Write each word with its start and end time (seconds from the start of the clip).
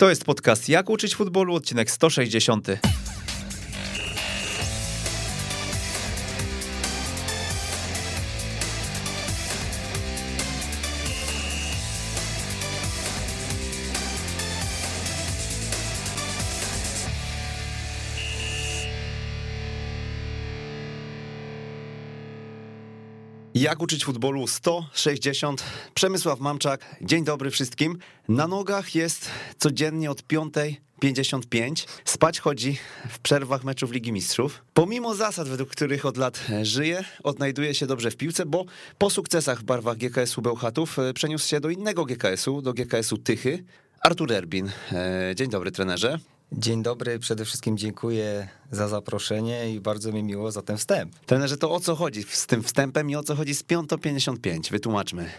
To 0.00 0.08
jest 0.08 0.24
podcast 0.24 0.68
Jak 0.68 0.90
uczyć 0.90 1.16
futbolu, 1.16 1.54
odcinek 1.54 1.90
160. 1.90 2.68
Jak 23.60 23.82
uczyć 23.82 24.04
futbolu 24.04 24.46
160. 24.46 25.64
Przemysław 25.94 26.40
Mamczak. 26.40 26.96
Dzień 27.02 27.24
dobry 27.24 27.50
wszystkim. 27.50 27.98
Na 28.28 28.46
nogach 28.46 28.94
jest 28.94 29.30
codziennie 29.58 30.10
od 30.10 30.22
5.55. 30.22 31.86
Spać 32.04 32.40
chodzi 32.40 32.78
w 33.08 33.18
przerwach 33.18 33.64
meczów 33.64 33.92
Ligi 33.92 34.12
Mistrzów. 34.12 34.62
Pomimo 34.74 35.14
zasad, 35.14 35.48
według 35.48 35.70
których 35.70 36.06
od 36.06 36.16
lat 36.16 36.46
żyje, 36.62 37.04
odnajduje 37.22 37.74
się 37.74 37.86
dobrze 37.86 38.10
w 38.10 38.16
piłce, 38.16 38.46
bo 38.46 38.64
po 38.98 39.10
sukcesach 39.10 39.60
w 39.60 39.64
barwach 39.64 39.96
GKS-u 39.96 40.42
Bełchatów 40.42 40.98
e, 40.98 41.12
przeniósł 41.12 41.48
się 41.48 41.60
do 41.60 41.70
innego 41.70 42.04
GKS-u, 42.04 42.62
do 42.62 42.72
GKS-u 42.72 43.18
Tychy. 43.18 43.64
Artur 44.00 44.32
Erbin. 44.32 44.70
E, 44.92 45.32
dzień 45.36 45.50
dobry 45.50 45.72
trenerze. 45.72 46.18
Dzień 46.52 46.82
dobry, 46.82 47.18
przede 47.18 47.44
wszystkim 47.44 47.78
dziękuję 47.78 48.48
za 48.70 48.88
zaproszenie 48.88 49.74
i 49.74 49.80
bardzo 49.80 50.12
mi 50.12 50.22
miło 50.22 50.52
za 50.52 50.62
ten 50.62 50.76
wstęp. 50.76 51.14
Trenerze, 51.26 51.56
to 51.56 51.70
o 51.70 51.80
co 51.80 51.96
chodzi 51.96 52.22
z 52.22 52.46
tym 52.46 52.62
wstępem 52.62 53.10
i 53.10 53.16
o 53.16 53.22
co 53.22 53.34
chodzi 53.34 53.54
z 53.54 53.64
5.55? 53.64 54.70
Wytłumaczmy. 54.70 55.30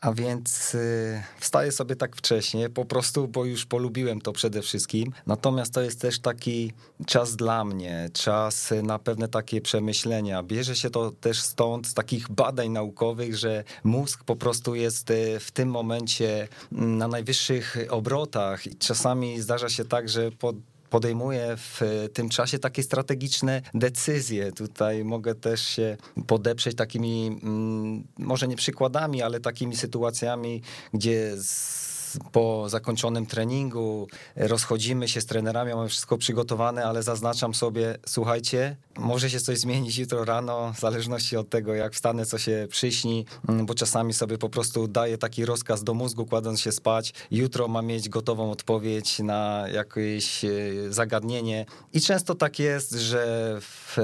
A 0.00 0.12
więc 0.12 0.74
y, 0.74 1.22
wstaję 1.38 1.72
sobie 1.72 1.96
tak 1.96 2.16
wcześnie, 2.16 2.70
po 2.70 2.84
prostu, 2.84 3.28
bo 3.28 3.44
już 3.44 3.66
polubiłem 3.66 4.20
to 4.20 4.32
przede 4.32 4.62
wszystkim. 4.62 5.12
Natomiast 5.26 5.74
to 5.74 5.80
jest 5.80 6.00
też 6.00 6.18
taki 6.18 6.72
czas 7.06 7.36
dla 7.36 7.64
mnie, 7.64 8.10
czas 8.12 8.72
na 8.82 8.98
pewne 8.98 9.28
takie 9.28 9.60
przemyślenia. 9.60 10.42
Bierze 10.42 10.76
się 10.76 10.90
to 10.90 11.10
też 11.10 11.40
stąd, 11.40 11.86
z 11.86 11.94
takich 11.94 12.30
badań 12.30 12.68
naukowych, 12.68 13.36
że 13.36 13.64
mózg 13.84 14.24
po 14.24 14.36
prostu 14.36 14.74
jest 14.74 15.10
y, 15.10 15.40
w 15.40 15.50
tym 15.50 15.68
momencie 15.68 16.48
mm, 16.72 16.98
na 16.98 17.08
najwyższych 17.08 17.76
obrotach 17.90 18.66
i 18.66 18.76
czasami 18.76 19.40
zdarza 19.40 19.68
się 19.68 19.84
tak, 19.84 20.08
że 20.08 20.30
po 20.30 20.52
podejmuje 20.90 21.56
w 21.56 21.80
tym 22.12 22.28
czasie 22.28 22.58
takie 22.58 22.82
strategiczne 22.82 23.62
decyzje. 23.74 24.52
Tutaj 24.52 25.04
mogę 25.04 25.34
też 25.34 25.68
się 25.68 25.96
podeprzeć 26.26 26.76
takimi, 26.76 27.26
mm, 27.42 28.04
może 28.18 28.48
nie 28.48 28.56
przykładami, 28.56 29.22
ale 29.22 29.40
takimi 29.40 29.76
sytuacjami, 29.76 30.62
gdzie 30.94 31.36
z 31.36 31.89
po 32.32 32.68
zakończonym 32.68 33.26
treningu 33.26 34.08
rozchodzimy 34.36 35.08
się 35.08 35.20
z 35.20 35.26
trenerami, 35.26 35.74
mamy 35.74 35.88
wszystko 35.88 36.18
przygotowane, 36.18 36.84
ale 36.84 37.02
zaznaczam 37.02 37.54
sobie, 37.54 37.98
słuchajcie, 38.06 38.76
może 38.98 39.30
się 39.30 39.40
coś 39.40 39.58
zmienić 39.58 39.98
jutro 39.98 40.24
rano, 40.24 40.72
w 40.76 40.80
zależności 40.80 41.36
od 41.36 41.48
tego, 41.48 41.74
jak 41.74 41.94
wstanę, 41.94 42.26
co 42.26 42.38
się 42.38 42.66
przyśni, 42.70 43.24
mm, 43.48 43.66
bo 43.66 43.74
czasami 43.74 44.12
sobie 44.12 44.38
po 44.38 44.48
prostu 44.48 44.88
daję 44.88 45.18
taki 45.18 45.44
rozkaz 45.44 45.84
do 45.84 45.94
mózgu, 45.94 46.26
kładąc 46.26 46.60
się 46.60 46.72
spać. 46.72 47.14
Jutro 47.30 47.68
mam 47.68 47.86
mieć 47.86 48.08
gotową 48.08 48.50
odpowiedź 48.50 49.18
na 49.18 49.64
jakieś 49.72 50.44
e, 50.44 50.50
zagadnienie. 50.88 51.66
I 51.92 52.00
często 52.00 52.34
tak 52.34 52.58
jest, 52.58 52.92
że 52.92 53.56
w, 53.60 53.96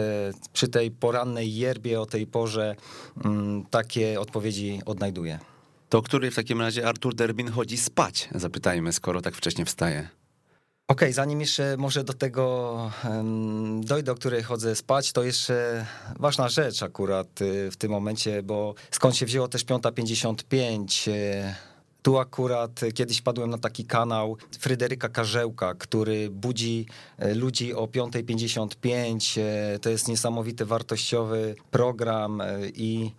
przy 0.52 0.68
tej 0.68 0.90
porannej 0.90 1.56
yerbie 1.56 2.00
o 2.00 2.06
tej 2.06 2.26
porze 2.26 2.76
mm, 3.24 3.66
takie 3.70 4.20
odpowiedzi 4.20 4.80
odnajduję. 4.86 5.55
To 5.88 6.02
który 6.02 6.30
w 6.30 6.34
takim 6.34 6.60
razie 6.60 6.88
Artur 6.88 7.14
Derbin 7.14 7.50
chodzi 7.50 7.76
spać? 7.76 8.28
Zapytajmy, 8.34 8.92
skoro 8.92 9.22
tak 9.22 9.34
wcześnie 9.34 9.64
wstaje. 9.64 10.08
Okej, 10.88 11.08
okay, 11.08 11.12
zanim 11.12 11.40
jeszcze 11.40 11.76
może 11.76 12.04
do 12.04 12.12
tego 12.12 12.92
dojdę, 13.80 14.12
o 14.12 14.14
której 14.14 14.42
chodzę 14.42 14.76
spać, 14.76 15.12
to 15.12 15.22
jeszcze 15.22 15.86
ważna 16.18 16.48
rzecz 16.48 16.82
akurat 16.82 17.42
y, 17.42 17.70
w 17.70 17.76
tym 17.76 17.90
momencie, 17.90 18.42
bo 18.42 18.74
skąd 18.90 19.16
się 19.16 19.26
wzięło 19.26 19.48
też 19.48 19.64
5.55. 19.64 21.10
Y, 21.10 21.54
tu 22.02 22.18
akurat 22.18 22.80
kiedyś 22.94 23.22
padłem 23.22 23.50
na 23.50 23.58
taki 23.58 23.84
kanał 23.84 24.36
Fryderyka 24.58 25.08
Karzełka, 25.08 25.74
który 25.74 26.30
budzi 26.30 26.86
y, 27.22 27.34
ludzi 27.34 27.74
o 27.74 27.86
5.55. 27.86 29.40
To 29.80 29.90
jest 29.90 30.08
niesamowity, 30.08 30.64
wartościowy 30.64 31.54
program 31.70 32.42
i 32.74 33.10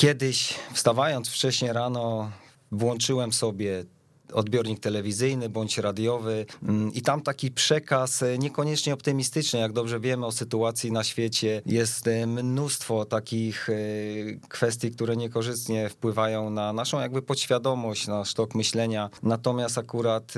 Kiedyś 0.00 0.54
wstawając 0.72 1.28
wcześniej 1.28 1.72
rano, 1.72 2.30
włączyłem 2.72 3.32
sobie 3.32 3.84
odbiornik 4.32 4.80
telewizyjny 4.80 5.48
bądź 5.48 5.78
radiowy 5.78 6.46
mm, 6.62 6.94
i 6.94 7.02
tam 7.02 7.22
taki 7.22 7.50
przekaz 7.50 8.22
e, 8.22 8.38
niekoniecznie 8.38 8.94
optymistyczny, 8.94 9.58
jak 9.58 9.72
dobrze 9.72 10.00
wiemy 10.00 10.26
o 10.26 10.32
sytuacji 10.32 10.92
na 10.92 11.04
świecie, 11.04 11.62
jest 11.66 12.06
e, 12.06 12.26
mnóstwo 12.26 13.04
takich 13.04 13.68
e, 13.70 13.74
kwestii, 14.48 14.90
które 14.90 15.16
niekorzystnie 15.16 15.88
wpływają 15.88 16.50
na 16.50 16.72
naszą 16.72 17.00
jakby 17.00 17.22
podświadomość, 17.22 18.06
na 18.06 18.24
sztok 18.24 18.54
myślenia. 18.54 19.10
Natomiast 19.22 19.78
akurat 19.78 20.34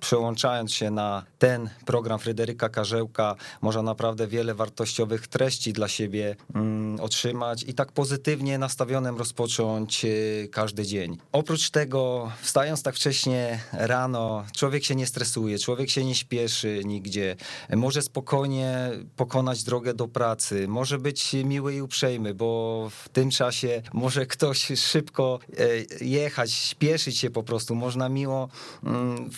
przełączając 0.00 0.74
się 0.74 0.90
na 0.90 1.22
ten 1.38 1.70
program 1.86 2.18
Fryderyka 2.18 2.68
Karzełka, 2.68 3.34
można 3.60 3.82
naprawdę 3.82 4.26
wiele 4.26 4.54
wartościowych 4.54 5.28
treści 5.28 5.72
dla 5.72 5.88
siebie 5.88 6.36
mm, 6.54 7.00
otrzymać 7.00 7.62
i 7.62 7.74
tak 7.74 7.92
pozytywnie 7.92 8.58
nastawionym 8.58 9.16
rozpocząć 9.16 10.04
y, 10.04 10.48
każdy 10.52 10.86
dzień. 10.86 11.18
Oprócz 11.32 11.70
tego, 11.70 12.32
wstając 12.42 12.82
tak 12.82 12.94
wcześnie 12.94 13.60
rano, 13.72 14.44
człowiek 14.56 14.84
się 14.84 14.94
nie 14.94 15.06
stresuje, 15.06 15.58
człowiek 15.58 15.90
się 15.90 16.04
nie 16.04 16.14
śpieszy 16.14 16.80
nigdzie, 16.84 17.36
może 17.76 18.02
spokojnie 18.02 18.90
pokonać 19.16 19.62
drogę 19.62 19.94
do 19.94 20.08
pracy, 20.08 20.68
może 20.68 20.98
być 20.98 21.32
miły 21.44 21.74
i 21.74 21.82
uprzejmy, 21.82 22.34
bo 22.34 22.90
w 22.90 23.08
tym 23.08 23.30
czasie 23.30 23.82
może 23.92 24.26
ktoś 24.26 24.66
szybko 24.76 25.38
e, 25.58 26.04
jechać, 26.04 26.52
śpieszyć 26.52 27.18
się 27.18 27.30
po 27.30 27.42
prostu, 27.42 27.74
można 27.74 28.08
miło 28.08 28.48
mm, 28.84 29.30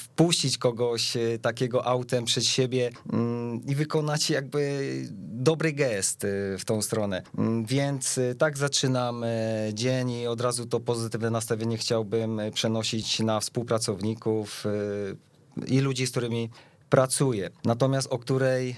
kogoś 0.59 1.16
e, 1.16 1.38
takiego 1.38 1.87
autem 1.87 2.25
przed 2.25 2.44
siebie 2.44 2.91
mm, 3.12 3.66
i 3.66 3.75
wykonać 3.75 4.31
jakby 4.31 4.81
dobry 5.19 5.72
gest 5.72 6.25
e, 6.25 6.59
w 6.59 6.65
tą 6.65 6.83
stronę. 6.83 7.22
Mm, 7.38 7.65
więc 7.65 8.19
e, 8.19 8.34
tak 8.34 8.59
zaczynam 8.59 9.25
dzień 9.72 10.10
i 10.10 10.27
od 10.27 10.41
razu 10.41 10.66
to 10.66 10.81
pozytywne 10.81 11.31
nastawienie 11.31 11.78
chciałbym 11.78 12.41
przenosić 12.55 13.21
na 13.21 13.41
współpracowników 13.41 14.65
i 15.66 15.81
ludzi, 15.81 16.06
z 16.06 16.10
którymi 16.10 16.50
pracuję. 16.91 17.50
Natomiast 17.65 18.09
o 18.12 18.19
której 18.19 18.77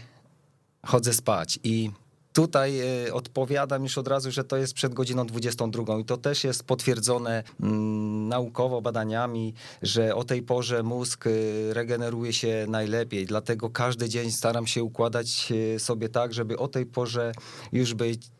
chodzę 0.86 1.12
spać 1.12 1.58
i 1.64 1.90
Tutaj 2.32 2.80
e, 3.06 3.14
odpowiadam 3.14 3.82
już 3.82 3.98
od 3.98 4.08
razu, 4.08 4.30
że 4.30 4.44
to 4.44 4.56
jest 4.56 4.74
przed 4.74 4.94
godziną 4.94 5.26
22 5.26 5.98
i 5.98 6.04
to 6.04 6.16
też 6.16 6.44
jest 6.44 6.64
potwierdzone 6.64 7.42
mm, 7.60 8.28
naukowo 8.28 8.82
badaniami, 8.82 9.54
że 9.82 10.14
o 10.14 10.24
tej 10.24 10.42
porze 10.42 10.82
mózg 10.82 11.26
e, 11.26 11.30
regeneruje 11.74 12.32
się 12.32 12.66
najlepiej. 12.68 13.26
Dlatego 13.26 13.70
każdy 13.70 14.08
dzień 14.08 14.30
staram 14.30 14.66
się 14.66 14.82
układać 14.82 15.52
e, 15.74 15.78
sobie 15.78 16.08
tak, 16.08 16.34
żeby 16.34 16.58
o 16.58 16.68
tej 16.68 16.86
porze 16.86 17.32
już 17.72 17.94
być 17.94 18.30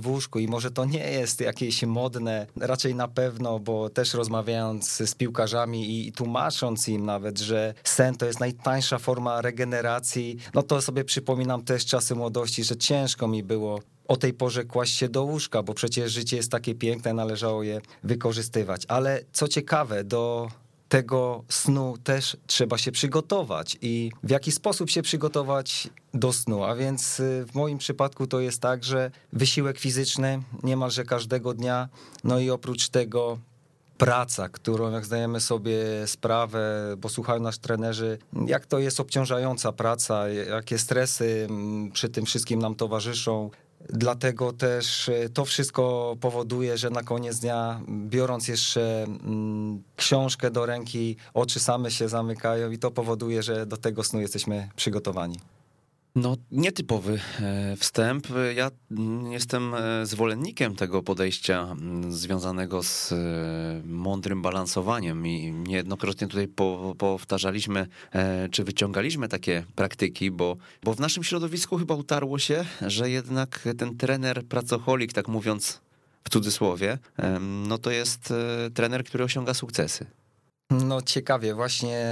w 0.00 0.06
łóżku 0.06 0.38
i 0.38 0.48
może 0.48 0.70
to 0.70 0.84
nie 0.84 1.10
jest 1.10 1.40
jakieś 1.40 1.82
modne, 1.82 2.46
raczej 2.56 2.94
na 2.94 3.08
pewno, 3.08 3.58
bo 3.58 3.90
też 3.90 4.14
rozmawiając 4.14 4.90
z 4.90 5.14
piłkarzami 5.14 6.06
i 6.06 6.12
tłumacząc 6.12 6.88
im 6.88 7.06
nawet, 7.06 7.38
że 7.38 7.74
sen 7.84 8.16
to 8.16 8.26
jest 8.26 8.40
najtańsza 8.40 8.98
forma 8.98 9.40
regeneracji, 9.40 10.36
no 10.54 10.62
to 10.62 10.82
sobie 10.82 11.04
przypominam 11.04 11.62
też 11.62 11.86
czasy 11.86 12.14
młodości, 12.14 12.64
że 12.64 12.76
ciężko 12.76 13.23
ciężko 13.24 13.28
mi 13.28 13.42
było 13.42 13.80
o 14.08 14.16
tej 14.16 14.32
porze 14.32 14.64
kłaść 14.64 14.96
się 14.96 15.08
do 15.08 15.22
łóżka, 15.22 15.62
bo 15.62 15.74
przecież 15.74 16.12
życie 16.12 16.36
jest 16.36 16.50
takie 16.50 16.74
piękne, 16.74 17.12
należało 17.12 17.62
je 17.62 17.80
wykorzystywać. 18.02 18.82
Ale 18.88 19.24
co 19.32 19.48
ciekawe, 19.48 20.04
do 20.04 20.48
tego 20.88 21.44
snu 21.48 21.96
też 22.04 22.36
trzeba 22.46 22.78
się 22.78 22.92
przygotować 22.92 23.78
i 23.82 24.10
w 24.22 24.30
jaki 24.30 24.52
sposób 24.52 24.90
się 24.90 25.02
przygotować 25.02 25.88
do 26.14 26.32
snu. 26.32 26.64
A 26.64 26.74
więc 26.74 27.20
y, 27.20 27.46
w 27.46 27.54
moim 27.54 27.78
przypadku 27.78 28.26
to 28.26 28.40
jest 28.40 28.60
tak, 28.60 28.84
że 28.84 29.10
wysiłek 29.32 29.78
fizyczny 29.78 30.42
niemalże 30.62 31.04
każdego 31.04 31.54
dnia, 31.54 31.88
no 32.24 32.38
i 32.38 32.50
oprócz 32.50 32.88
tego 32.88 33.38
praca, 33.98 34.48
którą 34.48 34.90
jak 34.90 35.04
zdajemy 35.04 35.40
sobie 35.40 35.76
sprawę, 36.06 36.94
bo 36.98 37.08
słuchają 37.08 37.40
nas 37.40 37.58
trenerzy, 37.58 38.18
jak 38.46 38.66
to 38.66 38.78
jest 38.78 39.00
obciążająca 39.00 39.72
praca, 39.72 40.28
jakie 40.28 40.78
stresy 40.78 41.46
mm, 41.50 41.92
przy 41.92 42.08
tym 42.08 42.24
wszystkim 42.24 42.58
nam 42.58 42.74
towarzyszą. 42.74 43.50
Dlatego 43.88 44.52
też 44.52 45.08
e, 45.08 45.28
to 45.28 45.44
wszystko 45.44 46.16
powoduje, 46.20 46.78
że 46.78 46.90
na 46.90 47.02
koniec 47.02 47.38
dnia, 47.38 47.80
biorąc 47.88 48.48
jeszcze 48.48 49.04
mm, 49.04 49.82
książkę 49.96 50.50
do 50.50 50.66
ręki, 50.66 51.16
oczy 51.34 51.60
same 51.60 51.90
się 51.90 52.08
zamykają 52.08 52.70
i 52.70 52.78
to 52.78 52.90
powoduje, 52.90 53.42
że 53.42 53.66
do 53.66 53.76
tego 53.76 54.04
snu 54.04 54.20
jesteśmy 54.20 54.68
przygotowani. 54.76 55.40
No, 56.16 56.36
nietypowy 56.50 57.20
e, 57.40 57.76
wstęp. 57.76 58.26
Ja 58.54 58.70
jestem 59.30 59.74
e, 59.74 60.06
zwolennikiem 60.06 60.76
tego 60.76 61.02
podejścia 61.02 61.76
związanego 62.08 62.82
z 62.82 63.12
e, 63.12 63.16
mądrym 63.84 64.42
balansowaniem 64.42 65.26
i 65.26 65.52
niejednokrotnie 65.52 66.26
tutaj 66.26 66.48
powtarzaliśmy, 66.98 67.86
czy 68.50 68.64
wyciągaliśmy 68.64 69.28
takie 69.28 69.64
praktyki, 69.74 70.30
bo, 70.30 70.56
bo 70.82 70.94
w 70.94 71.00
naszym 71.00 71.24
środowisku 71.24 71.78
chyba 71.78 71.94
utarło 71.94 72.38
się, 72.38 72.64
że 72.80 73.10
jednak 73.10 73.68
ten 73.78 73.96
trener 73.96 74.44
pracocholik, 74.44 75.12
tak 75.12 75.28
mówiąc 75.28 75.80
w 76.24 76.30
cudzysłowie, 76.30 76.98
no 77.40 77.78
to 77.78 77.90
jest 77.90 78.32
trener, 78.74 79.04
który 79.04 79.24
osiąga 79.24 79.54
sukcesy. 79.54 80.06
No 80.70 81.02
ciekawie, 81.02 81.54
właśnie 81.54 82.06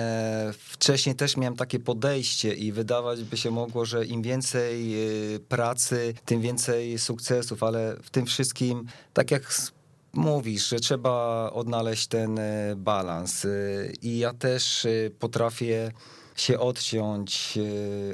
wcześniej 0.59 1.15
też 1.15 1.37
miałem 1.37 1.57
takie 1.57 1.79
podejście 1.79 2.55
i 2.55 2.73
wydawać 2.73 3.25
by 3.25 3.37
się 3.37 3.51
mogło, 3.51 3.85
że 3.85 4.07
im 4.07 4.23
więcej 4.23 4.95
y, 5.35 5.41
pracy, 5.41 6.15
tym 6.25 6.41
więcej 6.41 6.99
sukcesów, 6.99 7.63
ale 7.63 7.97
w 8.03 8.11
tym 8.11 8.27
wszystkim, 8.27 8.87
tak 9.13 9.31
jak 9.31 9.55
mówisz, 10.13 10.69
że 10.69 10.81
trzeba 10.81 11.51
odnaleźć 11.53 12.07
ten 12.07 12.39
y, 12.39 12.75
balans 12.77 13.45
y, 13.45 13.93
i 14.03 14.19
ja 14.19 14.33
też 14.33 14.87
potrafię 15.19 15.93
się 16.37 16.59
odciąć 16.59 17.59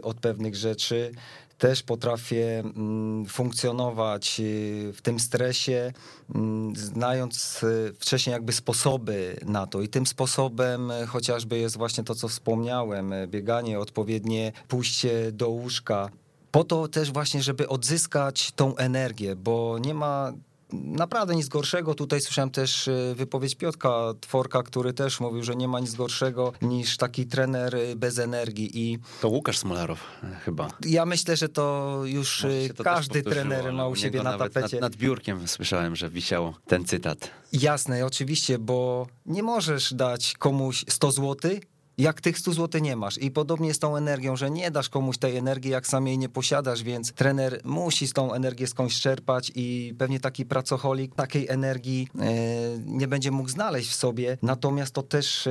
od 0.03 0.21
pewnych 0.21 0.57
rzeczy, 0.57 1.13
też 1.59 1.83
potrafię 1.83 2.59
mm, 2.59 3.27
funkcjonować 3.27 4.41
y, 4.41 4.93
w 4.93 5.03
tym 5.03 5.21
stresie, 5.21 5.93
mm, 6.35 6.77
znając 6.77 7.63
y, 7.63 7.95
wcześniej 7.99 8.33
jakby 8.33 8.53
sposoby 8.53 9.41
na 9.47 9.67
to. 9.67 9.83
I 9.83 9.89
tym 9.89 10.07
sposobem 10.07 10.91
y, 10.91 11.07
chociażby 11.07 11.59
jest 11.59 11.77
właśnie 11.77 12.05
to, 12.05 12.15
co 12.15 12.29
wspomniałem, 12.29 13.15
bieganie, 13.27 13.79
odpowiednie 13.79 14.53
pójście 14.69 15.33
do 15.33 15.49
łóżka. 15.49 16.11
Po 16.51 16.65
to 16.65 16.89
też 16.89 17.13
właśnie, 17.13 17.43
żeby 17.43 17.69
odzyskać 17.69 18.53
tą 18.53 18.77
energię, 18.77 19.37
bo 19.37 19.79
nie 19.79 19.95
ma 19.95 20.33
naprawdę 20.73 21.37
nic 21.37 21.49
gorszego. 21.49 21.95
Tutaj 21.95 22.21
słyszałem 22.21 22.51
też 22.51 22.89
e, 22.89 23.15
wypowiedź 23.15 23.55
Piotka 23.55 24.15
Tworka, 24.21 24.63
który 24.63 24.93
też 24.93 25.21
mówił, 25.21 25.43
że 25.43 25.57
nie 25.57 25.69
ma 25.69 25.81
nic 25.81 25.95
gorszego 25.95 26.53
niż 26.63 26.97
taki 26.97 27.27
trener 27.27 27.77
e, 27.77 27.97
bez 27.97 28.19
energii. 28.19 28.71
I 28.75 28.99
to 29.21 29.29
Łukasz 29.29 29.59
Smolarow 29.59 30.01
e, 30.23 30.35
chyba. 30.45 30.69
Ja 30.87 31.07
myślę, 31.07 31.37
że 31.37 31.49
to 31.49 32.01
już 32.05 32.47
to 32.77 32.85
każdy 32.85 33.23
trener 33.23 33.73
ma 33.73 33.89
u 33.89 33.97
siebie 33.97 34.23
na 34.23 34.39
tapecie. 34.39 34.81
Nad, 34.81 34.93
nad 34.93 34.97
biurkiem 34.97 35.49
słyszałem, 35.49 35.97
że 35.97 36.11
wisiał 36.11 36.55
ten 36.67 36.85
cytat. 36.85 37.31
Jasne, 37.53 38.07
oczywiście, 38.07 38.59
bo 38.59 39.07
nie 39.27 39.43
możesz 39.43 39.95
dać 39.95 40.35
komuś 40.39 40.85
100 40.89 41.13
złotych, 41.13 41.61
jak 41.99 42.21
tych 42.21 42.39
100 42.39 42.53
zł 42.53 42.81
nie 42.81 42.97
masz. 42.97 43.19
I 43.19 43.31
podobnie 43.31 43.75
z 43.75 43.79
tą 43.79 43.97
energią, 43.97 44.37
że 44.37 44.51
nie 44.51 44.71
dasz 44.71 44.89
komuś 44.89 45.19
tej 45.19 45.37
energii, 45.37 45.71
jak 45.71 45.87
sam 45.87 46.07
jej 46.07 46.19
nie 46.19 46.29
posiadasz, 46.29 46.83
więc 46.83 47.13
trener 47.13 47.61
musi 47.65 48.09
z 48.09 48.13
tą 48.13 48.33
energię 48.33 48.67
skądś 48.67 49.01
czerpać 49.01 49.53
i 49.55 49.95
pewnie 49.99 50.21
taki 50.21 50.47
pracocholik 50.47 51.15
takiej 51.15 51.49
energii 51.49 52.09
e, 52.21 52.25
nie 52.87 53.09
będzie 53.09 53.31
mógł 53.31 53.49
znaleźć 53.49 53.91
w 53.91 53.95
sobie. 53.95 54.39
Natomiast 54.43 54.95
to 54.95 55.03
też, 55.03 55.47
e, 55.47 55.51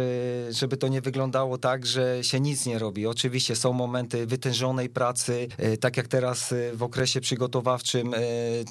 żeby 0.50 0.78
to 0.78 0.88
nie 0.88 1.02
wyglądało 1.02 1.58
tak, 1.58 1.86
że 1.86 2.24
się 2.24 2.40
nic 2.40 2.66
nie 2.66 2.80
robi. 2.80 3.08
Oczywiście 3.08 3.56
są 3.56 3.74
momenty 3.74 4.26
wytężonej 4.26 4.90
pracy, 4.90 5.48
e, 5.58 5.78
tak 5.78 5.98
jak 5.98 6.08
teraz 6.08 6.54
w 6.74 6.84
okresie 6.84 7.22
przygotowawczym 7.22 8.14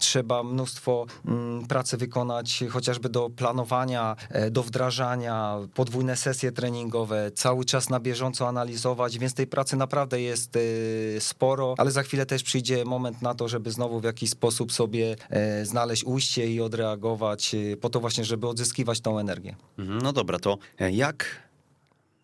trzeba 0.00 0.42
mnóstwo 0.42 1.06
mm, 1.26 1.66
pracy 1.66 1.96
wykonać, 1.96 2.64
chociażby 2.70 3.08
do 3.08 3.30
planowania, 3.30 4.16
do 4.50 4.62
wdrażania, 4.62 5.58
podwójne 5.74 6.16
sesje 6.16 6.52
treningowe, 6.52 7.30
cały 7.34 7.65
czas 7.66 7.90
na 7.90 8.00
bieżąco 8.00 8.48
analizować, 8.48 9.18
więc 9.18 9.34
tej 9.34 9.46
pracy 9.46 9.76
naprawdę 9.76 10.20
jest 10.20 10.56
y, 10.56 11.16
sporo, 11.20 11.74
ale 11.78 11.90
za 11.90 12.02
chwilę 12.02 12.26
też 12.26 12.42
przyjdzie 12.42 12.84
moment 12.84 13.22
na 13.22 13.34
to, 13.34 13.48
żeby 13.48 13.70
znowu 13.70 14.00
w 14.00 14.04
jakiś 14.04 14.30
sposób 14.30 14.72
sobie 14.72 15.16
e, 15.30 15.64
znaleźć 15.64 16.04
ujście 16.04 16.46
i 16.46 16.60
odreagować 16.60 17.54
y, 17.54 17.76
po 17.80 17.90
to 17.90 18.00
właśnie, 18.00 18.24
żeby 18.24 18.48
odzyskiwać 18.48 19.00
tą 19.00 19.18
energię. 19.18 19.56
Mhm, 19.78 19.98
no 19.98 20.12
dobra, 20.12 20.38
to 20.38 20.58
jak 20.90 21.45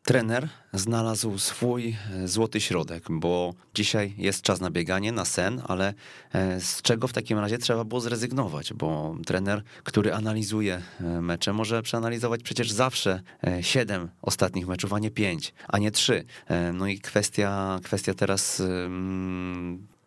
trener 0.02 0.48
znalazł 0.72 1.38
swój 1.38 1.96
e, 2.14 2.28
złoty 2.28 2.60
środek, 2.60 3.04
bo 3.10 3.54
dzisiaj 3.74 4.14
jest 4.18 4.42
czas 4.42 4.60
na 4.60 4.70
bieganie, 4.70 5.12
na 5.12 5.24
sen, 5.24 5.62
ale 5.68 5.94
e, 6.32 6.60
z 6.60 6.82
czego 6.82 7.08
w 7.08 7.12
takim 7.12 7.38
razie 7.38 7.58
trzeba 7.58 7.84
było 7.84 8.00
zrezygnować, 8.00 8.72
bo 8.72 9.16
trener, 9.26 9.62
który 9.84 10.14
analizuje 10.14 10.82
e, 11.00 11.04
mecze, 11.20 11.52
może 11.52 11.82
przeanalizować 11.82 12.42
przecież 12.42 12.70
zawsze 12.70 13.22
siedem 13.60 14.08
ostatnich 14.22 14.66
meczów, 14.66 14.92
a 14.92 14.98
nie 14.98 15.10
pięć, 15.10 15.54
a 15.68 15.78
nie 15.78 15.90
trzy. 15.90 16.24
No 16.72 16.86
i 16.86 16.98
kwestia, 16.98 17.80
kwestia 17.82 18.14
teraz 18.14 18.62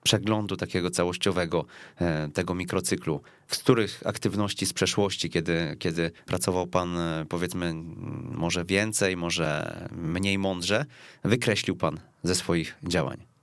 przeglądu 0.05 0.57
takiego 0.57 0.89
całościowego 0.89 1.65
e, 2.01 2.29
tego 2.33 2.55
mikrocyklu, 2.55 3.21
z 3.47 3.57
których 3.57 4.01
aktywności 4.05 4.65
z 4.65 4.73
przeszłości, 4.73 5.29
kiedy, 5.29 5.75
kiedy 5.79 6.11
pracował 6.25 6.67
pan 6.67 6.97
e, 6.97 7.25
powiedzmy 7.29 7.73
może 8.31 8.65
więcej, 8.65 9.17
może 9.17 9.77
mniej 9.91 10.37
mądrze, 10.37 10.85
wykreślił 11.23 11.75
pan 11.75 11.99
ze 12.23 12.35
swoich 12.35 12.75
działań? 12.83 13.34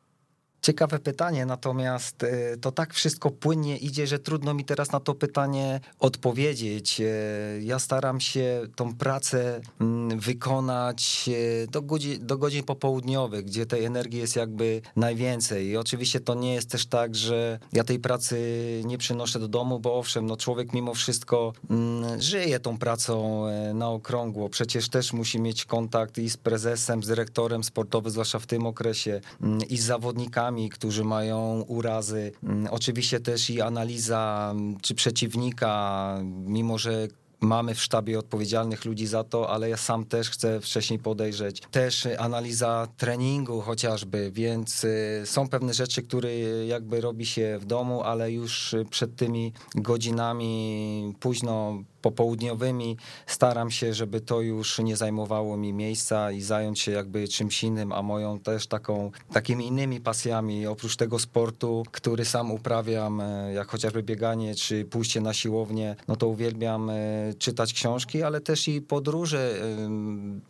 Ciekawe 0.63 0.99
pytanie, 0.99 1.47
natomiast 1.47 2.23
y, 2.23 2.59
to 2.61 2.73
tak 2.73 2.95
wszystko 2.95 3.31
płynnie 3.31 3.77
idzie, 3.77 4.07
że 4.07 4.19
trudno 4.19 4.55
mi 4.55 4.65
teraz 4.65 4.93
na 4.93 5.01
to 5.01 5.15
pytanie 5.15 5.81
odpowiedzieć. 5.99 7.01
Y, 7.01 7.63
ja 7.63 7.79
staram 7.79 8.21
się 8.21 8.61
tą 8.77 8.95
pracę 8.95 9.61
mm, 9.81 10.21
wykonać 10.21 11.25
y, 11.29 11.67
do 11.71 11.83
godzin, 11.83 12.27
do 12.27 12.39
godzin 12.39 12.65
popołudniowych, 12.65 13.45
gdzie 13.45 13.67
tej 13.67 13.85
energii 13.85 14.21
jest 14.21 14.37
jakby 14.37 14.83
najwięcej. 14.97 15.67
I 15.67 15.77
oczywiście 15.77 16.21
to 16.21 16.35
nie 16.35 16.55
jest 16.55 16.71
też 16.71 16.87
tak, 16.87 17.15
że 17.15 17.59
ja 17.73 17.85
tej 17.85 17.99
pracy 17.99 18.37
nie 18.85 18.99
przynoszę 18.99 19.39
do 19.39 19.49
domu, 19.49 19.81
bo 19.81 19.95
owszem, 19.99 20.27
no 20.27 20.37
człowiek 20.37 20.73
mimo 20.73 20.95
wszystko 20.95 21.53
mm, 21.71 22.21
żyje 22.21 22.61
tą 22.61 22.79
pracą 22.79 23.45
na 23.75 23.91
okrągło. 23.91 24.49
Przecież 24.49 24.89
też 24.89 25.13
musi 25.13 25.41
mieć 25.41 25.65
kontakt 25.65 26.19
i 26.19 26.31
z 26.31 26.37
prezesem, 26.37 27.03
z 27.03 27.07
dyrektorem 27.07 27.65
sportowym, 27.65 28.11
zwłaszcza 28.11 28.39
w 28.39 28.47
tym 28.47 28.67
okresie, 28.67 29.21
mm, 29.41 29.61
i 29.69 29.79
z 29.79 29.85
zawodnikami 29.85 30.52
którzy 30.71 31.05
mają 31.05 31.65
urazy. 31.69 32.33
Mm, 32.43 32.69
oczywiście 32.71 33.21
też 33.21 33.51
i 33.51 33.61
analiza 33.61 34.51
mm, 34.55 34.81
czy 34.81 34.95
przeciwnika, 34.95 36.19
mimo 36.47 36.79
że 36.79 37.09
mamy 37.43 37.75
w 37.75 37.83
sztabie 37.83 38.19
odpowiedzialnych 38.19 38.85
ludzi 38.85 39.07
za 39.07 39.25
to, 39.25 39.51
ale 39.51 39.69
ja 39.69 39.77
sam 39.77 40.05
też 40.05 40.31
chcę 40.31 40.61
wcześniej 40.61 40.99
podejrzeć. 40.99 41.63
Też 41.71 42.09
analiza 42.19 42.89
treningu 42.97 43.61
chociażby, 43.61 44.31
więc 44.35 44.85
y, 44.85 45.23
są 45.25 45.49
pewne 45.49 45.75
rzeczy, 45.75 46.03
które 46.03 46.37
jakby 46.67 47.01
robi 47.01 47.27
się 47.27 47.59
w 47.61 47.65
domu, 47.65 48.03
ale 48.03 48.33
już 48.33 48.75
przed 48.91 49.17
tymi 49.17 49.53
godzinami 49.75 51.15
późno 51.21 51.83
popołudniowymi 52.03 52.97
staram 53.27 53.71
się, 53.71 53.95
żeby 53.95 54.21
to 54.21 54.41
już 54.41 54.79
nie 54.79 54.97
zajmowało 54.97 55.57
mi 55.57 55.73
miejsca 55.73 56.33
i 56.33 56.41
zająć 56.41 56.81
się 56.81 56.93
jakby 56.93 57.29
czymś 57.29 57.65
innym, 57.65 57.93
a 57.93 58.03
moją 58.03 58.39
też 58.39 58.67
taką, 58.67 59.11
takimi 59.33 59.67
innymi 59.67 60.01
pasjami, 60.01 60.67
oprócz 60.67 60.97
tego 60.97 61.19
sportu, 61.19 61.83
który 61.91 62.25
sam 62.25 62.51
uprawiam, 62.51 63.21
e, 63.21 63.53
jak 63.53 63.69
chociażby 63.69 64.03
bieganie 64.03 64.55
czy 64.55 64.85
pójście 64.85 65.21
na 65.21 65.35
siłownię, 65.35 65.97
no 66.09 66.17
to 66.17 66.29
uwielbiam 66.29 66.91
e, 66.91 66.95
czytać 67.39 67.73
książki, 67.73 68.23
ale 68.23 68.41
też 68.41 68.69
i 68.69 68.81
podróże, 68.81 69.55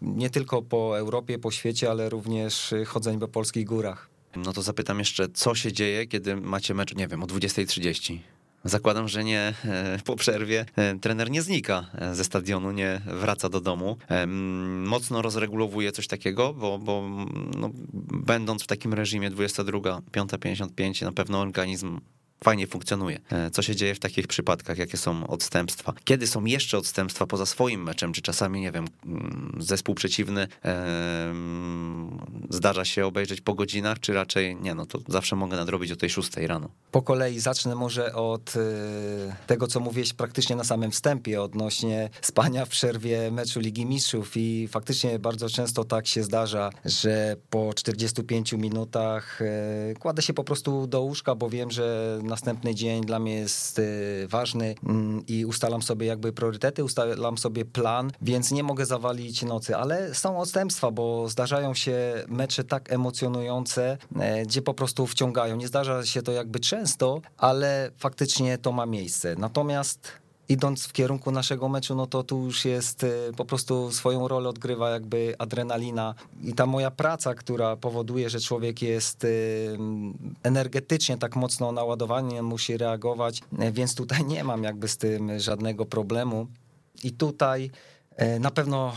nie 0.03 0.31
tylko 0.31 0.63
po 0.63 0.99
Europie, 0.99 1.39
po 1.39 1.51
świecie, 1.51 1.91
ale 1.91 2.09
również 2.09 2.75
chodzenie 2.87 3.19
po 3.19 3.29
polskich 3.29 3.67
górach. 3.67 4.09
No 4.37 4.53
to 4.53 4.63
zapytam 4.63 4.99
jeszcze, 4.99 5.29
co 5.29 5.55
się 5.55 5.73
dzieje, 5.73 6.07
kiedy 6.07 6.37
macie 6.37 6.75
mecz, 6.75 6.95
nie 6.95 7.09
wiem, 7.09 7.23
o 7.23 7.27
20.30? 7.27 8.19
Zakładam, 8.65 9.09
że 9.09 9.25
nie 9.25 9.55
e, 9.65 9.99
po 10.05 10.17
przerwie 10.17 10.67
e, 10.77 10.99
trener 10.99 11.31
nie 11.31 11.43
znika 11.43 11.87
e, 11.95 12.15
ze 12.15 12.25
stadionu, 12.25 12.73
nie 12.73 13.01
wraca 13.07 13.49
do 13.49 13.61
domu. 13.61 13.97
Mocno 14.85 15.23
rozregulowuje 15.23 15.93
coś 15.93 16.07
takiego, 16.07 16.55
bo, 16.55 16.79
bo 16.79 17.09
no, 17.57 17.71
będąc 18.13 18.63
w 18.63 18.67
takim 18.67 18.95
reżimie 18.95 19.31
22, 19.31 19.79
5.55 19.79 21.05
na 21.05 21.13
pewno 21.13 21.41
organizm 21.41 22.01
fajnie 22.43 22.67
funkcjonuje. 22.67 23.21
E, 23.31 23.51
co 23.51 23.63
się 23.63 23.77
dzieje 23.77 23.95
w 23.95 23.99
takich 23.99 24.27
przypadkach, 24.27 24.79
jakie 24.79 24.97
są 24.97 25.27
odstępstwa? 25.27 25.93
Kiedy 26.05 26.27
są 26.27 26.45
jeszcze 26.45 26.79
odstępstwa 26.79 27.27
poza 27.27 27.47
swoim 27.47 27.83
meczem, 27.83 28.13
czy 28.13 28.23
czasami, 28.23 28.61
nie 28.61 28.73
wiem, 28.73 28.89
mm, 29.07 29.57
zespół 29.61 29.95
przeciwny 29.95 30.49
e, 30.65 31.35
zdarza 32.51 32.85
się 32.85 33.07
obejrzeć 33.07 33.41
po 33.41 33.55
godzinach, 33.55 34.01
czy 34.01 34.13
raczej 34.13 34.57
nie, 34.57 34.75
no 34.75 34.87
to 34.87 34.99
zawsze 35.09 35.37
mogę 35.37 35.57
nadrobić 35.57 35.93
o 35.93 35.97
tej 35.97 36.11
szóstej 36.11 36.47
rano. 36.47 36.69
Po 36.91 37.03
kolei 37.03 37.41
zacznę 37.41 37.75
może 37.75 38.15
od 38.15 38.55
e, 38.57 39.37
tego, 39.47 39.67
co 39.67 39.81
mówiłeś 39.81 40.13
praktycznie 40.13 40.57
na 40.57 40.65
samym 40.65 40.91
wstępie 40.91 41.43
odnośnie 41.43 42.11
spania 42.23 42.65
w 42.65 42.69
przerwie 42.69 43.31
meczu 43.31 43.61
Ligi 43.61 43.87
Mistrzów 43.87 44.37
i 44.37 44.69
faktycznie 44.69 45.19
bardzo 45.19 45.49
często 45.49 45.85
tak 45.85 46.07
się 46.07 46.23
zdarza, 46.23 46.71
że 46.85 47.37
po 47.51 47.75
45 47.75 48.53
minutach 48.53 49.43
e, 49.43 49.95
kładę 49.95 50.23
się 50.23 50.33
po 50.33 50.45
prostu 50.45 50.87
do 50.87 51.01
łóżka, 51.01 51.35
bo 51.35 51.51
wiem, 51.51 51.71
że 51.71 52.19
następny 52.33 52.75
dzień 52.75 53.05
dla 53.05 53.19
mnie 53.19 53.35
jest 53.35 53.79
y, 53.79 54.27
ważny 54.29 54.75
mm, 54.87 55.27
i 55.27 55.45
ustalam 55.45 55.83
sobie 55.83 56.07
jakby 56.07 56.33
priorytety, 56.33 56.85
ustalam 56.85 57.39
sobie 57.39 57.65
plan, 57.65 58.11
więc 58.23 58.51
nie 58.51 58.63
mogę 58.63 58.87
zawalić 58.87 59.43
nocy, 59.43 59.77
ale 59.77 60.15
są 60.15 60.39
odstępstwa, 60.39 60.91
bo 60.91 61.29
zdarzają 61.29 61.75
się 61.75 62.25
mecze 62.29 62.65
tak 62.65 62.93
emocjonujące, 62.93 63.99
e, 64.21 64.43
gdzie 64.43 64.63
po 64.63 64.75
prostu 64.75 65.07
wciągają. 65.07 65.57
Nie 65.57 65.69
zdarza 65.69 66.07
się 66.07 66.23
to 66.23 66.33
jakby 66.33 66.61
często, 66.61 67.21
ale 67.37 67.91
faktycznie 67.99 68.59
to 68.59 68.73
ma 68.73 68.87
miejsce. 68.87 69.35
Natomiast 69.39 70.22
idąc 70.53 70.87
w 70.87 70.93
kierunku 70.93 71.31
naszego 71.31 71.69
meczu, 71.69 71.95
no 71.95 72.07
to 72.07 72.23
tu 72.23 72.45
już 72.45 72.65
jest 72.65 73.05
y, 73.05 73.33
po 73.37 73.45
prostu 73.45 73.93
swoją 73.93 74.29
rolę 74.29 74.49
odgrywa 74.49 74.91
jakby 74.91 75.35
adrenalina 75.39 76.15
i 76.43 76.53
ta 76.53 76.67
moja 76.67 76.91
praca, 76.91 77.35
która 77.35 77.77
powoduje, 77.77 78.31
że 78.31 78.41
człowiek 78.41 78.83
jest 78.83 79.25
y, 79.25 79.79
energetycznie 80.43 81.19
tak 81.19 81.37
mocno 81.37 81.73
naładowany, 81.73 82.43
musi 82.43 82.77
reagować, 82.77 83.43
y, 83.63 83.73
więc 83.73 83.95
tutaj 83.95 84.25
nie 84.25 84.45
mam 84.45 84.63
jakby 84.63 84.89
z 84.89 84.97
tym 84.97 85.41
żadnego 85.41 85.87
problemu. 85.87 86.47
I 87.05 87.13
tutaj 87.13 87.71
na 88.41 88.51
pewno, 88.51 88.93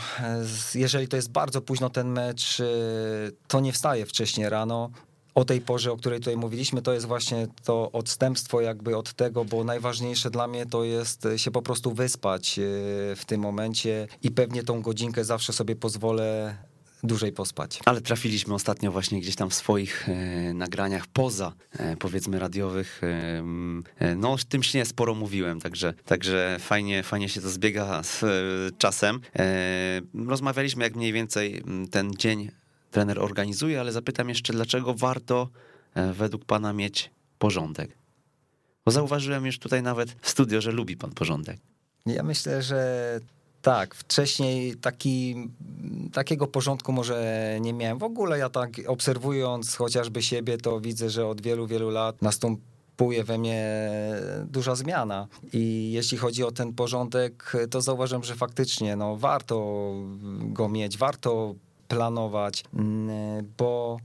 jeżeli 0.76 1.08
to 1.08 1.16
jest 1.16 1.32
bardzo 1.32 1.62
późno 1.62 1.90
ten 1.90 2.08
mecz, 2.10 2.62
to 3.48 3.60
nie 3.60 3.74
wstaję 3.74 4.06
wcześniej 4.06 4.50
rano 4.50 4.90
o 5.36 5.46
tej 5.46 5.62
porze, 5.62 5.92
o 5.92 5.98
której 5.98 6.20
tutaj 6.20 6.38
mówiliśmy, 6.38 6.82
to 6.82 6.94
jest 6.94 7.06
właśnie 7.06 7.48
to 7.64 7.92
odstępstwo 7.92 8.62
jakby 8.62 8.98
od 8.98 9.14
tego, 9.14 9.46
bo 9.46 9.64
najważniejsze 9.64 10.30
dla 10.30 10.48
mnie 10.48 10.66
to 10.66 10.84
jest 10.84 11.28
się 11.38 11.52
po 11.52 11.62
prostu 11.62 11.92
wyspać 11.92 12.60
e, 12.60 12.62
w 13.16 13.22
tym 13.26 13.42
momencie 13.42 14.08
i 14.24 14.32
pewnie 14.32 14.64
tą 14.64 14.82
godzinkę 14.82 15.26
zawsze 15.26 15.54
sobie 15.54 15.76
pozwolę 15.76 16.56
dłużej 17.04 17.32
pospać. 17.32 17.80
Ale 17.86 18.02
trafiliśmy 18.02 18.54
ostatnio 18.54 18.92
właśnie 18.92 19.22
gdzieś 19.22 19.36
tam 19.36 19.50
w 19.50 19.54
swoich 19.54 20.10
e, 20.10 20.54
nagraniach 20.54 21.08
poza, 21.08 21.54
e, 21.72 21.98
powiedzmy, 21.98 22.40
radiowych. 22.40 23.02
E, 23.04 23.44
e 24.00 24.16
no, 24.16 24.32
o 24.32 24.38
tym 24.50 24.64
śnie 24.64 24.86
sporo 24.86 25.16
mówiłem, 25.16 25.62
także, 25.62 25.94
także 26.06 26.58
fajnie, 26.60 27.04
fajnie 27.04 27.30
się 27.30 27.42
to 27.42 27.50
zbiega 27.50 28.04
z 28.04 28.24
e, 28.24 28.28
czasem. 28.78 29.22
rozmawialiśmy, 30.14 30.84
jak 30.84 30.96
mniej 30.96 31.14
więcej 31.14 31.64
ten 31.92 32.12
dzień 32.14 32.52
trener 32.96 33.20
organizuje, 33.20 33.80
ale 33.80 33.92
zapytam 33.92 34.30
jeszcze, 34.30 34.54
dlaczego 34.54 34.94
warto 34.94 35.50
e, 35.94 36.14
według 36.14 36.46
pana 36.46 36.74
mieć 36.74 37.12
porządek? 37.40 37.98
Bo 38.86 38.92
zauważyłem 38.92 39.46
już 39.46 39.60
tutaj 39.60 39.84
nawet 39.84 40.16
w 40.22 40.30
studio, 40.30 40.62
że 40.62 40.72
lubi 40.72 40.98
pan 40.98 41.12
porządek. 41.12 41.58
Ja 42.06 42.24
myślę, 42.24 42.62
że 42.62 42.80
tak, 43.62 43.96
wcześniej 43.96 44.76
taki, 44.76 45.36
takiego 46.14 46.48
porządku 46.48 46.92
może 46.92 47.58
nie 47.62 47.74
miałem. 47.74 47.98
W 47.98 48.04
ogóle 48.04 48.38
ja 48.38 48.50
tak 48.50 48.72
obserwując 48.88 49.76
chociażby 49.76 50.22
siebie, 50.22 50.58
to 50.58 50.80
widzę, 50.80 51.10
że 51.10 51.28
od 51.28 51.42
wielu, 51.42 51.68
wielu 51.68 51.90
lat 51.90 52.22
następuje 52.22 53.24
we 53.24 53.38
mnie 53.38 53.90
duża 54.46 54.76
zmiana. 54.76 55.28
I 55.54 55.92
jeśli 55.92 56.18
chodzi 56.18 56.44
o 56.44 56.52
ten 56.52 56.74
porządek, 56.74 57.54
to 57.70 57.82
zauważam, 57.82 58.24
że 58.24 58.36
faktycznie 58.36 58.96
no, 58.96 59.18
warto 59.18 59.94
go 60.40 60.70
mieć, 60.70 60.98
warto 60.98 61.56
planować, 61.88 62.64
mm, 62.74 63.52
bo 63.58 63.98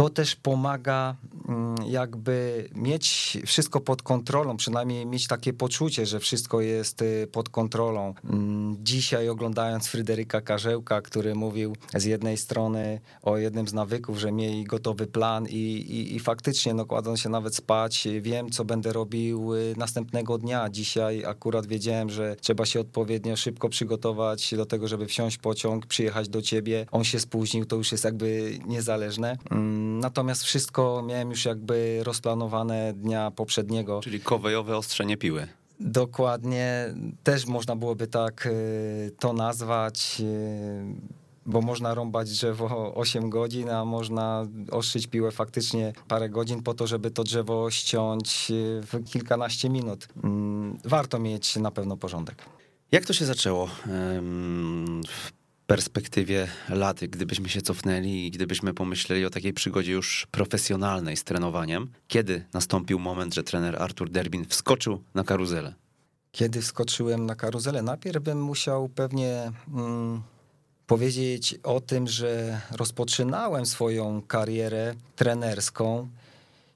to 0.00 0.10
też 0.10 0.36
pomaga 0.36 1.16
mm, 1.48 1.74
jakby 1.86 2.68
mieć 2.74 3.38
wszystko 3.46 3.80
pod 3.80 4.02
kontrolą, 4.02 4.56
przynajmniej 4.56 5.06
mieć 5.06 5.26
takie 5.26 5.52
poczucie, 5.52 6.06
że 6.06 6.20
wszystko 6.20 6.60
jest 6.60 7.02
y, 7.02 7.28
pod 7.32 7.48
kontrolą. 7.48 8.14
Mm, 8.24 8.76
dzisiaj 8.80 9.28
oglądając 9.28 9.88
Fryderyka 9.88 10.40
Karzełka, 10.40 11.02
który 11.02 11.34
mówił 11.34 11.76
z 11.94 12.04
jednej 12.04 12.36
strony 12.36 13.00
o 13.22 13.38
jednym 13.38 13.68
z 13.68 13.72
nawyków, 13.72 14.18
że 14.18 14.32
miej 14.32 14.64
gotowy 14.64 15.06
plan 15.06 15.46
i, 15.48 15.54
i, 15.54 16.16
i 16.16 16.20
faktycznie 16.20 16.74
no, 16.74 16.86
kładąc 16.86 17.20
się 17.20 17.28
nawet 17.28 17.56
spać, 17.56 18.08
wiem 18.20 18.50
co 18.50 18.64
będę 18.64 18.92
robił 18.92 19.54
y, 19.54 19.74
następnego 19.76 20.38
dnia. 20.38 20.70
Dzisiaj 20.70 21.24
akurat 21.24 21.66
wiedziałem, 21.66 22.10
że 22.10 22.36
trzeba 22.40 22.66
się 22.66 22.80
odpowiednio 22.80 23.36
szybko 23.36 23.68
przygotować 23.68 24.54
do 24.54 24.66
tego, 24.66 24.88
żeby 24.88 25.06
wsiąść 25.06 25.38
pociąg, 25.38 25.86
przyjechać 25.86 26.28
do 26.28 26.42
ciebie. 26.42 26.86
On 26.90 27.04
się 27.04 27.20
spóźnił, 27.20 27.66
to 27.66 27.76
już 27.76 27.92
jest 27.92 28.04
jakby 28.04 28.58
niezależne 28.66 29.36
Natomiast 29.98 30.42
wszystko 30.42 31.02
miałem 31.06 31.30
już 31.30 31.44
jakby 31.44 32.00
rozplanowane 32.02 32.92
dnia 32.92 33.30
poprzedniego. 33.30 34.00
Czyli 34.00 34.20
kowejowe 34.20 34.76
ostrzenie 34.76 35.16
piły. 35.16 35.48
Dokładnie, 35.80 36.94
też 37.22 37.46
można 37.46 37.76
byłoby 37.76 38.06
tak 38.06 38.46
y, 38.46 39.12
to 39.18 39.32
nazwać, 39.32 40.16
y, 40.20 40.84
bo 41.46 41.60
można 41.60 41.94
rąbać 41.94 42.30
drzewo 42.30 42.94
8 42.94 43.30
godzin, 43.30 43.70
a 43.70 43.84
można 43.84 44.46
ostrzyć 44.70 45.06
piłę 45.06 45.30
faktycznie 45.30 45.92
parę 46.08 46.28
godzin 46.28 46.62
po 46.62 46.74
to, 46.74 46.86
żeby 46.86 47.10
to 47.10 47.24
drzewo 47.24 47.70
ściąć 47.70 48.50
y, 48.50 48.80
w 48.82 49.04
kilkanaście 49.04 49.70
minut. 49.70 50.08
Mm, 50.24 50.78
warto 50.84 51.18
mieć 51.18 51.56
na 51.56 51.70
pewno 51.70 51.96
porządek. 51.96 52.44
Jak 52.92 53.04
to 53.06 53.12
się 53.12 53.24
zaczęło? 53.24 53.68
Perspektywie 55.70 56.48
lat, 56.68 57.00
gdybyśmy 57.00 57.48
się 57.48 57.62
cofnęli 57.62 58.26
i 58.26 58.30
gdybyśmy 58.30 58.74
pomyśleli 58.74 59.24
o 59.24 59.30
takiej 59.30 59.52
przygodzie 59.52 59.92
już 59.92 60.26
profesjonalnej 60.30 61.16
z 61.16 61.24
trenowaniem, 61.24 61.90
kiedy 62.08 62.44
nastąpił 62.52 62.98
moment, 62.98 63.34
że 63.34 63.42
trener 63.42 63.82
Artur 63.82 64.10
Derbin 64.10 64.46
wskoczył 64.46 65.02
na 65.14 65.24
karuzelę? 65.24 65.74
Kiedy 66.32 66.62
wskoczyłem 66.62 67.26
na 67.26 67.34
karuzelę? 67.34 67.82
Najpierw 67.82 68.22
bym 68.22 68.42
musiał 68.42 68.88
pewnie 68.88 69.52
mm, 69.74 70.22
powiedzieć 70.86 71.54
o 71.62 71.80
tym, 71.80 72.08
że 72.08 72.60
rozpoczynałem 72.70 73.66
swoją 73.66 74.22
karierę 74.22 74.94
trenerską 75.16 76.08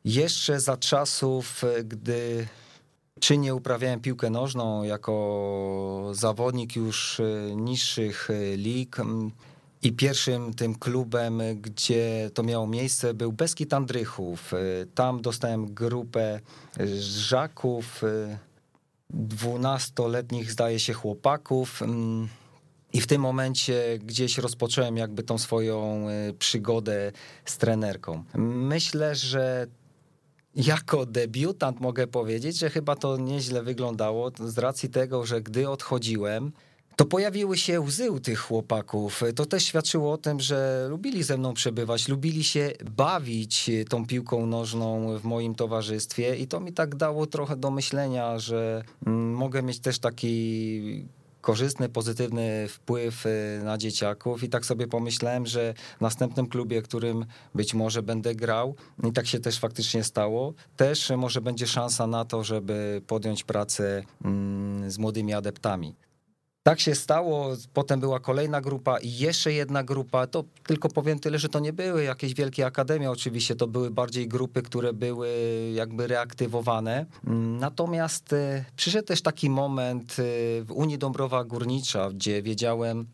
jeszcze 0.04 0.60
za 0.60 0.76
czasów, 0.76 1.62
gdy 1.84 2.46
czy 3.25 3.38
nie 3.38 3.54
uprawiałem 3.54 4.00
piłkę 4.00 4.31
nożną 4.31 4.83
jako 4.83 6.11
zawodnik 6.12 6.76
już 6.76 7.21
e, 7.21 7.57
niższych 7.57 8.31
e, 8.31 8.57
lig. 8.57 8.97
I 9.83 9.93
pierwszym 9.93 10.54
tym 10.54 10.75
klubem, 10.75 11.43
gdzie 11.61 12.31
to 12.35 12.43
miało 12.43 12.66
miejsce, 12.66 13.14
był 13.14 13.33
Beskid 13.33 13.75
Andrychów. 13.75 14.54
E, 14.54 14.57
tam 14.95 15.23
dostałem 15.23 15.75
grupę 15.75 16.40
żaków, 17.00 18.02
dwunastoletnich 19.11 20.52
zdaje 20.52 20.81
się 20.81 20.93
chłopaków. 20.93 21.81
I 22.93 23.00
w 23.00 23.07
tym 23.07 23.21
momencie 23.21 23.99
gdzieś 23.99 24.38
rozpocząłem 24.38 24.97
jakby 24.97 25.23
tą 25.23 25.38
swoją 25.38 26.07
przygodę 26.38 27.12
z 27.45 27.59
trenerką. 27.59 28.25
Myślę, 28.35 29.14
że 29.14 29.66
jako 30.56 31.06
debiutant 31.06 31.80
mogę 31.80 32.06
powiedzieć, 32.06 32.58
że 32.58 32.70
chyba 32.70 32.96
to 32.96 33.16
nieźle 33.16 33.62
wyglądało 33.62 34.30
z 34.44 34.58
racji 34.58 34.88
tego, 34.88 35.26
że 35.26 35.42
gdy 35.42 35.70
odchodziłem, 35.70 36.52
to 36.96 37.04
pojawiły 37.04 37.56
się 37.56 37.80
łzy 37.80 38.11
u 38.11 38.20
tych 38.20 38.38
chłopaków. 38.38 39.23
To 39.34 39.46
też 39.46 39.64
świadczyło 39.64 40.12
o 40.12 40.18
tym, 40.18 40.40
że 40.40 40.87
lubili 40.90 41.23
ze 41.23 41.38
mną 41.38 41.54
przebywać, 41.54 42.08
lubili 42.08 42.44
się 42.44 42.73
bawić 42.96 43.70
tą 43.88 44.06
piłką 44.06 44.46
nożną 44.46 45.18
w 45.18 45.25
moim 45.25 45.54
towarzystwie 45.54 46.37
i 46.37 46.46
to 46.46 46.61
mi 46.61 46.73
tak 46.73 46.94
dało 46.94 47.26
trochę 47.26 47.56
do 47.56 47.70
myślenia, 47.70 48.38
że 48.38 48.84
mm, 49.06 49.32
mogę 49.32 49.62
mieć 49.62 49.78
też 49.80 49.99
taki 49.99 51.06
korzystny, 51.44 51.88
pozytywny 51.88 52.68
wpływ 52.68 53.26
y, 53.26 53.60
na 53.64 53.78
dzieciaków 53.78 54.42
i 54.42 54.48
tak 54.48 54.66
sobie 54.66 54.86
pomyślałem, 54.86 55.46
że 55.46 55.74
w 55.98 56.00
następnym 56.00 56.46
klubie, 56.46 56.82
którym 56.82 57.26
być 57.54 57.74
może 57.74 58.02
będę 58.02 58.34
grał 58.34 58.74
i 59.08 59.12
tak 59.12 59.26
się 59.26 59.40
też 59.40 59.58
faktycznie 59.58 60.04
stało, 60.04 60.54
też 60.76 61.10
może 61.16 61.40
będzie 61.40 61.66
szansa 61.66 62.06
na 62.06 62.24
to, 62.24 62.44
żeby 62.44 63.02
podjąć 63.06 63.44
pracę 63.44 64.02
mm, 64.24 64.90
z 64.90 64.98
młodymi 64.98 65.34
adeptami. 65.34 65.94
Tak 66.66 66.80
się 66.80 66.94
stało, 66.94 67.49
potem 67.73 68.00
była 68.00 68.21
kolejna 68.21 68.61
grupa 68.61 68.99
i 68.99 69.11
jeszcze 69.18 69.52
jedna 69.52 69.83
grupa. 69.83 70.26
To 70.26 70.44
tylko 70.66 70.88
powiem 70.88 71.18
tyle, 71.18 71.38
że 71.38 71.49
to 71.49 71.59
nie 71.59 71.73
były 71.73 72.04
jakieś 72.04 72.35
wielkie 72.35 72.66
akademie, 72.66 73.11
oczywiście, 73.11 73.56
to 73.56 73.66
były 73.66 73.90
bardziej 73.90 74.28
grupy, 74.28 74.62
które 74.62 74.92
były 74.92 75.28
jakby 75.75 76.06
reaktywowane. 76.06 77.06
Natomiast 77.61 78.33
e, 78.33 78.64
przyszedł 78.76 79.06
też 79.06 79.23
taki 79.23 79.50
moment 79.50 80.12
e, 80.12 80.23
w 80.64 80.73
Unii 80.75 80.99
Dąbrowa 80.99 81.44
Górnicza, 81.44 82.11
gdzie 82.11 82.42
wiedziałem, 82.42 83.06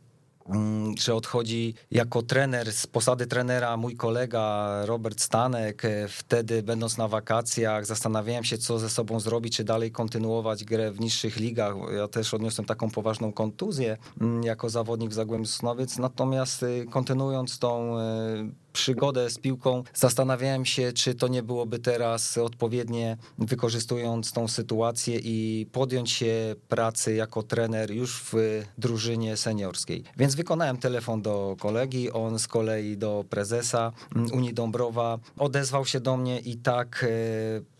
że 0.99 1.14
odchodzi 1.14 1.75
jako 1.90 2.23
trener 2.23 2.73
z 2.73 2.87
posady 2.87 3.26
trenera 3.26 3.76
mój 3.76 3.97
kolega 3.97 4.73
Robert 4.87 5.20
Stanek. 5.20 5.85
E, 5.85 6.09
wtedy, 6.09 6.62
będąc 6.62 6.99
na 6.99 7.09
wakacjach, 7.09 7.87
zastanawiałem 7.87 8.44
się, 8.44 8.59
co 8.59 8.78
ze 8.78 8.90
sobą 8.90 9.20
zrobić, 9.20 9.56
czy 9.56 9.64
dalej 9.64 9.92
kontynuować 9.92 10.64
grę 10.64 10.92
w 10.92 11.00
niższych 11.00 11.37
ligach. 11.37 11.75
Ja 11.97 12.09
też 12.09 12.35
odniosłem 12.35 12.66
taką 12.66 12.90
poważną 12.90 13.32
kontuzję 13.32 13.97
mm, 14.20 14.42
jako 14.42 14.70
zawodnik 14.70 15.11
w 15.11 15.14
Zagłębiu 15.14 15.47
Sosnowiec. 15.47 15.99
Natomiast 15.99 16.62
e, 16.62 16.85
kontynuując 16.85 17.59
tą 17.59 17.99
e, 17.99 18.50
przygodę 18.72 19.30
z 19.30 19.38
piłką, 19.38 19.82
zastanawiałem 19.94 20.64
się, 20.64 20.92
czy 20.92 21.14
to 21.14 21.28
nie 21.28 21.42
byłoby 21.42 21.78
teraz 21.78 22.38
odpowiednie, 22.38 23.16
wykorzystując 23.38 24.32
tą 24.32 24.48
sytuację 24.48 25.18
i 25.18 25.66
podjąć 25.72 26.10
się 26.10 26.54
pracy 26.68 27.14
jako 27.14 27.42
trener 27.42 27.90
już 27.90 28.22
w 28.32 28.62
drużynie 28.78 29.36
seniorskiej. 29.36 30.04
Więc 30.16 30.34
wykonałem 30.34 30.76
telefon 30.76 31.22
do 31.22 31.56
kolegi, 31.60 32.10
on 32.10 32.38
z 32.38 32.48
kolei 32.48 32.96
do 32.96 33.24
prezesa 33.30 33.92
Unii 34.32 34.54
Dąbrowa 34.54 35.18
odezwał 35.38 35.86
się 35.86 36.00
do 36.00 36.16
mnie 36.16 36.40
i 36.40 36.56
tak 36.56 37.06
e, 37.08 37.79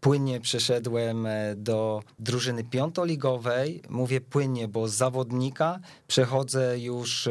płynnie 0.00 0.40
przeszedłem 0.40 1.26
e, 1.26 1.56
do 1.56 2.02
drużyny 2.18 2.64
piątoligowej. 2.64 3.82
Mówię 3.88 4.20
płynnie, 4.20 4.68
bo 4.68 4.88
z 4.88 4.94
zawodnika 4.94 5.80
przechodzę 6.06 6.78
już 6.78 7.26
e, 7.26 7.30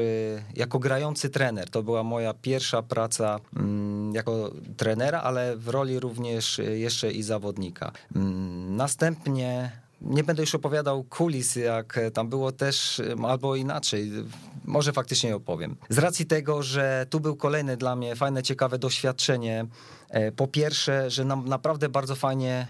jako 0.56 0.80
grający 0.80 1.30
trener. 1.30 1.70
To 1.70 1.84
była 1.84 2.04
moja 2.04 2.34
pierwsza 2.34 2.82
praca 2.82 3.40
mm, 3.56 4.16
jako 4.16 4.52
trenera, 4.78 5.22
ale 5.22 5.58
w 5.58 5.68
roli 5.68 6.00
również 6.00 6.60
e, 6.60 6.64
jeszcze 6.64 7.12
i 7.12 7.24
zawodnika. 7.24 7.92
Mm, 8.16 8.76
następnie 8.76 9.72
nie 10.02 10.24
będę 10.24 10.44
już 10.44 10.56
opowiadał 10.56 11.04
kulis, 11.04 11.56
jak 11.56 12.00
tam 12.14 12.30
było 12.30 12.52
też, 12.52 13.02
albo 13.28 13.56
inaczej, 13.56 14.12
może 14.68 14.94
faktycznie 14.94 15.36
opowiem. 15.36 15.76
Z 15.90 15.98
racji 15.98 16.26
tego, 16.26 16.64
że 16.64 17.06
tu 17.10 17.20
był 17.20 17.36
kolejne 17.36 17.78
dla 17.78 17.96
mnie 17.96 18.16
fajne, 18.16 18.44
ciekawe 18.44 18.80
doświadczenie. 18.80 19.66
E, 20.10 20.32
po 20.32 20.48
pierwsze, 20.48 21.10
że 21.12 21.26
nam 21.26 21.50
naprawdę 21.50 21.90
bardzo 21.90 22.16
fajnie 22.16 22.68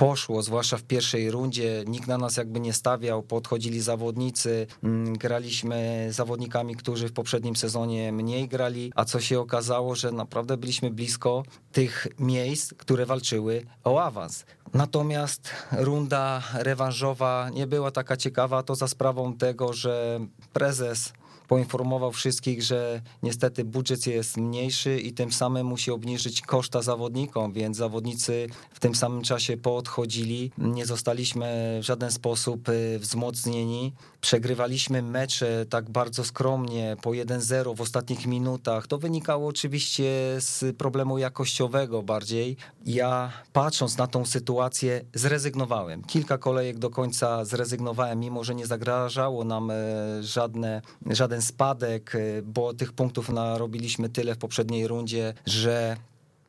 poszło, 0.00 0.42
zwłaszcza 0.42 0.76
w 0.76 0.82
pierwszej 0.82 1.30
rundzie. 1.30 1.84
Nikt 1.86 2.08
na 2.08 2.18
nas 2.18 2.36
jakby 2.36 2.60
nie 2.60 2.72
stawiał, 2.72 3.22
podchodzili 3.22 3.80
zawodnicy, 3.80 4.66
mm, 4.82 5.18
graliśmy 5.18 6.08
zawodnikami, 6.10 6.76
którzy 6.76 7.08
w 7.08 7.12
poprzednim 7.12 7.56
sezonie 7.56 8.12
mniej 8.12 8.48
grali, 8.48 8.92
a 8.96 9.04
co 9.04 9.20
się 9.20 9.40
okazało, 9.40 9.94
że 9.94 10.12
naprawdę 10.12 10.56
byliśmy 10.56 10.90
blisko 10.90 11.42
tych 11.72 12.06
miejsc, 12.18 12.74
które 12.74 13.06
walczyły 13.06 13.66
o 13.84 14.02
awans. 14.02 14.44
Natomiast 14.74 15.50
runda 15.72 16.42
rewanżowa 16.54 17.50
nie 17.54 17.66
była 17.66 17.90
taka 17.90 18.16
ciekawa, 18.16 18.62
to 18.62 18.74
za 18.74 18.88
sprawą 18.88 19.36
tego, 19.36 19.72
że 19.72 20.20
prezes 20.52 21.12
poinformował 21.50 22.12
wszystkich, 22.12 22.62
że 22.62 23.02
niestety 23.22 23.64
budżet 23.64 24.06
jest 24.06 24.36
mniejszy 24.36 25.00
i 25.00 25.12
tym 25.12 25.32
samym 25.32 25.66
musi 25.66 25.90
obniżyć 25.90 26.40
koszta 26.40 26.82
zawodnikom, 26.82 27.52
więc 27.52 27.76
zawodnicy 27.76 28.46
w 28.70 28.80
tym 28.80 28.94
samym 28.94 29.22
czasie 29.22 29.56
poodchodzili. 29.56 30.52
Nie 30.58 30.86
zostaliśmy 30.86 31.78
w 31.82 31.84
żaden 31.84 32.10
sposób 32.10 32.68
y, 32.68 32.98
wzmocnieni. 32.98 33.92
Przegrywaliśmy 34.20 35.02
mecze 35.02 35.66
tak 35.70 35.90
bardzo 35.90 36.24
skromnie, 36.24 36.96
po 37.02 37.10
1-0 37.10 37.76
w 37.76 37.80
ostatnich 37.80 38.26
minutach. 38.26 38.86
To 38.86 38.98
wynikało 38.98 39.48
oczywiście 39.48 40.10
z 40.38 40.76
problemu 40.76 41.18
jakościowego 41.18 42.02
bardziej. 42.02 42.56
Ja 42.86 43.32
patrząc 43.52 43.96
na 43.96 44.06
tą 44.06 44.26
sytuację 44.26 45.04
zrezygnowałem. 45.14 46.02
Kilka 46.04 46.38
kolejek 46.38 46.78
do 46.78 46.90
końca 46.90 47.44
zrezygnowałem, 47.44 48.20
mimo 48.20 48.44
że 48.44 48.54
nie 48.54 48.66
zagrażało 48.66 49.44
nam 49.44 49.70
e, 49.70 49.74
żadne, 50.20 50.82
żaden 51.06 51.39
ten 51.40 51.46
spadek, 51.46 52.14
y, 52.14 52.42
bo 52.46 52.74
tych 52.74 52.92
punktów 52.92 53.28
narobiliśmy 53.28 54.08
tyle 54.08 54.34
w 54.34 54.38
poprzedniej 54.38 54.88
rundzie, 54.88 55.34
że 55.46 55.96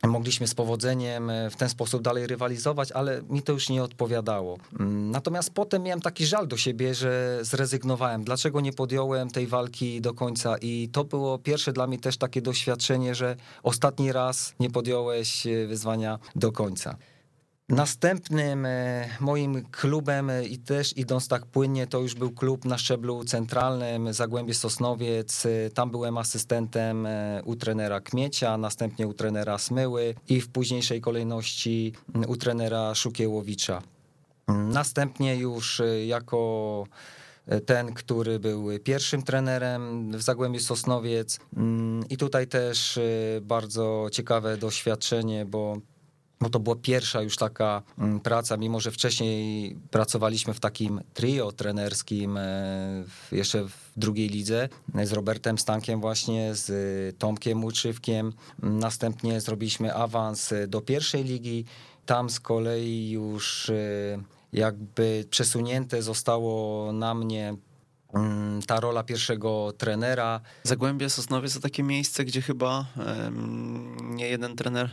mogliśmy 0.02 0.46
z 0.46 0.54
powodzeniem 0.54 1.30
y, 1.30 1.50
w 1.50 1.56
ten 1.56 1.68
sposób 1.68 2.02
dalej 2.02 2.26
rywalizować, 2.26 2.92
ale 2.92 3.22
mi 3.30 3.42
to 3.42 3.52
już 3.52 3.68
nie 3.68 3.82
odpowiadało. 3.82 4.58
Mm, 4.80 5.10
natomiast 5.10 5.50
potem 5.50 5.82
miałem 5.82 6.00
taki 6.00 6.26
żal 6.26 6.48
do 6.48 6.56
siebie, 6.56 6.94
że 6.94 7.38
zrezygnowałem. 7.42 8.24
Dlaczego 8.24 8.60
nie 8.60 8.72
podjąłem 8.72 9.30
tej 9.30 9.46
walki 9.46 10.00
do 10.00 10.14
końca? 10.14 10.56
I 10.58 10.88
to 10.92 11.04
było 11.04 11.38
pierwsze 11.38 11.72
dla 11.72 11.86
mnie 11.86 11.98
też 11.98 12.16
takie 12.16 12.42
doświadczenie, 12.42 13.14
że 13.14 13.36
ostatni 13.62 14.12
raz 14.12 14.54
nie 14.60 14.70
podjąłeś 14.70 15.46
y, 15.46 15.66
wyzwania 15.66 16.18
do 16.36 16.52
końca. 16.52 16.96
Następnym 17.68 18.66
e, 18.66 19.08
moim 19.20 19.64
klubem 19.70 20.30
e, 20.30 20.44
i 20.44 20.58
też 20.58 20.96
idąc 20.96 21.28
tak 21.28 21.46
płynnie, 21.46 21.86
to 21.86 22.00
już 22.00 22.14
był 22.14 22.30
klub 22.30 22.64
na 22.64 22.78
szczeblu 22.78 23.24
centralnym 23.24 24.12
Zagłębie 24.12 24.54
Sosnowiec. 24.54 25.46
E, 25.46 25.70
tam 25.70 25.90
byłem 25.90 26.18
asystentem 26.18 27.08
u 27.44 27.56
trenera 27.56 28.00
Kmiecia, 28.00 28.56
następnie 28.56 29.06
u 29.06 29.14
trenera 29.14 29.58
Smyły 29.58 30.14
i 30.28 30.40
w 30.40 30.48
późniejszej 30.48 31.00
kolejności 31.00 31.92
u 32.26 32.36
trenera 32.36 32.94
Szukiełowicza. 32.94 33.82
Następnie 34.48 35.36
już 35.36 35.82
jako 36.06 36.84
ten, 37.66 37.94
który 37.94 38.38
był 38.40 38.68
pierwszym 38.84 39.22
trenerem 39.22 40.10
w 40.12 40.22
Zagłębiu 40.22 40.60
Sosnowiec. 40.60 41.40
Mm, 41.56 42.08
I 42.08 42.16
tutaj 42.16 42.46
też 42.46 42.98
bardzo 43.42 44.08
ciekawe 44.12 44.56
doświadczenie, 44.56 45.44
bo 45.46 45.76
bo 46.42 46.50
to 46.50 46.60
była 46.60 46.76
pierwsza 46.76 47.22
już 47.22 47.36
taka 47.36 47.82
mm, 47.98 48.20
praca, 48.20 48.56
mimo 48.56 48.80
że 48.80 48.90
wcześniej 48.90 49.76
pracowaliśmy 49.90 50.54
w 50.54 50.60
takim 50.60 51.00
trio 51.14 51.52
trenerskim 51.52 52.36
e, 52.36 53.04
jeszcze 53.32 53.64
w 53.64 53.92
drugiej 53.96 54.28
lidze 54.28 54.68
z 55.04 55.12
Robertem 55.12 55.58
Stankiem 55.58 56.00
właśnie, 56.00 56.54
z 56.54 57.18
Tomkiem 57.18 57.64
Łuczywkiem. 57.64 58.32
Następnie 58.62 59.40
zrobiliśmy 59.40 59.94
awans 59.94 60.54
do 60.68 60.80
pierwszej 60.80 61.24
ligi. 61.24 61.64
Tam 62.06 62.30
z 62.30 62.40
kolei 62.40 63.10
już 63.10 63.70
e, 63.70 63.74
jakby 64.52 65.24
przesunięte 65.30 66.02
zostało 66.02 66.92
na 66.92 67.14
mnie 67.14 67.54
mm, 68.14 68.62
ta 68.62 68.80
rola 68.80 69.02
pierwszego 69.02 69.72
trenera. 69.78 70.40
Zagłębie 70.62 71.10
Sosnowiec 71.10 71.54
to 71.54 71.60
takie 71.60 71.82
miejsce, 71.82 72.24
gdzie 72.24 72.42
chyba 72.42 72.86
nie 74.00 74.28
jeden 74.28 74.56
trener 74.56 74.90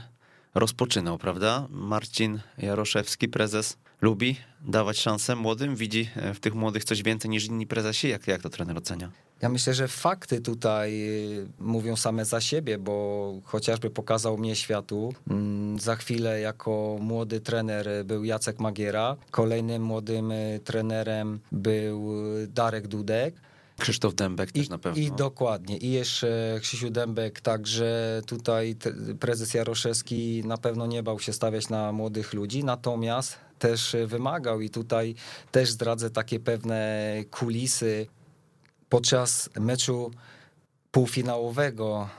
rozpoczynał, 0.55 1.17
prawda? 1.17 1.67
Marcin 1.69 2.39
Jaroszewski, 2.57 3.27
prezes, 3.27 3.77
lubi 4.01 4.35
dawać 4.61 4.99
szansę 4.99 5.35
młodym, 5.35 5.75
widzi 5.75 6.09
e, 6.15 6.33
w 6.33 6.39
tych 6.39 6.55
młodych 6.55 6.83
coś 6.83 7.03
więcej 7.03 7.29
niż 7.31 7.45
inni 7.45 7.67
prezesi. 7.67 8.09
Jak, 8.09 8.27
jak 8.27 8.41
to 8.41 8.49
trener 8.49 8.77
ocenia? 8.77 9.11
Ja 9.41 9.49
myślę, 9.49 9.73
że 9.73 9.87
fakty 9.87 10.41
tutaj 10.41 11.07
e, 11.07 11.47
mówią 11.59 11.95
same 11.95 12.25
za 12.25 12.41
siebie, 12.41 12.77
bo 12.77 13.33
chociażby 13.43 13.89
pokazał 13.89 14.37
mnie 14.37 14.55
światu. 14.55 15.13
Mm, 15.29 15.79
za 15.79 15.95
chwilę 15.95 16.39
jako 16.39 16.97
młody 17.01 17.41
trener 17.41 18.05
był 18.05 18.23
Jacek 18.23 18.59
Magiera, 18.59 19.15
kolejnym 19.31 19.83
młodym 19.83 20.31
e, 20.31 20.59
trenerem 20.59 21.39
był 21.51 22.13
Darek 22.47 22.87
Dudek. 22.87 23.35
Krzysztof 23.79 24.15
Dębek 24.15 24.51
też 24.51 24.67
I, 24.67 24.69
na 24.69 24.77
pewno. 24.77 25.01
I 25.01 25.11
dokładnie. 25.11 25.77
I 25.77 25.91
jeszcze 25.91 26.59
Krzysiu 26.61 26.89
Dębek, 26.89 27.41
także 27.41 28.21
tutaj 28.25 28.75
prezes 29.19 29.53
Jaroszewski 29.53 30.43
na 30.45 30.57
pewno 30.57 30.87
nie 30.87 31.03
bał 31.03 31.19
się 31.19 31.33
stawiać 31.33 31.69
na 31.69 31.91
młodych 31.91 32.33
ludzi, 32.33 32.63
natomiast 32.63 33.37
też 33.59 33.95
wymagał 34.05 34.61
i 34.61 34.69
tutaj 34.69 35.15
też 35.51 35.71
zdradzę 35.71 36.09
takie 36.09 36.39
pewne 36.39 37.13
kulisy 37.31 38.07
podczas 38.89 39.49
meczu 39.59 40.11
półfinałowego 40.91 42.09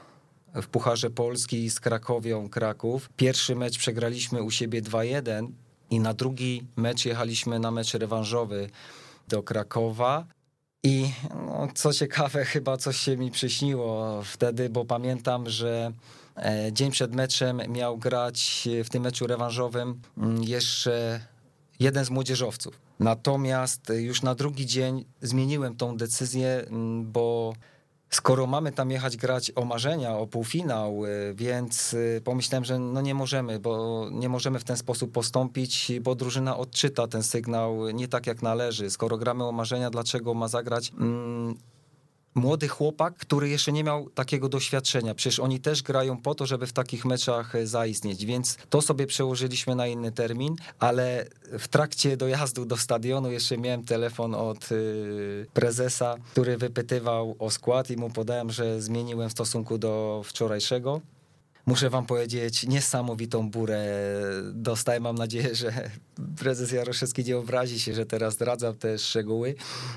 w 0.55 0.66
Pucharze 0.66 1.11
Polski 1.11 1.70
z 1.70 1.81
Krakowią 1.81 2.49
Kraków. 2.49 3.11
Pierwszy 3.16 3.57
mecz 3.57 3.79
przegraliśmy 3.79 4.42
u 4.42 4.51
siebie 4.51 4.83
2-1 4.83 5.49
i 5.90 6.01
na 6.01 6.14
drugi 6.14 6.66
mecz 6.77 7.05
jechaliśmy 7.05 7.59
na 7.59 7.70
mecz 7.70 7.94
rewanżowy 7.94 8.70
do 9.29 9.42
Krakowa 9.42 10.27
i 10.83 11.12
no, 11.47 11.69
co 11.75 11.93
ciekawe, 11.93 12.45
chyba 12.55 12.77
coś 12.77 12.97
się 12.97 13.16
mi 13.16 13.31
przyśniło 13.31 14.23
wtedy, 14.25 14.71
bo 14.71 14.85
pamiętam, 14.85 15.49
że 15.49 15.93
e, 16.37 16.73
dzień 16.73 16.90
przed 16.90 17.14
meczem 17.14 17.62
miał 17.69 17.99
grać 17.99 18.69
w 18.85 18.90
tym 18.90 19.03
meczu 19.03 19.27
rewanżowym 19.27 20.01
mm, 20.19 20.43
jeszcze 20.43 21.21
jeden 21.81 22.05
z 22.05 22.11
młodzieżowców. 22.11 22.81
Natomiast 23.01 23.93
już 23.97 24.23
na 24.23 24.35
drugi 24.35 24.66
dzień 24.66 25.05
zmieniłem 25.23 25.77
tą 25.77 25.97
decyzję, 25.97 26.64
mm, 26.66 27.12
bo 27.12 27.55
skoro 28.11 28.46
mamy 28.46 28.73
tam 28.73 28.90
jechać 28.90 29.16
grać 29.16 29.53
o 29.55 29.64
marzenia, 29.64 30.16
o 30.16 30.27
półfinał, 30.27 31.05
y, 31.05 31.35
więc 31.35 31.94
y, 31.94 32.20
pomyślałem, 32.25 32.64
że 32.64 32.79
no 32.79 33.01
nie 33.01 33.14
możemy, 33.14 33.59
bo 33.59 34.07
nie 34.12 34.29
możemy 34.29 34.59
w 34.59 34.64
ten 34.64 34.77
sposób 34.77 35.12
postąpić, 35.12 35.92
bo 36.01 36.14
drużyna 36.14 36.57
odczyta 36.57 37.07
ten 37.07 37.23
sygnał 37.23 37.90
nie 37.90 38.09
tak 38.09 38.27
jak 38.27 38.42
należy. 38.42 38.90
Skoro 38.90 39.18
gramy 39.18 39.44
o 39.44 39.53
marzenia, 39.53 39.90
dlaczego 39.90 40.35
ma 40.35 40.49
zagrać 40.49 40.92
mm, 41.01 41.55
młody 42.35 42.69
chłopak, 42.69 43.16
który 43.16 43.49
jeszcze 43.49 43.73
nie 43.73 43.85
miał 43.85 44.11
takiego 44.11 44.49
doświadczenia. 44.49 45.14
Przecież 45.14 45.40
oni 45.40 45.61
też 45.61 45.83
grają 45.83 46.16
po 46.16 46.35
to, 46.35 46.47
żeby 46.47 46.66
w 46.66 46.73
takich 46.73 47.05
meczach 47.05 47.55
e, 47.55 47.66
zaistnieć, 47.66 48.27
więc 48.27 48.57
to 48.71 48.83
sobie 48.83 49.07
przełożyliśmy 49.07 49.75
na 49.75 49.87
inny 49.87 50.12
termin, 50.12 50.57
ale 50.79 51.27
w 51.59 51.69
trakcie 51.69 52.16
dojazdu 52.16 52.64
do 52.64 52.77
stadionu 52.77 53.31
jeszcze 53.31 53.59
miałem 53.59 53.85
telefon 53.85 54.35
od 54.35 54.64
e, 54.64 54.77
prezesa, 55.53 56.16
który 56.33 56.57
wypytywał 56.57 57.37
o 57.38 57.51
skład 57.51 57.90
i 57.90 57.97
mu 57.97 58.11
podałem, 58.11 58.51
że 58.51 58.83
zmieniłem 58.83 59.29
w 59.29 59.33
stosunku 59.33 59.79
do 59.79 60.23
wczorajszego 60.25 61.01
muszę 61.66 61.90
wam 61.90 62.07
powiedzieć, 62.07 62.66
niesamowitą 62.66 63.51
burę 63.51 63.87
dostałem. 64.53 65.03
Mam 65.03 65.19
nadzieję, 65.19 65.55
że 65.55 65.90
prezes 66.38 66.72
Jaroszewski 66.72 67.24
nie 67.24 67.38
obrazi 67.38 67.80
się, 67.80 67.94
że 67.94 68.06
teraz 68.06 68.35
zdradzam 68.35 68.74
te 68.74 68.98
szczegóły. 68.98 69.54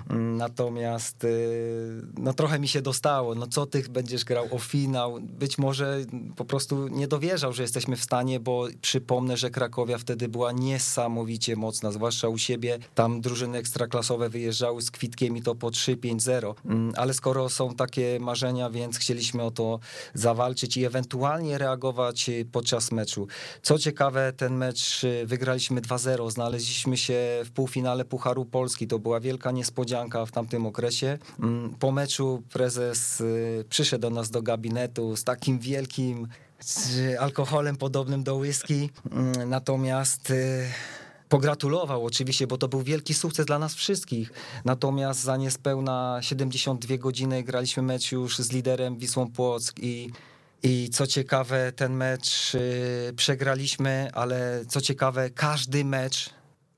Natomiast 0.10 1.24
y, 1.24 2.02
no 2.18 2.34
trochę 2.34 2.60
mi 2.60 2.68
się 2.68 2.82
dostało. 2.82 3.36
No 3.36 3.48
co 3.48 3.66
ty 3.66 3.84
będziesz 3.90 4.26
grał 4.26 4.48
o 4.52 4.60
finał? 4.60 5.20
Być 5.22 5.58
może 5.58 6.06
po 6.36 6.46
prostu 6.46 6.88
nie 6.88 7.08
dowierzał, 7.08 7.54
że 7.54 7.62
jesteśmy 7.62 7.96
w 7.96 8.04
stanie, 8.04 8.40
bo 8.40 8.68
przypomnę, 8.82 9.38
że 9.38 9.50
Krakowia 9.50 9.98
wtedy 9.98 10.28
była 10.28 10.52
niesamowicie 10.52 11.56
mocna, 11.56 11.92
zwłaszcza 11.92 12.28
u 12.30 12.38
siebie. 12.38 12.80
Tam 12.96 13.22
drużyny 13.22 13.58
ekstraklasowe 13.58 14.30
wyjeżdżały 14.30 14.82
z 14.82 14.92
kwitkiem 14.92 15.38
i 15.38 15.42
to 15.42 15.56
po 15.56 15.68
3-5-0. 15.68 16.54
Mm, 16.66 16.94
ale 16.98 17.14
skoro 17.14 17.50
są 17.50 17.76
takie 17.76 18.20
marzenia, 18.20 18.70
więc 18.70 18.98
chcieliśmy 18.98 19.44
o 19.44 19.52
to 19.52 19.80
zawalczyć 20.14 20.78
i 20.78 20.86
ewentualnie 20.86 21.58
reagować 21.58 22.30
podczas 22.52 22.92
meczu. 22.92 23.28
Co 23.62 23.80
ciekawe, 23.80 24.34
ten 24.38 24.58
mecz 24.58 25.02
wygraliśmy 25.26 25.82
2-0, 25.82 26.13
znaleźliśmy 26.30 26.98
się 26.98 27.42
w 27.46 27.52
półfinale 27.52 28.06
Pucharu 28.06 28.46
Polski. 28.46 28.88
To 28.88 29.00
była 29.00 29.20
wielka 29.20 29.52
niespodzianka 29.52 30.26
w 30.26 30.32
tamtym 30.32 30.66
okresie. 30.66 31.18
Mm, 31.40 31.76
po 31.80 31.92
meczu 31.92 32.44
prezes 32.54 33.24
przyszedł 33.70 34.02
do 34.02 34.10
nas 34.10 34.30
do 34.30 34.42
gabinetu 34.42 35.16
z 35.16 35.24
takim 35.24 35.60
wielkim 35.60 36.28
alkoholem 37.20 37.76
podobnym 37.76 38.24
do 38.24 38.36
whisky. 38.36 38.90
Mm, 39.12 39.50
natomiast 39.50 40.34
pogratulował 41.30 42.06
oczywiście, 42.06 42.48
bo 42.48 42.58
to 42.58 42.68
był 42.68 42.82
wielki 42.82 43.14
sukces 43.14 43.46
dla 43.46 43.60
nas 43.60 43.76
wszystkich. 43.76 44.32
Natomiast 44.66 45.20
za 45.22 45.38
niespełna 45.38 46.18
72 46.22 46.98
godziny 46.98 47.44
graliśmy 47.44 47.84
mecz 47.84 48.12
już 48.12 48.38
z 48.38 48.52
liderem 48.52 48.98
Wisłą 48.98 49.32
Płock 49.32 49.80
i 49.80 50.12
i 50.64 50.90
co 50.90 51.08
ciekawe, 51.08 51.72
ten 51.72 51.94
mecz 51.94 52.56
y, 52.56 53.14
przegraliśmy, 53.16 54.10
ale 54.14 54.66
co 54.68 54.82
ciekawe, 54.82 55.30
każdy 55.30 55.86
mecz 55.86 56.30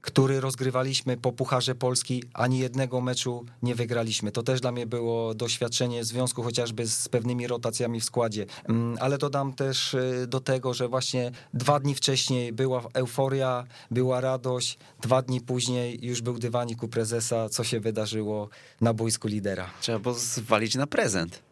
który 0.06 0.42
rozgrywaliśmy 0.42 1.18
po 1.18 1.32
Pucharze 1.32 1.76
Polski, 1.76 2.24
ani 2.34 2.60
jednego 2.60 3.02
meczu 3.02 3.46
nie 3.64 3.76
wygraliśmy. 3.76 4.32
To 4.32 4.44
też 4.44 4.62
dla 4.62 4.72
mnie 4.72 4.88
było 4.88 5.34
doświadczenie 5.34 6.02
w 6.02 6.06
związku 6.06 6.44
chociażby 6.44 6.88
z 6.88 7.10
pewnymi 7.10 7.48
rotacjami 7.48 8.00
w 8.02 8.06
składzie. 8.06 8.46
Mm, 8.70 8.98
ale 9.00 9.18
dodam 9.18 9.54
też 9.54 9.94
y, 9.94 10.26
do 10.28 10.40
tego, 10.40 10.74
że 10.74 10.88
właśnie 10.88 11.32
dwa 11.54 11.80
dni 11.80 11.96
wcześniej 11.96 12.54
była 12.54 12.84
euforia, 12.94 13.64
była 13.92 14.22
radość, 14.22 14.78
dwa 15.02 15.22
dni 15.22 15.42
później 15.42 16.06
już 16.06 16.22
był 16.22 16.38
dywanik 16.38 16.84
u 16.84 16.88
prezesa, 16.88 17.50
co 17.50 17.64
się 17.64 17.80
wydarzyło 17.80 18.50
na 18.82 18.94
boisku 18.94 19.28
lidera. 19.28 19.70
Trzeba 19.82 20.00
było 20.00 20.16
zwalić 20.16 20.76
na 20.76 20.88
prezent. 20.88 21.45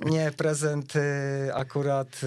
Nie, 0.00 0.32
prezent 0.36 0.96
y, 0.96 1.00
akurat 1.54 2.20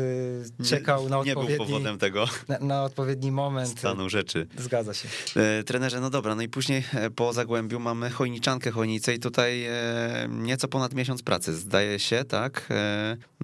y, 0.60 0.64
czekał 0.70 1.10
na 1.10 1.20
odpowiedni... 1.20 1.50
Nie 1.50 1.58
był 1.58 1.66
powodem 1.66 1.98
tego. 1.98 2.26
Na, 2.48 2.60
na 2.60 2.84
odpowiedni 2.84 3.32
moment. 3.32 3.80
Stanu 3.80 4.10
rzeczy. 4.10 4.48
Zgadza 4.58 4.94
się. 4.94 5.10
E, 5.36 5.64
trenerze, 5.64 6.02
no 6.02 6.10
dobra, 6.10 6.36
no 6.36 6.42
i 6.42 6.50
później 6.50 6.84
e, 6.94 7.10
po 7.10 7.34
Zagłębiu 7.34 7.80
mamy 7.80 8.10
Chojniczankę 8.10 8.72
Chojnice 8.72 9.14
i 9.14 9.20
tutaj 9.20 9.66
e, 9.66 9.74
nieco 10.30 10.68
ponad 10.68 10.94
miesiąc 10.94 11.24
pracy, 11.24 11.54
zdaje 11.54 12.00
się, 12.00 12.24
tak? 12.24 12.70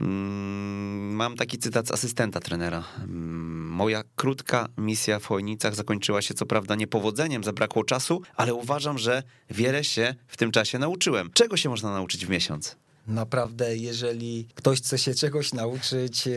Mm, 0.01 1.15
mam 1.15 1.35
taki 1.35 1.57
cytat 1.57 1.87
z 1.87 1.91
asystenta 1.91 2.39
trenera. 2.39 2.83
Mm, 2.97 3.67
moja 3.69 4.03
krótka 4.15 4.67
misja 4.77 5.19
w 5.19 5.25
Chojnicach 5.25 5.75
zakończyła 5.75 6.21
się 6.21 6.33
co 6.33 6.45
prawda 6.45 6.75
niepowodzeniem, 6.75 7.43
zabrakło 7.43 7.83
czasu, 7.83 8.21
ale 8.35 8.53
uważam, 8.53 8.97
że 8.97 9.23
wiele 9.49 9.83
się 9.83 10.15
w 10.27 10.37
tym 10.37 10.51
czasie 10.51 10.79
nauczyłem. 10.79 11.29
Czego 11.33 11.57
się 11.57 11.69
można 11.69 11.91
nauczyć 11.91 12.25
w 12.25 12.29
miesiąc? 12.29 12.77
Naprawdę, 13.07 13.77
jeżeli 13.77 14.47
ktoś 14.55 14.79
chce 14.79 14.97
się 14.97 15.13
czegoś 15.15 15.53
nauczyć, 15.53 16.27
e, 16.27 16.31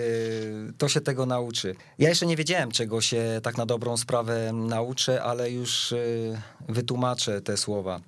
to 0.79 0.89
się 0.89 1.01
tego 1.01 1.27
nauczy. 1.27 1.75
Ja 1.99 2.09
jeszcze 2.09 2.27
nie 2.27 2.37
wiedziałem, 2.37 2.71
czego 2.71 3.01
się 3.01 3.41
tak 3.43 3.57
na 3.57 3.67
dobrą 3.67 3.97
sprawę 3.97 4.53
nauczę, 4.53 5.23
ale 5.23 5.51
już 5.51 5.93
e, 5.93 5.97
wytłumaczę 6.69 7.41
te 7.41 7.57
słowa. 7.57 8.01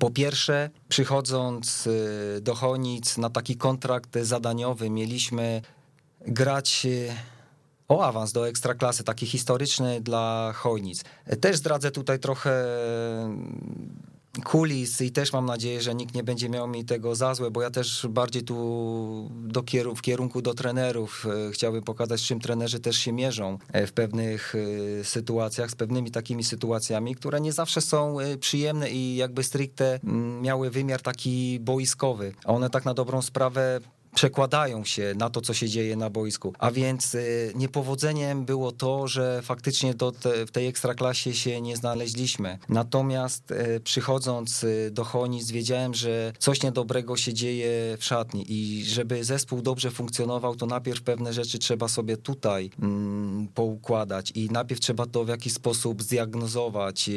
Po 0.00 0.10
pierwsze, 0.10 0.70
przychodząc 0.88 1.88
e, 2.36 2.40
do 2.40 2.54
Chonic 2.54 3.18
na 3.18 3.30
taki 3.30 3.56
kontrakt 3.56 4.18
zadaniowy, 4.22 4.90
mieliśmy 4.90 5.62
grać 6.20 6.86
o 7.88 8.04
awans 8.04 8.32
do 8.32 8.48
ekstraklasy, 8.48 9.04
taki 9.04 9.26
historyczny 9.26 10.00
dla 10.00 10.52
Chojnic. 10.54 11.04
Też 11.40 11.56
zdradzę 11.56 11.90
tutaj 11.90 12.18
trochę 12.18 12.64
kulis 14.40 15.00
i 15.00 15.12
też 15.12 15.32
mam 15.32 15.46
nadzieję, 15.46 15.82
że 15.82 15.94
nikt 15.94 16.14
nie 16.14 16.22
będzie 16.22 16.48
miał 16.48 16.68
mi 16.68 16.84
tego 16.84 17.14
za 17.14 17.34
złe, 17.34 17.50
bo 17.50 17.62
ja 17.62 17.70
też 17.70 18.06
bardziej 18.10 18.42
tu 18.42 19.30
do 19.32 19.62
kierun 19.62 19.96
w 19.96 20.02
kierunku 20.02 20.42
do 20.42 20.54
trenerów 20.54 21.26
e, 21.48 21.52
chciałbym 21.52 21.82
pokazać, 21.82 22.20
z 22.20 22.22
czym 22.22 22.40
trenerzy 22.40 22.80
też 22.80 22.96
się 22.96 23.12
mierzą 23.12 23.58
e, 23.72 23.86
w 23.86 23.92
pewnych 23.92 24.54
e, 25.00 25.04
sytuacjach, 25.04 25.70
z 25.70 25.74
pewnymi 25.74 26.10
takimi 26.10 26.44
sytuacjami, 26.44 27.14
które 27.14 27.40
nie 27.40 27.52
zawsze 27.52 27.80
są 27.80 28.16
przyjemne 28.40 28.90
i 28.90 29.16
jakby 29.16 29.42
stricte 29.42 30.00
mm, 30.04 30.42
miały 30.42 30.70
wymiar 30.70 31.02
taki 31.02 31.60
boiskowy, 31.60 32.34
a 32.44 32.52
one 32.52 32.70
tak 32.70 32.84
na 32.84 32.94
dobrą 32.94 33.22
sprawę 33.22 33.80
przekładają 34.14 34.84
się 34.84 35.14
na 35.16 35.30
to, 35.30 35.40
co 35.40 35.54
się 35.54 35.68
dzieje 35.68 35.96
na 35.96 36.10
boisku. 36.10 36.52
A 36.58 36.70
więc 36.70 37.14
y, 37.14 37.52
niepowodzeniem 37.54 38.44
było 38.44 38.72
to, 38.72 39.08
że 39.08 39.42
faktycznie 39.42 39.94
do 39.94 40.12
te, 40.12 40.46
w 40.46 40.50
tej 40.50 40.66
ekstraklasie 40.66 41.34
się 41.34 41.60
nie 41.60 41.76
znaleźliśmy. 41.76 42.58
Natomiast 42.68 43.50
y, 43.50 43.80
przychodząc 43.80 44.64
y, 44.64 44.90
do 44.92 45.04
Chonic 45.04 45.50
wiedziałem, 45.50 45.94
że 45.94 46.32
coś 46.38 46.62
niedobrego 46.62 47.16
się 47.16 47.34
dzieje 47.34 47.96
w 47.98 48.04
szatni 48.04 48.44
i 48.48 48.84
żeby 48.84 49.24
zespół 49.24 49.62
dobrze 49.62 49.90
funkcjonował, 49.90 50.56
to 50.56 50.66
najpierw 50.66 51.02
pewne 51.02 51.32
rzeczy 51.32 51.58
trzeba 51.58 51.88
sobie 51.88 52.16
tutaj 52.16 52.70
mm, 52.82 53.48
poukładać 53.54 54.30
i 54.34 54.50
najpierw 54.50 54.80
trzeba 54.80 55.06
to 55.06 55.24
w 55.24 55.28
jakiś 55.28 55.52
sposób 55.52 56.02
zdiagnozować 56.02 57.10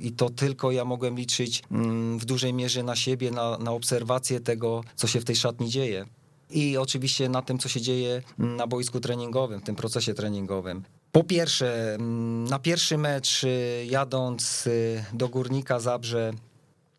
i 0.00 0.12
to 0.12 0.30
tylko 0.30 0.70
ja 0.70 0.84
mogłem 0.84 1.16
liczyć 1.16 1.62
mm, 1.70 2.18
w 2.18 2.24
dużej 2.24 2.52
mierze 2.52 2.82
na 2.82 2.96
siebie, 2.96 3.30
na, 3.30 3.58
na 3.58 3.72
obserwację 3.72 4.40
tego, 4.40 4.84
co 4.96 5.06
się 5.06 5.20
w 5.20 5.24
tej 5.24 5.36
szatni 5.36 5.70
dzieje 5.70 6.07
i 6.50 6.76
oczywiście 6.76 7.28
na 7.28 7.42
tym, 7.42 7.58
co 7.58 7.68
się 7.68 7.80
dzieje 7.80 8.22
na 8.38 8.66
boisku 8.66 9.00
treningowym, 9.00 9.60
w 9.60 9.64
tym 9.64 9.76
procesie 9.76 10.14
treningowym. 10.14 10.82
Po 11.12 11.24
pierwsze, 11.24 11.94
mm, 11.94 12.44
na 12.44 12.58
pierwszy 12.58 12.98
mecz 12.98 13.44
y, 13.44 13.86
jadąc 13.90 14.66
y, 14.66 15.04
do 15.12 15.28
Górnika 15.28 15.80
Zabrze 15.80 16.32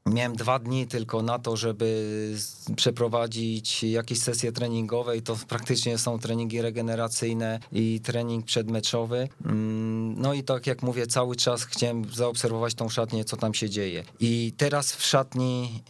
Miałem 0.06 0.36
dwa 0.36 0.60
dni 0.60 0.88
tylko 0.88 1.22
na 1.22 1.40
to, 1.40 1.58
żeby 1.58 2.36
przeprowadzić 2.76 3.84
jakieś 3.84 4.20
sesje 4.20 4.52
treningowe 4.52 5.18
i 5.18 5.22
to 5.22 5.38
praktycznie 5.48 5.98
są 5.98 6.20
treningi 6.20 6.62
regeneracyjne 6.62 7.60
i 7.72 8.02
trening 8.04 8.46
przedmeczowy. 8.46 9.30
Mm, 9.46 10.22
no 10.22 10.34
i 10.34 10.44
tak 10.44 10.68
jak 10.68 10.84
mówię, 10.84 11.08
cały 11.08 11.36
czas 11.36 11.64
chciałem 11.64 12.06
zaobserwować 12.14 12.74
tą 12.74 12.90
szatnię, 12.90 13.26
co 13.26 13.38
tam 13.38 13.54
się 13.54 13.70
dzieje. 13.70 14.04
I 14.20 14.54
teraz 14.58 14.96
w 14.96 15.06
szatni 15.06 15.84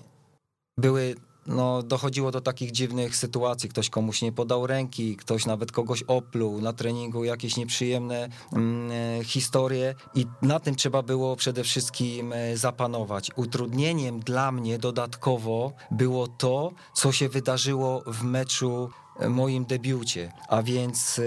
były 0.77 1.15
no, 1.49 1.83
dochodziło 1.83 2.31
do 2.31 2.41
takich 2.41 2.71
dziwnych 2.71 3.15
sytuacji. 3.15 3.69
Ktoś 3.69 3.89
komuś 3.89 4.21
nie 4.21 4.31
podał 4.31 4.67
ręki, 4.67 5.17
ktoś 5.17 5.45
nawet 5.45 5.71
kogoś 5.71 6.03
opluł 6.03 6.61
na 6.61 6.73
treningu, 6.73 7.23
jakieś 7.23 7.57
nieprzyjemne 7.57 8.29
mm, 8.53 8.91
e, 8.91 9.23
historie 9.23 9.95
i 10.15 10.25
na 10.41 10.59
tym 10.59 10.75
trzeba 10.75 11.03
było 11.03 11.35
przede 11.35 11.63
wszystkim 11.63 12.33
e, 12.33 12.57
zapanować. 12.57 13.31
Utrudnieniem 13.35 14.19
dla 14.19 14.51
mnie 14.51 14.79
dodatkowo 14.79 15.73
było 15.91 16.27
to, 16.27 16.71
co 16.93 17.11
się 17.11 17.29
wydarzyło 17.29 18.03
w 18.07 18.23
meczu 18.23 18.89
e, 19.19 19.29
moim 19.29 19.65
debiucie, 19.65 20.31
a 20.47 20.63
więc 20.63 21.21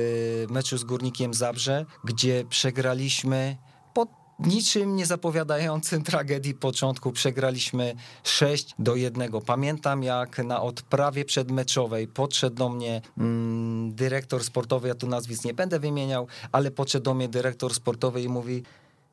meczu 0.51 0.79
z 0.79 0.85
Górnikiem 0.85 1.35
Zabrze, 1.35 1.87
gdzie 2.05 2.45
przegraliśmy 2.49 3.57
niczym 4.47 4.97
nie 4.97 5.07
zapowiadającym 5.07 6.03
tragedii 6.03 6.55
początku 6.55 7.13
przegraliśmy 7.13 7.95
6 8.25 8.75
do 8.79 8.97
1. 8.97 9.31
Pamiętam 9.47 10.03
jak 10.03 10.39
na 10.39 10.63
odprawie 10.63 11.25
przedmeczowej 11.25 12.09
podszedł 12.09 12.57
do 12.57 12.69
mnie 12.69 13.01
mm, 13.19 13.95
dyrektor 13.95 14.45
sportowy, 14.45 14.89
ja 14.89 14.95
tu 14.95 15.07
nazwisk 15.07 15.45
nie 15.45 15.55
będę 15.55 15.79
wymieniał, 15.79 16.27
ale 16.53 16.71
podszedł 16.71 17.05
do 17.05 17.15
mnie 17.15 17.29
dyrektor 17.29 17.75
sportowy 17.75 18.23
i 18.23 18.29
mówi 18.29 18.63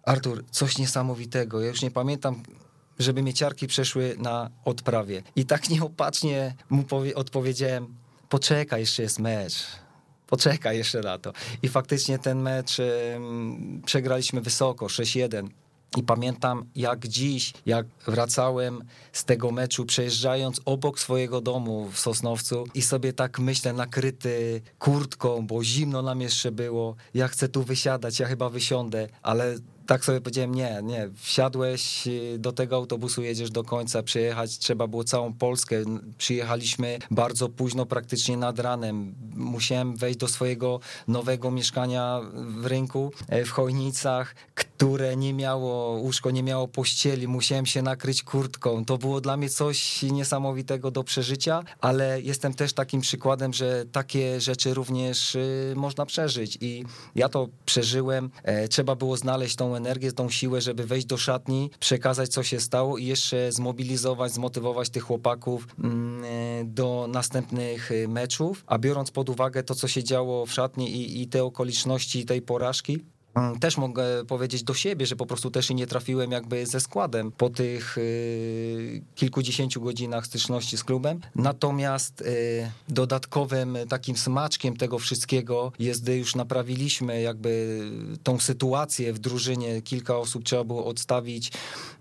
Artur, 0.03 0.45
coś 0.51 0.77
niesamowitego, 0.77 1.61
ja 1.61 1.67
już 1.67 1.81
nie 1.81 1.91
pamiętam 1.91 2.43
żeby 2.99 3.21
mieciarki 3.21 3.67
przeszły 3.67 4.15
na 4.17 4.49
odprawie. 4.65 5.23
I 5.35 5.45
tak 5.45 5.69
nieopatrznie 5.79 6.55
mu 6.69 6.85
odpowiedziałem, 7.15 7.95
poczekaj, 8.29 8.81
jeszcze 8.81 9.03
jest 9.03 9.19
mecz 9.19 9.67
poczekaj 10.29 10.77
jeszcze 10.77 10.99
na 11.01 11.17
to. 11.17 11.33
I 11.61 11.69
faktycznie 11.69 12.19
ten 12.19 12.41
mecz 12.41 12.77
przegraliśmy 13.85 14.41
wysoko, 14.41 14.85
6-1. 14.85 15.47
I 15.97 16.03
pamiętam 16.03 16.65
jak 16.75 17.07
dziś, 17.07 17.53
jak 17.65 17.85
wracałem 18.07 18.83
z 19.11 19.25
tego 19.25 19.51
meczu, 19.51 19.85
przejeżdżając 19.85 20.61
obok 20.65 20.99
swojego 20.99 21.41
domu 21.41 21.89
w 21.91 21.99
Sosnowcu 21.99 22.63
i 22.73 22.81
sobie 22.81 23.13
tak 23.13 23.39
myślę, 23.39 23.73
nakryty 23.73 24.61
kurtką, 24.79 25.47
bo 25.47 25.63
zimno 25.63 26.01
nam 26.01 26.21
jeszcze 26.21 26.51
było. 26.51 26.95
Ja 27.13 27.27
chcę 27.27 27.49
tu 27.49 27.63
wysiadać, 27.63 28.19
ja 28.19 28.27
chyba 28.27 28.49
wysiądę, 28.49 29.07
ale 29.21 29.55
tak 29.89 30.05
sobie 30.05 30.21
powiedziałem, 30.21 30.55
nie, 30.55 30.79
nie, 30.83 31.09
wsiadłeś 31.15 32.07
y, 32.07 32.35
do 32.39 32.51
tego 32.51 32.75
autobusu, 32.75 33.21
jedziesz 33.21 33.51
do 33.51 33.63
końca, 33.63 34.03
przyjechać 34.03 34.57
trzeba 34.57 34.87
było 34.87 35.03
całą 35.03 35.33
Polskę, 35.33 35.75
przyjechaliśmy 36.17 36.99
bardzo 37.11 37.49
późno, 37.49 37.85
praktycznie 37.85 38.37
nad 38.37 38.59
ranem, 38.59 39.15
musiałem 39.35 39.95
wejść 39.95 40.19
do 40.19 40.27
swojego 40.27 40.79
nowego 41.07 41.51
mieszkania 41.51 42.21
w 42.33 42.65
rynku, 42.65 43.11
e, 43.27 43.45
w 43.45 43.49
Chojnicach, 43.49 44.35
które 44.79 45.17
nie 45.17 45.33
miało 45.33 45.99
łóżko, 45.99 46.31
nie 46.31 46.43
miało 46.43 46.67
pościeli, 46.67 47.27
musiałem 47.27 47.65
się 47.65 47.81
nakryć 47.81 48.23
kurtką. 48.23 48.85
To 48.85 48.97
było 48.97 49.21
dla 49.21 49.37
mnie 49.37 49.49
coś 49.49 50.03
niesamowitego 50.03 50.91
do 50.91 51.03
przeżycia, 51.03 51.63
ale 51.81 52.21
jestem 52.21 52.53
też 52.53 52.73
takim 52.73 53.01
przykładem, 53.01 53.53
że 53.53 53.85
takie 53.91 54.41
rzeczy 54.41 54.73
również 54.73 55.35
y, 55.35 55.73
można 55.75 56.05
przeżyć 56.05 56.57
i 56.61 56.83
ja 57.15 57.29
to 57.29 57.47
przeżyłem. 57.65 58.29
E, 58.43 58.67
trzeba 58.67 58.95
było 58.95 59.17
znaleźć 59.17 59.55
tą 59.55 59.75
energię, 59.75 60.11
tą 60.11 60.29
siłę, 60.29 60.61
żeby 60.61 60.85
wejść 60.85 61.07
do 61.07 61.17
szatni, 61.17 61.71
przekazać 61.79 62.29
co 62.29 62.43
się 62.43 62.59
stało 62.59 62.97
i 62.97 63.05
jeszcze 63.05 63.51
zmobilizować, 63.51 64.31
zmotywować 64.31 64.89
tych 64.89 65.03
chłopaków 65.03 65.67
mm, 65.83 66.23
e, 66.23 66.65
do 66.65 67.07
następnych 67.09 67.91
y, 67.91 68.07
meczów, 68.07 68.63
a 68.67 68.77
biorąc 68.77 69.11
pod 69.11 69.29
uwagę 69.29 69.63
to, 69.63 69.75
co 69.75 69.87
się 69.87 70.03
działo 70.03 70.45
w 70.45 70.53
szatni 70.53 70.91
i, 70.91 71.21
i 71.21 71.27
te 71.27 71.43
okoliczności 71.43 72.25
tej 72.25 72.41
porażki, 72.41 73.05
też 73.59 73.77
mogę 73.77 74.25
powiedzieć 74.25 74.63
do 74.63 74.73
siebie, 74.73 75.05
że 75.05 75.15
po 75.15 75.25
prostu 75.25 75.51
też 75.51 75.69
i 75.71 75.75
nie 75.75 75.87
trafiłem 75.87 76.31
jakby 76.31 76.65
ze 76.65 76.79
składem 76.79 77.31
po 77.31 77.49
tych 77.49 77.97
y, 77.97 79.01
kilkudziesięciu 79.15 79.81
godzinach 79.81 80.25
styczności 80.25 80.77
z 80.77 80.83
klubem. 80.83 81.19
Natomiast 81.35 82.21
y, 82.21 82.71
dodatkowym 82.89 83.77
takim 83.89 84.17
smaczkiem 84.17 84.77
tego 84.77 84.99
wszystkiego 84.99 85.71
jest, 85.79 86.03
gdy 86.03 86.17
już 86.17 86.35
naprawiliśmy 86.35 87.21
jakby 87.21 87.81
tą 88.23 88.39
sytuację 88.39 89.13
w 89.13 89.19
drużynie, 89.19 89.81
kilka 89.81 90.17
osób 90.17 90.43
trzeba 90.43 90.63
było 90.63 90.85
odstawić, 90.85 91.51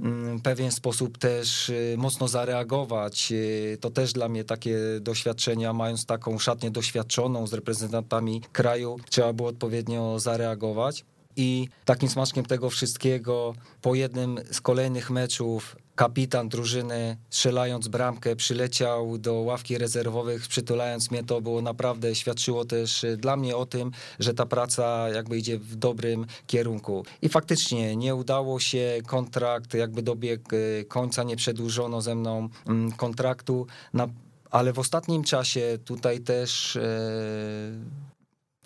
mm, 0.01 0.39
w 0.39 0.43
pewien 0.43 0.73
sposób 0.73 1.19
też 1.19 1.69
y, 1.69 1.95
mocno 1.99 2.29
zareagować. 2.29 3.33
To 3.81 3.91
też 3.91 4.13
dla 4.13 4.29
mnie 4.29 4.45
takie 4.45 4.79
doświadczenia, 5.01 5.73
mając 5.73 6.07
taką 6.07 6.39
szatnię 6.39 6.71
doświadczoną 6.71 7.47
z 7.47 7.53
reprezentantami 7.53 8.43
kraju, 8.53 8.97
trzeba 9.11 9.33
było 9.33 9.49
odpowiednio 9.49 10.19
zareagować 10.19 11.05
i 11.39 11.69
takim 11.85 12.09
smaczkiem 12.09 12.45
tego 12.45 12.71
wszystkiego 12.71 13.55
po 13.83 13.95
jednym 13.95 14.39
z 14.53 14.61
kolejnych 14.61 15.11
meczów 15.11 15.77
kapitan 15.95 16.49
drużyny 16.49 17.17
strzelając 17.31 17.89
bramkę 17.89 18.37
przyleciał 18.37 19.19
do 19.19 19.35
ławki 19.35 19.79
rezerwowych, 19.79 20.49
przytulając 20.49 21.11
mnie, 21.11 21.25
to 21.25 21.41
było 21.41 21.63
naprawdę, 21.63 22.15
świadczyło 22.15 22.65
też 22.65 23.07
dla 23.17 23.37
mnie 23.37 23.57
o 23.57 23.67
tym, 23.67 23.91
że 24.19 24.35
ta 24.35 24.47
praca 24.47 25.09
jakby 25.09 25.39
idzie 25.39 25.59
w 25.59 25.77
dobrym 25.77 26.27
kierunku. 26.47 27.05
I 27.23 27.29
faktycznie 27.29 27.97
nie 27.97 28.15
udało 28.15 28.61
się, 28.61 28.99
kontrakt 29.07 29.75
jakby 29.75 30.03
dobiegł 30.03 30.51
e, 30.53 30.85
końca, 30.85 31.23
nie 31.23 31.37
przedłużono 31.37 32.03
ze 32.03 32.15
mną 32.15 32.49
mm, 32.67 32.93
kontraktu, 32.93 33.67
na, 33.93 34.09
ale 34.51 34.73
w 34.73 34.79
ostatnim 34.79 35.25
czasie 35.25 35.79
tutaj 35.85 36.21
też 36.21 36.77
e, 36.77 36.81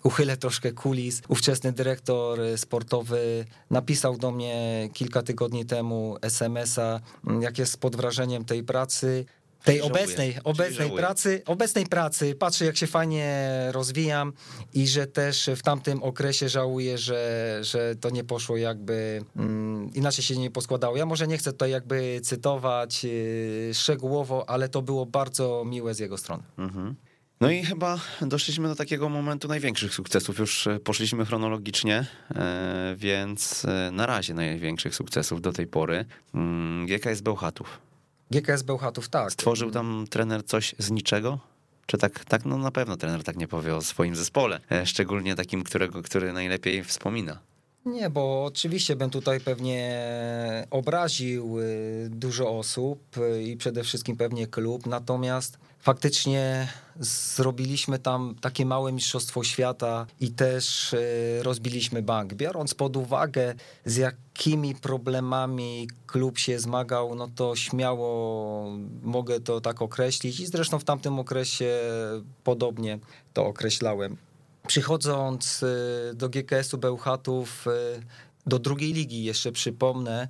uchylę 0.03 0.37
troszkę 0.37 0.71
kulis. 0.71 1.21
Ówczesny 1.27 1.71
dyrektor 1.71 2.39
sportowy 2.57 3.45
napisał 3.69 4.17
do 4.17 4.31
mnie 4.31 4.89
kilka 4.93 5.21
tygodni 5.21 5.65
temu 5.65 6.17
SMS-a, 6.21 6.99
jak 7.39 7.57
jest 7.57 7.77
pod 7.77 7.95
wrażeniem 7.95 8.45
tej 8.45 8.63
pracy 8.63 9.25
tej 9.63 9.81
obecnej, 9.81 10.35
obecnej 10.43 10.91
pracy, 10.91 11.41
obecnej 11.45 11.85
pracy, 11.85 12.35
patrzę 12.35 12.65
jak 12.65 12.77
się 12.77 12.87
fajnie 12.87 13.49
rozwijam 13.71 14.33
i 14.73 14.87
że 14.87 15.07
też 15.07 15.49
w 15.55 15.61
tamtym 15.61 16.03
okresie 16.03 16.49
żałuję, 16.49 16.97
że, 16.97 17.59
że 17.61 17.95
to 17.95 18.09
nie 18.09 18.23
poszło 18.23 18.57
jakby 18.57 19.23
mm, 19.35 19.93
inaczej 19.93 20.23
się 20.23 20.37
nie 20.37 20.51
poskładało. 20.51 20.97
Ja 20.97 21.05
może 21.05 21.27
nie 21.27 21.37
chcę 21.37 21.51
tutaj 21.51 21.71
jakby 21.71 22.21
cytować 22.23 23.03
yy, 23.03 23.71
szczegółowo, 23.73 24.49
ale 24.49 24.69
to 24.69 24.81
było 24.81 25.05
bardzo 25.05 25.63
miłe 25.65 25.93
z 25.93 25.99
jego 25.99 26.17
strony. 26.17 26.43
Mhm. 26.57 26.95
No 27.43 27.51
i 27.51 27.63
chyba 27.63 27.99
doszliśmy 28.21 28.67
do 28.67 28.75
takiego 28.75 29.09
momentu 29.09 29.47
największych 29.47 29.93
sukcesów. 29.93 30.39
Już 30.39 30.67
e, 30.67 30.79
poszliśmy 30.79 31.25
chronologicznie, 31.25 32.05
e, 32.35 32.95
więc 32.97 33.65
e, 33.65 33.91
na 33.91 34.05
razie 34.05 34.33
największych 34.33 34.95
sukcesów 34.95 35.41
do 35.41 35.53
tej 35.53 35.67
pory. 35.67 36.05
Mm, 36.33 36.85
GKS 36.85 37.21
Bełchatów. 37.21 37.79
GKS 38.31 38.63
Bełchatów, 38.63 39.09
tak. 39.09 39.31
Stworzył 39.31 39.71
tam 39.71 40.05
trener 40.09 40.45
coś 40.45 40.75
z 40.77 40.91
niczego? 40.91 41.39
Czy 41.85 41.97
tak, 41.97 42.25
tak, 42.25 42.45
no 42.45 42.57
na 42.57 42.71
pewno 42.71 42.97
trener 42.97 43.23
tak 43.23 43.37
nie 43.37 43.47
powie 43.47 43.75
o 43.75 43.81
swoim 43.81 44.15
zespole, 44.15 44.59
szczególnie 44.85 45.35
takim, 45.35 45.63
którego, 45.63 46.01
który 46.01 46.33
najlepiej 46.33 46.83
wspomina. 46.83 47.39
Nie, 47.85 48.09
bo 48.09 48.45
oczywiście 48.45 48.95
bym 48.95 49.09
tutaj 49.09 49.39
pewnie 49.39 50.07
obraził 50.71 51.57
dużo 52.09 52.57
osób 52.57 52.99
i 53.45 53.57
przede 53.57 53.83
wszystkim 53.83 54.17
pewnie 54.17 54.47
klub, 54.47 54.85
natomiast 54.85 55.57
faktycznie 55.83 56.67
zrobiliśmy 56.99 57.99
tam 57.99 58.35
takie 58.41 58.65
małe 58.65 58.91
mistrzostwo 58.91 59.43
świata 59.43 60.05
i 60.19 60.31
też 60.31 60.93
e, 60.93 60.97
rozbiliśmy 61.43 62.01
bank. 62.01 62.33
Biorąc 62.33 62.73
pod 62.73 62.97
uwagę, 62.97 63.55
z 63.85 63.95
jakimi 63.95 64.75
problemami 64.75 65.87
klub 66.07 66.37
się 66.37 66.59
zmagał, 66.59 67.15
no 67.15 67.27
to 67.35 67.55
śmiało 67.55 68.77
mogę 69.01 69.39
to 69.39 69.61
tak 69.61 69.81
określić 69.81 70.39
i 70.39 70.45
zresztą 70.45 70.79
w 70.79 70.83
tamtym 70.83 71.19
okresie 71.19 71.79
podobnie 72.43 72.99
to 73.33 73.45
określałem. 73.45 74.17
Przychodząc 74.67 75.63
e, 75.63 76.13
do 76.13 76.29
GKS-u 76.29 76.77
Bełchatów, 76.77 77.67
e, 77.67 77.71
do 78.45 78.59
drugiej 78.59 78.93
ligi 78.93 79.23
jeszcze 79.23 79.51
przypomnę, 79.51 80.27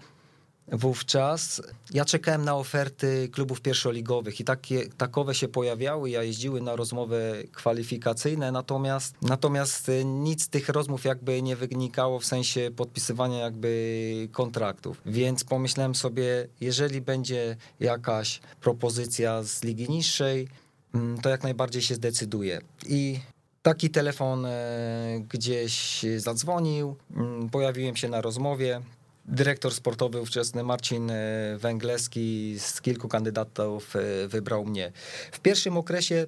Wówczas 0.71 1.61
ja 1.93 2.05
czekałem 2.05 2.45
na 2.45 2.55
oferty 2.55 3.29
klubów 3.31 3.61
pierwszoligowych 3.61 4.39
i 4.39 4.43
takie, 4.43 4.87
takowe 4.97 5.35
się 5.35 5.47
pojawiały, 5.47 6.09
ja 6.09 6.23
jeździły 6.23 6.61
na 6.61 6.75
rozmowy 6.75 7.47
kwalifikacyjne, 7.51 8.51
natomiast, 8.51 9.15
natomiast 9.21 9.91
nic 10.05 10.43
z 10.43 10.49
tych 10.49 10.69
rozmów 10.69 11.05
jakby 11.05 11.41
nie 11.41 11.55
wynikało 11.55 12.19
w 12.19 12.25
sensie 12.25 12.71
podpisywania 12.75 13.37
jakby 13.37 14.29
kontraktów. 14.31 15.01
Więc 15.05 15.43
pomyślałem 15.43 15.95
sobie, 15.95 16.47
jeżeli 16.61 17.01
będzie 17.01 17.55
jakaś 17.79 18.39
propozycja 18.61 19.43
z 19.43 19.63
ligi 19.63 19.89
niższej, 19.89 20.47
mm, 20.93 21.21
to 21.21 21.29
jak 21.29 21.43
najbardziej 21.43 21.81
się 21.81 21.95
zdecyduje. 21.95 22.61
I 22.85 23.19
taki 23.61 23.89
telefon 23.89 24.45
e, 24.45 25.19
gdzieś 25.29 26.05
zadzwonił, 26.17 26.95
mm, 27.15 27.49
pojawiłem 27.49 27.95
się 27.95 28.09
na 28.09 28.21
rozmowie, 28.21 28.81
dyrektor 29.25 29.73
sportowy 29.73 30.21
ówczesny 30.21 30.63
Marcin 30.63 31.11
e, 31.11 31.15
Węgleski 31.57 32.55
z 32.59 32.81
kilku 32.81 33.07
kandydatów 33.07 33.95
e, 33.95 34.27
wybrał 34.27 34.65
mnie. 34.65 34.91
W 35.31 35.39
pierwszym 35.39 35.77
okresie 35.77 36.25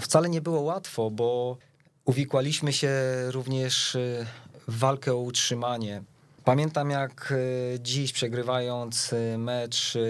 wcale 0.00 0.28
nie 0.28 0.40
było 0.40 0.60
łatwo, 0.60 1.10
bo 1.10 1.56
uwikłaliśmy 2.04 2.72
się 2.72 2.90
również 3.30 3.96
e, 3.96 4.26
w 4.68 4.78
walkę 4.78 5.12
o 5.12 5.18
utrzymanie. 5.18 6.02
Pamiętam 6.48 6.90
jak 6.90 7.34
e, 7.36 7.80
dziś 7.80 8.12
przegrywając 8.12 9.12
e, 9.12 9.38
mecz 9.38 9.96
e, 9.96 10.00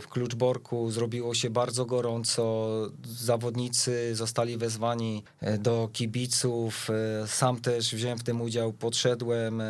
w 0.00 0.06
Kluczborku 0.10 0.90
zrobiło 0.90 1.34
się 1.34 1.50
bardzo 1.50 1.86
gorąco. 1.86 2.68
Zawodnicy 3.04 4.14
zostali 4.14 4.56
wezwani 4.56 5.24
do 5.58 5.88
kibiców. 5.92 6.88
Sam 7.26 7.60
też 7.60 7.94
wziąłem 7.94 8.18
w 8.18 8.24
tym 8.24 8.40
udział, 8.40 8.72
podszedłem 8.72 9.62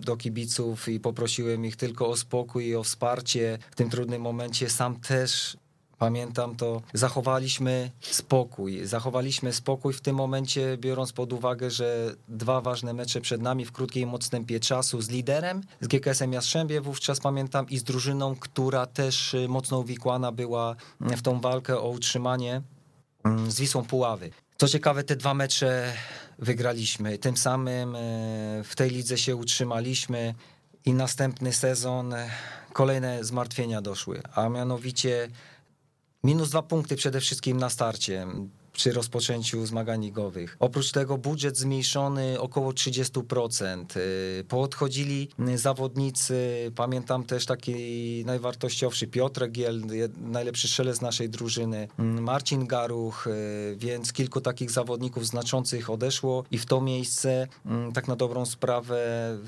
do 0.00 0.16
kibiców 0.16 0.88
i 0.88 1.00
poprosiłem 1.00 1.64
ich 1.64 1.76
tylko 1.76 2.08
o 2.08 2.16
spokój 2.16 2.66
i 2.66 2.76
o 2.76 2.82
wsparcie 2.82 3.58
w 3.70 3.76
tym 3.76 3.90
trudnym 3.90 4.22
momencie. 4.22 4.70
Sam 4.70 5.00
też 5.00 5.56
Pamiętam 6.00 6.56
to, 6.56 6.82
zachowaliśmy 6.94 7.90
spokój. 8.00 8.86
Zachowaliśmy 8.86 9.52
spokój 9.52 9.92
w 9.92 10.00
tym 10.00 10.16
momencie, 10.16 10.76
biorąc 10.78 11.12
pod 11.12 11.32
uwagę, 11.32 11.70
że 11.70 12.14
dwa 12.28 12.60
ważne 12.60 12.92
mecze 12.92 13.20
przed 13.20 13.42
nami 13.42 13.64
w 13.64 13.72
krótkim 13.72 14.14
odstępie 14.14 14.60
czasu 14.60 15.00
z 15.00 15.08
liderem, 15.08 15.60
z 15.80 15.86
GKS-em 15.86 16.32
Jastrzębie 16.32 16.80
wówczas 16.80 17.20
pamiętam 17.20 17.68
i 17.68 17.78
z 17.78 17.82
drużyną, 17.82 18.36
która 18.36 18.86
też 18.86 19.34
y, 19.34 19.48
mocno 19.48 19.78
uwikłana 19.78 20.32
była 20.32 20.76
w 21.00 21.22
tą 21.22 21.40
walkę 21.40 21.78
o 21.78 21.88
utrzymanie 21.88 22.62
mm, 23.24 23.50
z 23.50 23.60
Wisłą 23.60 23.84
Puławy. 23.84 24.30
Co 24.56 24.68
ciekawe, 24.68 25.04
te 25.04 25.16
dwa 25.16 25.34
mecze 25.34 25.92
wygraliśmy. 26.38 27.18
Tym 27.18 27.36
samym 27.36 27.96
y, 27.96 28.62
w 28.64 28.76
tej 28.76 28.90
lidze 28.90 29.18
się 29.18 29.36
utrzymaliśmy 29.36 30.34
i 30.84 30.94
następny 30.94 31.52
sezon 31.52 32.12
y, 32.12 32.30
kolejne 32.72 33.24
zmartwienia 33.24 33.82
doszły, 33.82 34.22
a 34.34 34.48
mianowicie 34.48 35.28
Minus 36.24 36.50
dwa 36.50 36.62
punkty 36.62 36.96
przede 36.96 37.20
wszystkim 37.20 37.56
na 37.56 37.70
starcie 37.70 38.26
przy 38.72 38.92
rozpoczęciu 38.92 39.66
zmagań 39.66 40.04
ligowych. 40.04 40.56
Oprócz 40.60 40.92
tego 40.92 41.18
budżet 41.18 41.58
zmniejszony 41.58 42.40
około 42.40 42.72
30%. 42.72 43.96
Y, 43.96 44.44
poodchodzili 44.48 45.28
zawodnicy, 45.54 46.72
pamiętam 46.76 47.24
też 47.24 47.46
taki 47.46 48.22
najwartościowszy 48.26 49.06
Piotr 49.06 49.48
Giel, 49.48 49.82
najlepszy 50.20 50.68
strzelec 50.68 51.00
naszej 51.00 51.30
drużyny, 51.30 51.88
mm, 51.98 52.24
Marcin 52.24 52.66
Garuch, 52.66 53.26
y, 53.26 53.76
więc 53.76 54.12
kilku 54.12 54.40
takich 54.40 54.70
zawodników 54.70 55.26
znaczących 55.26 55.90
odeszło 55.90 56.44
i 56.50 56.58
w 56.58 56.66
to 56.66 56.80
miejsce 56.80 57.46
tak 57.94 58.08
na 58.08 58.16
dobrą 58.16 58.46
sprawę 58.46 59.38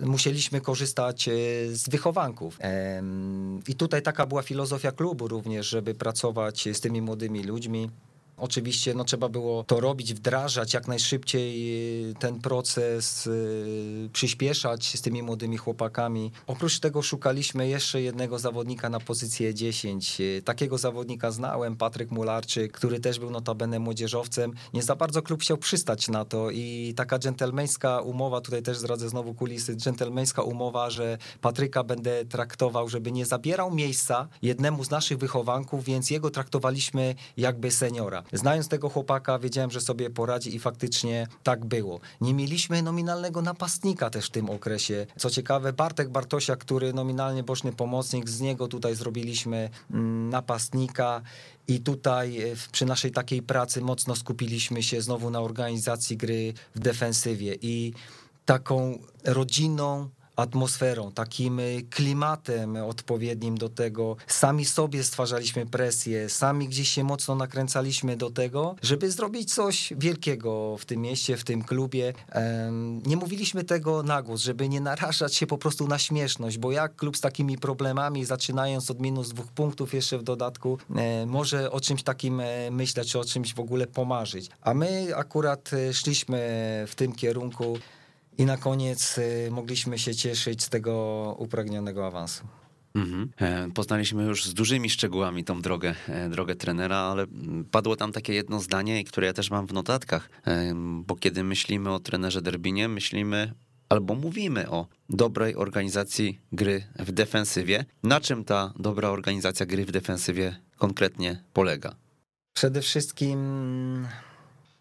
musieliśmy 0.00 0.60
korzystać 0.60 1.28
e, 1.28 1.32
z 1.72 1.88
wychowanków. 1.88 2.58
I 3.68 3.74
tutaj 3.74 4.02
taka 4.02 4.26
była 4.26 4.42
filozofia 4.42 4.92
klubu 4.92 5.28
również, 5.28 5.68
żeby 5.68 5.94
pracować 5.94 6.68
z 6.72 6.80
tymi 6.80 7.02
młodymi 7.02 7.44
ludźmi. 7.44 7.90
Oczywiście 8.38 8.94
no, 8.94 9.04
trzeba 9.04 9.28
było 9.28 9.64
to 9.64 9.80
robić, 9.80 10.14
wdrażać 10.14 10.74
jak 10.74 10.88
najszybciej 10.88 12.10
y, 12.10 12.14
ten 12.14 12.40
proces, 12.40 13.26
yy, 13.26 14.10
przyspieszać 14.12 14.98
z 14.98 15.02
tymi 15.02 15.22
młodymi 15.22 15.56
chłopakami. 15.56 16.32
Oprócz 16.46 16.78
tego 16.78 17.02
szukaliśmy 17.02 17.68
jeszcze 17.68 18.02
jednego 18.02 18.38
zawodnika 18.38 18.90
na 18.90 19.00
pozycję 19.00 19.54
10. 19.54 20.20
Yy, 20.20 20.42
takiego 20.42 20.78
zawodnika 20.78 21.30
znałem, 21.30 21.76
Patryk 21.76 22.10
Mularczyk, 22.10 22.72
który 22.72 23.00
też 23.00 23.18
był 23.18 23.30
notabene 23.30 23.78
młodzieżowcem. 23.78 24.52
Nie 24.74 24.82
za 24.82 24.96
bardzo 24.96 25.22
klub 25.22 25.40
chciał 25.40 25.56
przystać 25.56 26.08
na 26.08 26.24
to 26.24 26.50
i 26.50 26.94
taka 26.96 27.18
dżentelmeńska 27.18 28.00
umowa, 28.00 28.40
tutaj 28.40 28.62
też 28.62 28.78
zdradzę 28.78 29.08
znowu 29.08 29.34
kulisy, 29.34 29.76
dżentelmeńska 29.76 30.42
umowa, 30.42 30.90
że 30.90 31.18
Patryka 31.40 31.84
będę 31.84 32.24
traktował, 32.24 32.88
żeby 32.88 33.12
nie 33.12 33.26
zabierał 33.26 33.74
miejsca 33.74 34.28
jednemu 34.42 34.84
z 34.84 34.90
naszych 34.90 35.18
wychowanków, 35.18 35.84
więc 35.84 36.10
jego 36.10 36.30
traktowaliśmy 36.30 37.14
jakby 37.36 37.70
seniora. 37.70 38.25
Znając 38.32 38.68
tego 38.68 38.88
chłopaka, 38.88 39.38
wiedziałem, 39.38 39.70
że 39.70 39.80
sobie 39.80 40.10
poradzi 40.10 40.56
i 40.56 40.58
faktycznie 40.58 41.26
tak 41.42 41.64
było. 41.64 42.00
Nie 42.20 42.34
mieliśmy 42.34 42.82
nominalnego 42.82 43.42
napastnika 43.42 44.10
też 44.10 44.26
w 44.26 44.30
tym 44.30 44.50
okresie. 44.50 45.06
Co 45.16 45.30
ciekawe, 45.30 45.72
Bartek 45.72 46.08
Bartosia, 46.08 46.56
który 46.56 46.92
nominalnie 46.92 47.42
boczny 47.42 47.72
pomocnik, 47.72 48.28
z 48.28 48.40
niego 48.40 48.68
tutaj 48.68 48.94
zrobiliśmy 48.94 49.70
mm, 49.90 50.30
napastnika. 50.30 51.22
I 51.68 51.80
tutaj 51.80 52.42
e, 52.42 52.56
przy 52.72 52.86
naszej 52.86 53.12
takiej 53.12 53.42
pracy 53.42 53.80
mocno 53.80 54.16
skupiliśmy 54.16 54.82
się 54.82 55.00
znowu 55.00 55.30
na 55.30 55.40
organizacji 55.40 56.16
gry 56.16 56.54
w 56.74 56.78
defensywie 56.78 57.56
i 57.62 57.92
taką 58.44 58.98
rodziną 59.24 60.08
atmosferą, 60.36 61.12
takim 61.12 61.60
y, 61.60 61.82
klimatem 61.90 62.76
odpowiednim 62.76 63.58
do 63.58 63.68
tego. 63.68 64.16
Sami 64.26 64.64
sobie 64.64 65.04
stwarzaliśmy 65.04 65.66
presję, 65.66 66.28
sami 66.28 66.68
gdzieś 66.68 66.88
się 66.88 67.04
mocno 67.04 67.34
nakręcaliśmy 67.34 68.16
do 68.16 68.30
tego, 68.30 68.76
żeby 68.82 69.10
zrobić 69.10 69.54
coś 69.54 69.92
wielkiego 69.96 70.76
w 70.78 70.84
tym 70.84 71.00
mieście, 71.00 71.36
w 71.36 71.44
tym 71.44 71.64
klubie. 71.64 72.12
Nie 73.06 73.16
mówiliśmy 73.16 73.64
tego 73.64 74.02
na 74.02 74.22
głos, 74.22 74.40
żeby 74.40 74.68
nie 74.68 74.80
narażać 74.80 75.34
się 75.34 75.46
po 75.46 75.58
prostu 75.58 75.88
na 75.88 75.98
śmieszność, 75.98 76.58
bo 76.58 76.72
jak 76.72 76.96
klub 76.96 77.16
z 77.16 77.20
takimi 77.20 77.58
problemami, 77.58 78.24
zaczynając 78.24 78.90
od 78.90 79.00
minus 79.00 79.28
dwóch 79.28 79.46
punktów 79.46 79.94
jeszcze 79.94 80.18
w 80.18 80.22
dodatku, 80.22 80.78
e, 80.96 81.26
może 81.26 81.70
o 81.70 81.80
czymś 81.80 82.02
takim 82.02 82.40
e, 82.40 82.70
myśleć, 82.70 83.12
czy 83.12 83.18
o 83.18 83.24
czymś 83.24 83.54
w 83.54 83.60
ogóle 83.60 83.86
pomarzyć. 83.86 84.50
A 84.60 84.74
my 84.74 85.16
akurat 85.16 85.70
e, 85.72 85.94
szliśmy 85.94 86.38
w 86.88 86.94
tym 86.94 87.12
kierunku. 87.12 87.78
I 88.38 88.44
na 88.44 88.56
koniec 88.56 89.18
y, 89.18 89.48
mogliśmy 89.50 89.98
się 89.98 90.14
cieszyć 90.14 90.62
z 90.62 90.68
tego 90.68 91.34
upragnionego 91.38 92.06
awansu. 92.06 92.44
Mhm. 92.96 93.30
E, 93.36 93.70
poznaliśmy 93.74 94.24
już 94.24 94.44
z 94.44 94.54
dużymi 94.54 94.90
szczegółami 94.90 95.44
tą 95.44 95.62
drogę, 95.62 95.94
e, 96.08 96.28
drogę 96.28 96.54
trenera, 96.54 96.96
ale 96.96 97.26
padło 97.70 97.96
tam 97.96 98.12
takie 98.12 98.34
jedno 98.34 98.60
zdanie, 98.60 99.04
które 99.04 99.26
ja 99.26 99.32
też 99.32 99.50
mam 99.50 99.66
w 99.66 99.72
notatkach, 99.72 100.28
e, 100.46 100.72
bo 101.04 101.16
kiedy 101.16 101.44
myślimy 101.44 101.92
o 101.92 102.00
trenerze 102.00 102.42
Derbinie, 102.42 102.88
myślimy 102.88 103.52
albo 103.88 104.14
mówimy 104.14 104.70
o 104.70 104.86
dobrej 105.08 105.56
organizacji 105.56 106.40
gry 106.52 106.86
w 106.98 107.12
defensywie. 107.12 107.84
Na 108.02 108.20
czym 108.20 108.44
ta 108.44 108.72
dobra 108.78 109.08
organizacja 109.08 109.66
gry 109.66 109.84
w 109.84 109.90
defensywie 109.92 110.56
konkretnie 110.76 111.42
polega? 111.52 111.94
Przede 112.52 112.82
wszystkim 112.82 113.38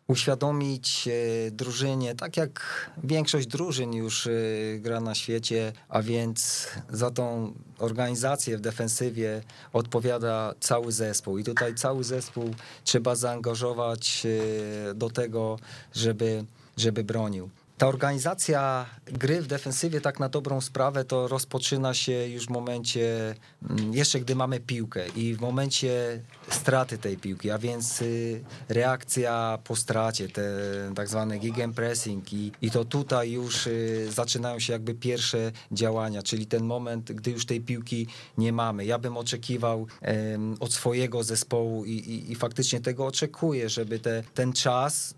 uświadomić 0.07 1.07
e, 1.07 1.51
drużynie, 1.51 2.15
tak 2.15 2.37
jak 2.37 2.61
większość 3.03 3.47
drużyn 3.47 3.93
już 3.93 4.27
e, 4.27 4.31
gra 4.79 4.99
na 4.99 5.15
świecie, 5.15 5.73
a 5.89 6.01
więc 6.01 6.67
za 6.89 7.11
tą 7.11 7.53
organizację 7.79 8.57
w 8.57 8.61
defensywie 8.61 9.41
odpowiada 9.73 10.53
cały 10.59 10.91
zespół. 10.91 11.37
I 11.37 11.43
tutaj 11.43 11.75
cały 11.75 12.03
zespół 12.03 12.55
trzeba 12.83 13.15
zaangażować 13.15 14.23
e, 14.89 14.93
do 14.93 15.09
tego, 15.09 15.59
żeby, 15.93 16.45
żeby 16.77 17.03
bronił 17.03 17.49
ta 17.77 17.87
organizacja 17.87 18.85
gry 19.05 19.41
w 19.41 19.47
defensywie 19.47 20.01
tak 20.01 20.19
na 20.19 20.29
dobrą 20.29 20.61
sprawę 20.61 21.05
to 21.05 21.27
rozpoczyna 21.27 21.93
się 21.93 22.27
już 22.27 22.45
w 22.45 22.49
momencie, 22.49 23.35
mm, 23.69 23.93
jeszcze 23.93 24.19
gdy 24.19 24.35
mamy 24.35 24.59
piłkę 24.59 25.07
i 25.15 25.33
w 25.33 25.41
momencie 25.41 26.21
straty 26.49 26.97
tej 26.97 27.17
piłki, 27.17 27.51
a 27.51 27.57
więc 27.57 28.01
y, 28.01 28.43
reakcja 28.69 29.59
po 29.63 29.75
stracie, 29.75 30.29
te 30.29 30.43
tak 30.95 31.07
zwane 31.07 31.39
gegenpressing 31.39 32.33
i, 32.33 32.51
i 32.61 32.71
to 32.71 32.85
tutaj 32.85 33.31
już 33.31 33.67
y, 33.67 34.07
zaczynają 34.11 34.59
się 34.59 34.73
jakby 34.73 34.93
pierwsze 34.93 35.51
działania, 35.71 36.23
czyli 36.23 36.45
ten 36.45 36.63
moment, 36.63 37.11
gdy 37.11 37.31
już 37.31 37.45
tej 37.45 37.61
piłki 37.61 38.07
nie 38.37 38.53
mamy. 38.53 38.85
Ja 38.85 38.99
bym 38.99 39.17
oczekiwał 39.17 39.87
od 40.59 40.73
swojego 40.73 41.23
zespołu 41.23 41.85
i, 41.85 41.91
i, 41.91 42.31
i 42.31 42.35
faktycznie 42.35 42.81
tego 42.81 43.05
oczekuję, 43.05 43.69
żeby 43.69 43.99
te, 43.99 44.23
ten 44.33 44.53
czas 44.53 45.13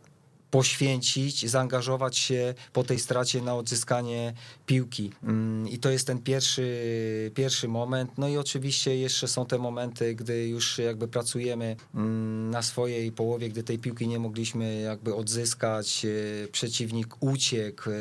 poświęcić, 0.51 1.49
zaangażować 1.49 2.17
się 2.17 2.53
po 2.73 2.83
tej 2.83 2.99
stracie 2.99 3.41
na 3.41 3.55
odzyskanie 3.55 4.33
piłki. 4.65 5.11
Mm, 5.23 5.69
I 5.69 5.77
to 5.77 5.89
jest 5.89 6.07
ten 6.07 6.21
pierwszy, 6.21 7.31
pierwszy 7.35 7.67
moment. 7.67 8.11
No 8.17 8.27
i 8.27 8.37
oczywiście 8.37 8.97
jeszcze 8.97 9.27
są 9.27 9.45
te 9.45 9.57
momenty, 9.57 10.15
gdy 10.15 10.47
już 10.47 10.77
jakby 10.77 11.07
pracujemy 11.07 11.75
mm, 11.95 12.49
na 12.49 12.61
swojej 12.61 13.11
połowie, 13.11 13.49
gdy 13.49 13.63
tej 13.63 13.79
piłki 13.79 14.07
nie 14.07 14.19
mogliśmy 14.19 14.81
jakby 14.81 15.15
odzyskać, 15.15 16.05
e, 16.05 16.47
przeciwnik 16.47 17.23
uciekł, 17.23 17.89
e, 17.89 17.93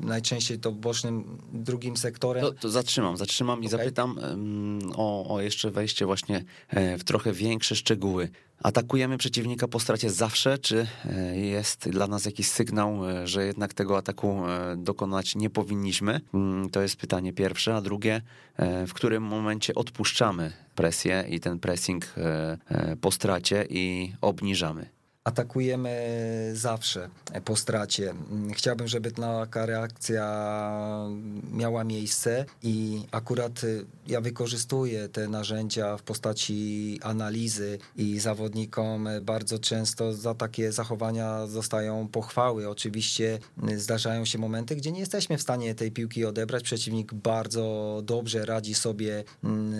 najczęściej 0.00 0.58
to 0.58 0.72
bocznym 0.72 1.38
drugim 1.52 1.96
sektorem. 1.96 2.42
To, 2.42 2.52
to 2.52 2.68
zatrzymam, 2.68 3.16
zatrzymam 3.16 3.62
i 3.62 3.66
okay. 3.66 3.78
zapytam 3.78 4.18
o, 4.96 5.34
o 5.34 5.40
jeszcze 5.40 5.70
wejście 5.70 6.06
właśnie 6.06 6.44
e, 6.68 6.98
w 6.98 7.04
trochę 7.04 7.32
większe 7.32 7.76
szczegóły. 7.76 8.28
Atakujemy 8.62 9.18
przeciwnika 9.18 9.68
po 9.68 9.80
stracie 9.80 10.10
zawsze, 10.10 10.58
czy 10.58 10.86
e, 11.04 11.38
jest 11.38 11.88
dla 11.88 12.06
nas 12.06 12.24
jakiś 12.24 12.48
sygnał, 12.48 13.10
e, 13.10 13.26
że 13.26 13.46
jednak 13.46 13.74
tego 13.74 13.96
ataku 13.96 14.46
e, 14.46 14.76
dokonać 14.76 15.36
nie 15.36 15.50
powinniśmy? 15.50 16.20
Mm, 16.34 16.70
to 16.70 16.82
jest 16.82 16.96
pytanie 16.96 17.32
pierwsze. 17.32 17.76
A 17.76 17.80
drugie, 17.80 18.22
w 18.86 18.92
którym 18.92 19.22
momencie 19.22 19.74
odpuszczamy 19.74 20.52
presję 20.74 21.24
i 21.30 21.40
ten 21.40 21.58
pressing 21.58 22.14
po 23.00 23.10
stracie 23.10 23.66
i 23.70 24.12
obniżamy? 24.20 24.95
Atakujemy 25.26 25.96
zawsze 26.54 27.08
po 27.44 27.56
stracie. 27.56 28.14
Chciałbym, 28.52 28.88
żeby 28.88 29.10
taka 29.10 29.66
reakcja 29.66 30.26
miała 31.52 31.84
miejsce 31.84 32.44
i 32.62 33.02
akurat 33.10 33.60
ja 34.06 34.20
wykorzystuję 34.20 35.08
te 35.08 35.28
narzędzia 35.28 35.96
w 35.96 36.02
postaci 36.02 36.98
analizy 37.02 37.78
i 37.96 38.20
zawodnikom 38.20 39.08
bardzo 39.22 39.58
często 39.58 40.14
za 40.14 40.34
takie 40.34 40.72
zachowania 40.72 41.46
zostają 41.46 42.08
pochwały. 42.08 42.68
Oczywiście 42.68 43.38
zdarzają 43.76 44.24
się 44.24 44.38
momenty, 44.38 44.76
gdzie 44.76 44.92
nie 44.92 45.00
jesteśmy 45.00 45.38
w 45.38 45.42
stanie 45.42 45.74
tej 45.74 45.92
piłki 45.92 46.24
odebrać. 46.24 46.62
Przeciwnik 46.62 47.14
bardzo 47.14 48.00
dobrze 48.04 48.44
radzi 48.44 48.74
sobie 48.74 49.24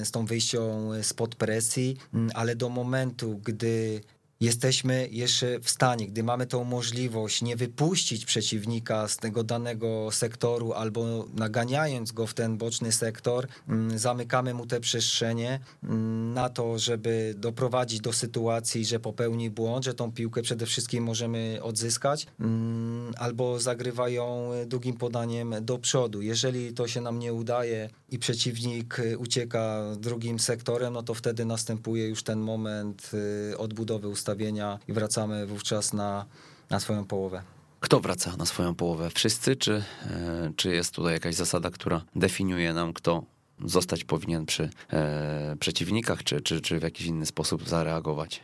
z 0.05 0.11
tą 0.11 0.27
wyjścią 0.27 0.91
spod 1.03 1.35
presji, 1.35 1.97
ale 2.35 2.57
do 2.57 2.69
momentu, 2.69 3.41
gdy 3.45 4.01
jesteśmy 4.41 5.09
jeszcze 5.11 5.61
w 5.61 5.71
stanie, 5.71 6.07
gdy 6.07 6.23
mamy 6.23 6.47
tą 6.47 6.65
możliwość, 6.65 7.43
nie 7.43 7.57
wypuścić 7.57 8.25
przeciwnika 8.25 9.09
z 9.09 9.17
tego 9.17 9.45
danego 9.45 10.09
sektoru 10.13 10.73
albo 10.73 11.25
naganiając 11.35 12.13
go 12.13 12.27
w 12.27 12.35
ten 12.35 12.57
boczny 12.59 12.93
sektor, 12.93 13.47
mm, 13.69 13.99
zamykamy 13.99 14.55
mu 14.55 14.67
te 14.67 14.81
przestrzenie 14.81 15.61
mm, 15.83 16.35
na 16.35 16.49
to, 16.49 16.79
żeby 16.79 17.35
doprowadzić 17.39 18.01
do 18.01 18.13
sytuacji, 18.13 18.85
że 18.85 19.01
popełni 19.01 19.51
błąd, 19.51 19.85
że 19.85 19.95
tą 19.95 20.13
piłkę 20.13 20.43
przede 20.43 20.67
wszystkim 20.67 21.05
możemy 21.05 21.59
odzyskać, 21.63 22.27
mm, 22.41 23.13
albo 23.19 23.61
zagrywają 23.61 24.51
długim 24.67 24.97
podaniem 24.97 25.55
do 25.61 25.79
przodu. 25.79 26.23
Jeżeli 26.23 26.73
to 26.73 26.89
się 26.89 27.01
nam 27.01 27.19
nie 27.19 27.33
udaje 27.33 27.91
i 28.09 28.19
przeciwnik 28.19 29.03
ucieka 29.19 29.83
drugim 29.99 30.39
sektorem, 30.39 30.93
no 30.93 31.03
to 31.03 31.15
wtedy 31.15 31.45
następuje 31.45 32.09
już 32.09 32.23
ten 32.23 32.41
moment 32.41 33.11
y, 33.53 33.59
odbudowy 33.59 34.09
ustawienia 34.09 34.26
ustawienia 34.27 34.79
i 34.89 34.93
wracamy 34.93 35.47
wówczas 35.47 35.93
na, 35.93 36.27
na 36.71 36.81
swoją 36.81 37.05
połowę. 37.05 37.43
Kto 37.81 38.01
wraca 38.01 38.37
na 38.37 38.47
swoją 38.47 38.75
połowę? 38.75 39.11
Wszyscy, 39.11 39.57
czy, 39.57 39.83
e, 40.11 40.53
czy 40.57 40.75
jest 40.75 40.95
tutaj 40.95 41.13
jakaś 41.13 41.35
zasada, 41.35 41.71
która 41.71 42.03
definiuje 42.17 42.75
nam, 42.75 42.93
kto 42.93 43.23
zostać 43.65 44.05
powinien 44.05 44.47
przy 44.47 44.71
e, 44.93 45.57
przeciwnikach, 45.61 46.25
czy, 46.25 46.41
czy, 46.41 46.61
czy 46.61 46.81
w 46.81 46.83
jakiś 46.83 47.07
inny 47.07 47.27
sposób 47.27 47.69
zareagować? 47.69 48.41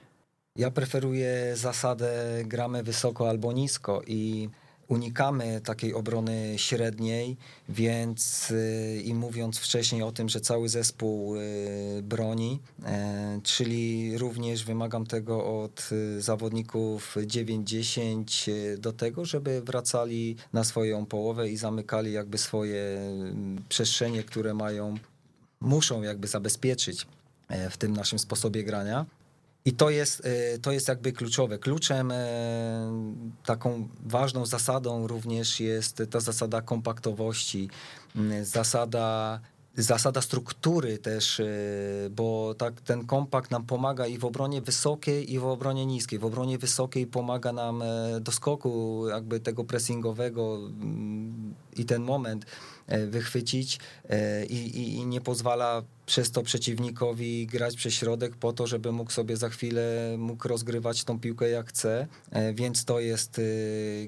Ja 0.57 0.71
preferuję 0.71 1.53
zasadę 1.55 2.13
gramy 2.45 2.83
wysoko 2.83 3.29
albo 3.29 3.53
nisko 3.53 4.03
i 4.07 4.49
unikamy 4.89 5.61
takiej 5.61 5.95
obrony 5.95 6.55
średniej, 6.57 7.37
więc 7.69 8.51
y, 8.51 9.03
i 9.05 9.15
mówiąc 9.15 9.59
wcześniej 9.59 10.03
o 10.03 10.13
tym, 10.13 10.29
że 10.29 10.41
cały 10.41 10.69
zespół 10.69 11.37
y, 11.37 11.41
broni, 12.03 12.61
e, 12.85 13.41
czyli 13.43 14.19
również 14.19 14.65
wymagam 14.65 15.07
tego 15.07 15.63
od 15.63 15.89
y, 15.93 16.21
zawodników 16.23 17.17
9-10 17.17 18.79
do 18.79 18.93
tego, 18.93 19.25
żeby 19.25 19.63
wracali 19.63 20.37
na 20.53 20.65
swoją 20.65 21.07
połowę 21.07 21.49
i 21.49 21.57
zamykali 21.57 22.13
jakby 22.13 22.39
swoje 22.39 23.01
przestrzenie, 23.69 24.23
które 24.23 24.55
mają, 24.55 24.95
muszą 25.61 26.03
jakby 26.03 26.29
zabezpieczyć 26.29 27.07
e, 27.49 27.71
w 27.71 27.77
tym 27.77 27.93
naszym 27.93 28.19
sposobie 28.19 28.65
grania. 28.65 29.07
I 29.65 29.73
to 29.73 29.91
jest, 29.91 30.23
to 30.63 30.73
jest 30.73 30.89
jakby 30.89 31.13
kluczowe. 31.13 31.59
Kluczem, 31.59 32.13
taką 33.45 33.89
ważną 34.05 34.47
zasadą 34.47 35.07
również 35.07 35.61
jest 35.61 36.03
ta 36.11 36.21
zasada 36.21 36.63
kompaktowości, 36.63 37.71
zasada 38.43 39.41
zasada 39.77 40.21
struktury 40.21 40.99
też, 40.99 41.41
e, 41.41 41.47
bo 42.11 42.55
tak 42.55 42.81
ten 42.81 43.07
kompakt 43.07 43.51
nam 43.51 43.67
pomaga 43.67 44.07
i 44.07 44.19
w 44.19 44.25
obronie 44.25 44.63
wysokiej, 44.63 45.33
i 45.33 45.39
w 45.39 45.45
obronie 45.45 45.87
niskiej. 45.87 46.19
W 46.19 46.25
obronie 46.25 46.59
wysokiej 46.59 47.07
pomaga 47.07 47.53
nam 47.53 47.83
e, 47.83 48.21
do 48.21 48.33
skoku 48.33 49.05
jakby 49.09 49.41
tego 49.41 49.65
pressingowego 49.65 50.57
mm, 50.57 51.55
i 51.77 51.85
ten 51.85 52.03
moment 52.03 52.45
e, 52.45 52.49
wychwycić 53.09 53.79
i, 54.49 54.55
i, 54.55 54.95
i, 54.95 55.07
nie 55.07 55.21
pozwala 55.21 55.83
przez 56.07 56.31
to 56.31 56.43
przeciwnikowi 56.43 57.47
grać 57.47 57.77
przez 57.77 57.95
środek 57.95 58.37
po 58.37 58.53
to, 58.53 58.67
żeby 58.67 58.93
mógł 58.93 59.11
sobie 59.11 59.37
za 59.37 59.49
chwilę 59.49 60.15
mógł 60.19 60.49
rozgrywać 60.49 61.05
tą 61.05 61.21
piłkę 61.21 61.49
jak 61.49 61.69
chce, 61.69 62.07
więc 62.55 62.85
to 62.85 63.01
jest 63.01 63.41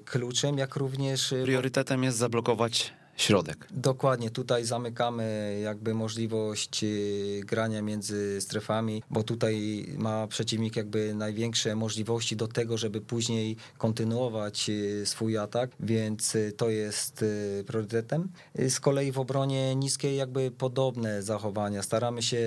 kluczem, 0.05 0.59
jak 0.59 0.77
również... 0.77 1.35
Priorytetem 1.45 2.05
jest 2.05 2.19
zablokować 2.19 2.93
środek. 3.17 3.69
Dokładnie, 3.71 4.31
tutaj 4.31 4.65
zamykamy 4.65 5.59
jakby 5.63 5.95
możliwość 5.95 6.85
y, 6.85 7.41
grania 7.47 7.83
między 7.83 8.41
strefami, 8.41 9.03
bo 9.11 9.23
tutaj 9.23 9.87
ma 9.99 10.27
przeciwnik 10.27 10.77
jakby 10.77 11.15
największe 11.15 11.77
możliwości 11.77 12.37
do 12.37 12.49
tego, 12.49 12.79
żeby 12.79 13.01
później 13.01 13.57
kontynuować 13.79 14.69
y, 14.69 15.07
swój 15.07 15.39
atak, 15.39 15.71
więc 15.81 16.35
y, 16.35 16.53
to 16.57 16.71
jest 16.71 17.25
priorytetem. 17.67 18.29
Z 18.69 18.81
kolei 18.81 19.13
w 19.13 19.19
obronie 19.19 19.77
niskiej 19.77 20.17
jakby 20.17 20.51
podobne 20.51 21.23
zachowania. 21.23 21.83
Staramy 21.83 22.23
się 22.23 22.39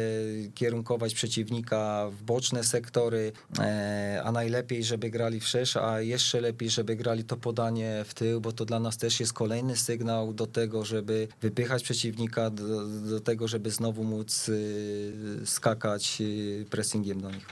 kierunkować 0.56 1.14
przeciwnika 1.14 2.10
w 2.12 2.24
boczne 2.24 2.64
sektory, 2.64 3.32
e, 3.60 4.22
a 4.24 4.32
najlepiej, 4.32 4.84
żeby 4.84 5.10
grali 5.10 5.40
wszerz, 5.40 5.78
a 5.78 6.02
jeszcze 6.02 6.42
lepiej, 6.42 6.70
żeby 6.70 6.96
grali 6.96 7.24
to 7.24 7.38
podanie 7.38 8.04
w 8.08 8.14
tył, 8.14 8.42
bo 8.42 8.52
to 8.52 8.66
dla 8.66 8.80
nas 8.80 8.98
też 8.98 9.20
jest 9.20 9.34
kolejny 9.34 9.76
sygnał 9.76 10.34
do 10.34 10.48
tego, 10.48 10.57
żeby 10.84 11.28
wypychać 11.42 11.84
przeciwnika, 11.84 12.50
do, 12.50 12.88
do 12.88 13.20
tego, 13.20 13.48
żeby 13.48 13.72
znowu 13.72 14.04
móc 14.04 14.50
y, 14.50 15.42
skakać 15.46 16.18
y, 16.22 16.66
pressingiem 16.70 17.22
do 17.22 17.32
nich. 17.32 17.48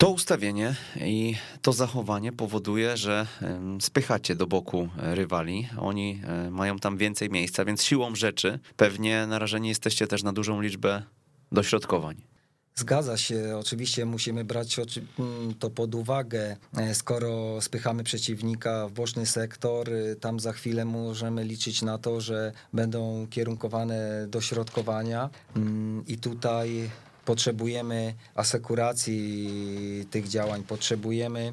To 0.00 0.10
ustawienie 0.10 0.74
i 0.96 1.34
to 1.62 1.72
zachowanie 1.72 2.32
powoduje, 2.32 2.96
że 2.96 3.26
spychacie 3.80 4.34
do 4.34 4.46
boku 4.46 4.88
rywali. 4.96 5.68
Oni 5.78 6.20
e, 6.24 6.50
mają 6.50 6.78
tam 6.78 6.96
więcej 6.96 7.30
miejsca, 7.30 7.64
więc 7.64 7.84
siłą 7.84 8.14
rzeczy 8.14 8.58
pewnie 8.76 9.26
narażeni 9.26 9.68
jesteście 9.68 10.06
też 10.06 10.22
na 10.22 10.32
dużą 10.32 10.60
liczbę 10.60 11.02
dośrodkowań. 11.52 12.29
Zgadza 12.74 13.16
się, 13.16 13.56
oczywiście 13.60 14.04
musimy 14.04 14.44
brać 14.44 14.76
mm, 14.78 15.54
to 15.54 15.70
pod 15.70 15.94
uwagę. 15.94 16.56
E, 16.76 16.94
skoro 16.94 17.60
spychamy 17.60 18.04
przeciwnika 18.04 18.88
w 18.88 18.92
boczny 18.92 19.26
sektor, 19.26 19.88
y, 19.88 20.16
tam 20.20 20.40
za 20.40 20.52
chwilę 20.52 20.84
możemy 20.84 21.44
liczyć 21.44 21.82
na 21.82 21.98
to, 21.98 22.20
że 22.20 22.52
będą 22.72 23.26
kierunkowane 23.30 24.26
do 24.28 24.40
środkowania 24.40 25.30
mm, 25.56 26.04
i 26.06 26.18
tutaj 26.18 26.90
potrzebujemy 27.24 28.14
asekuracji 28.34 30.06
tych 30.10 30.28
działań, 30.28 30.62
potrzebujemy 30.62 31.52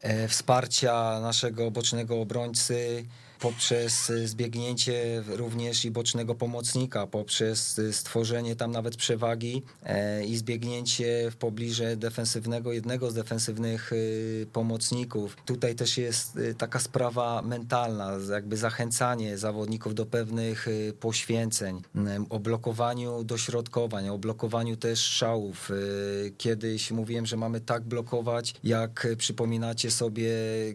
e, 0.00 0.28
wsparcia 0.28 1.20
naszego 1.20 1.70
bocznego 1.70 2.20
obrońcy 2.20 3.04
poprzez 3.44 4.12
zbiegnięcie 4.24 5.22
również 5.26 5.84
i 5.84 5.90
bocznego 5.90 6.34
pomocnika, 6.34 7.06
poprzez 7.06 7.80
stworzenie 7.92 8.56
tam 8.56 8.70
nawet 8.70 8.96
przewagi 8.96 9.62
e, 9.82 10.24
i 10.24 10.36
zbiegnięcie 10.36 11.30
w 11.30 11.36
pobliże 11.36 11.96
defensywnego, 11.96 12.72
jednego 12.72 13.10
z 13.10 13.14
defensywnych 13.14 13.92
y, 13.92 14.46
pomocników. 14.52 15.36
Tutaj 15.46 15.74
też 15.74 15.98
jest 15.98 16.36
y, 16.36 16.54
taka 16.54 16.78
sprawa 16.80 17.42
mentalna, 17.42 18.12
jakby 18.30 18.56
zachęcanie 18.56 19.38
zawodników 19.38 19.94
do 19.94 20.06
pewnych 20.06 20.68
y, 20.68 20.92
poświęceń, 21.00 21.82
o 22.30 22.38
blokowaniu 22.38 23.24
dośrodkowań, 23.24 24.08
o 24.08 24.18
blokowaniu 24.18 24.76
też 24.76 25.00
szałów. 25.00 25.70
Kiedyś 26.38 26.90
mówiłem, 26.90 27.26
że 27.26 27.36
mamy 27.36 27.60
tak 27.60 27.82
blokować, 27.82 28.54
jak 28.64 29.06
przypominacie 29.18 29.90
sobie, 29.90 30.30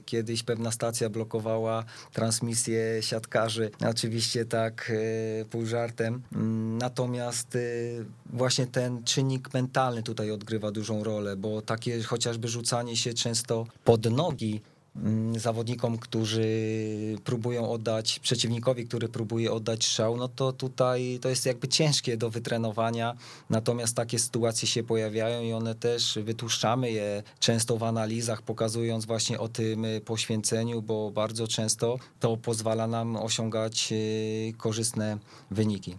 kiedyś 0.05 0.43
pewna 0.43 0.71
stacja 0.71 1.09
blokowała 1.09 1.85
transmisję 2.13 2.58
transmisję 2.59 3.01
siatkarzy. 3.01 3.71
Oczywiście 3.89 4.45
tak 4.45 4.91
e, 5.41 5.45
pół 5.45 5.65
żartem. 5.65 6.21
Mm, 6.33 6.77
natomiast 6.77 7.55
e, 7.55 7.59
właśnie 8.25 8.67
ten 8.67 9.03
czynnik 9.03 9.53
mentalny 9.53 10.03
tutaj 10.03 10.31
odgrywa 10.31 10.71
dużą 10.71 11.03
rolę, 11.03 11.35
bo 11.35 11.61
takie 11.61 12.03
chociażby 12.03 12.47
rzucanie 12.47 12.97
się 12.97 13.13
często 13.13 13.65
pod 13.83 14.11
nogi 14.11 14.61
zawodnikom, 15.37 15.97
którzy 15.97 16.47
próbują 17.23 17.71
oddać, 17.71 18.19
przeciwnikowi, 18.19 18.87
który 18.87 19.09
próbuje 19.09 19.51
oddać 19.51 19.85
strzał, 19.85 20.17
no 20.17 20.27
to 20.27 20.53
tutaj 20.53 21.19
to 21.21 21.29
jest 21.29 21.45
jakby 21.45 21.67
ciężkie 21.67 22.17
do 22.17 22.29
wytrenowania, 22.29 23.15
natomiast 23.49 23.95
takie 23.95 24.19
sytuacje 24.19 24.67
się 24.67 24.83
pojawiają 24.83 25.41
i 25.41 25.53
one 25.53 25.75
też 25.75 26.19
wytłuszczamy 26.23 26.91
je 26.91 27.23
często 27.39 27.77
w 27.77 27.83
analizach, 27.83 28.41
pokazując 28.41 29.05
właśnie 29.05 29.39
o 29.39 29.47
tym 29.47 29.85
poświęceniu, 30.05 30.81
bo 30.81 31.11
bardzo 31.11 31.47
często 31.47 31.99
to 32.19 32.37
pozwala 32.37 32.87
nam 32.87 33.15
osiągać 33.15 33.93
e, 33.93 34.53
korzystne 34.53 35.17
wyniki. 35.51 35.95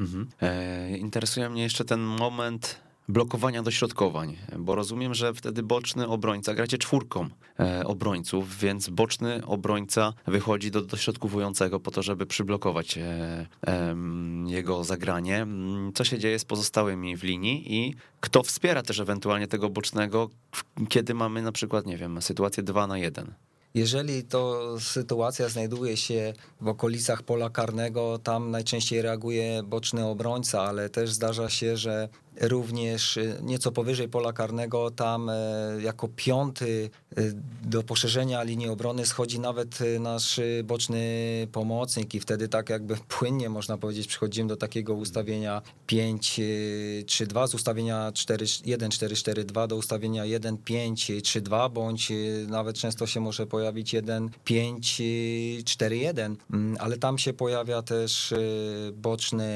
Mhm. 0.00 0.28
E, 0.42 0.96
interesuje 0.98 1.50
mnie 1.50 1.62
jeszcze 1.62 1.84
ten 1.84 2.00
moment 2.00 2.81
blokowania 3.08 3.62
dośrodkowań, 3.62 4.36
bo 4.58 4.74
rozumiem, 4.74 5.14
że 5.14 5.34
wtedy 5.34 5.62
boczny 5.62 6.08
obrońca, 6.08 6.54
gracie 6.54 6.78
czwórką 6.78 7.28
e, 7.60 7.84
obrońców, 7.86 8.58
więc 8.58 8.88
boczny 8.88 9.46
obrońca 9.46 10.12
wychodzi 10.26 10.70
do 10.70 10.82
dośrodkowującego 10.82 11.80
po 11.80 11.90
to, 11.90 12.02
żeby 12.02 12.26
przyblokować 12.26 12.98
e, 12.98 13.46
jego 14.46 14.84
zagranie. 14.84 15.46
Co 15.94 16.04
się 16.04 16.18
dzieje 16.18 16.38
z 16.38 16.44
pozostałymi 16.44 17.16
w 17.16 17.22
linii 17.22 17.74
i 17.74 17.94
kto 18.20 18.42
wspiera 18.42 18.82
też 18.82 19.00
ewentualnie 19.00 19.46
tego 19.46 19.70
bocznego, 19.70 20.30
kiedy 20.88 21.14
mamy 21.14 21.42
na 21.42 21.52
przykład, 21.52 21.86
nie 21.86 21.96
wiem, 21.96 22.22
sytuację 22.22 22.62
2 22.62 22.86
na 22.86 22.98
1? 22.98 23.34
Jeżeli 23.74 24.24
to 24.24 24.74
sytuacja 24.80 25.48
znajduje 25.48 25.96
się 25.96 26.32
w 26.60 26.68
okolicach 26.68 27.22
pola 27.22 27.50
karnego, 27.50 28.18
tam 28.18 28.50
najczęściej 28.50 29.02
reaguje 29.02 29.62
boczny 29.62 30.06
obrońca, 30.06 30.62
ale 30.62 30.88
też 30.88 31.12
zdarza 31.12 31.50
się, 31.50 31.76
że 31.76 32.08
również 32.40 33.16
y, 33.16 33.38
nieco 33.42 33.72
powyżej 33.72 34.08
pola 34.08 34.32
karnego, 34.32 34.90
tam 34.90 35.30
e, 35.30 35.34
jako 35.82 36.08
piąty 36.16 36.90
y, 37.18 37.34
do 37.62 37.82
poszerzenia 37.82 38.42
linii 38.42 38.68
obrony 38.68 39.06
schodzi 39.06 39.40
nawet 39.40 39.80
y, 39.80 40.00
nasz 40.00 40.40
boczny 40.64 41.02
pomocnik 41.52 42.14
i 42.14 42.20
wtedy 42.20 42.48
tak 42.48 42.70
jakby 42.70 42.96
płynnie 43.08 43.48
można 43.48 43.78
powiedzieć 43.78 44.06
przechodzimy 44.06 44.48
do 44.48 44.56
takiego 44.56 44.94
ustawienia 44.94 45.62
5-3-2 45.88 47.48
z 47.48 47.54
ustawienia 47.54 48.10
1-4-4-2 48.10 49.66
do 49.66 49.76
ustawienia 49.76 50.24
1-5-3-2 50.24 51.70
bądź 51.70 52.12
nawet 52.48 52.76
często 52.76 53.06
się 53.06 53.20
może 53.20 53.46
pojawić 53.46 53.94
1-5-4-1, 53.94 56.36
mm, 56.52 56.76
ale 56.80 56.98
tam 56.98 57.18
się 57.18 57.32
pojawia 57.32 57.82
też 57.82 58.34
boczny 58.92 59.52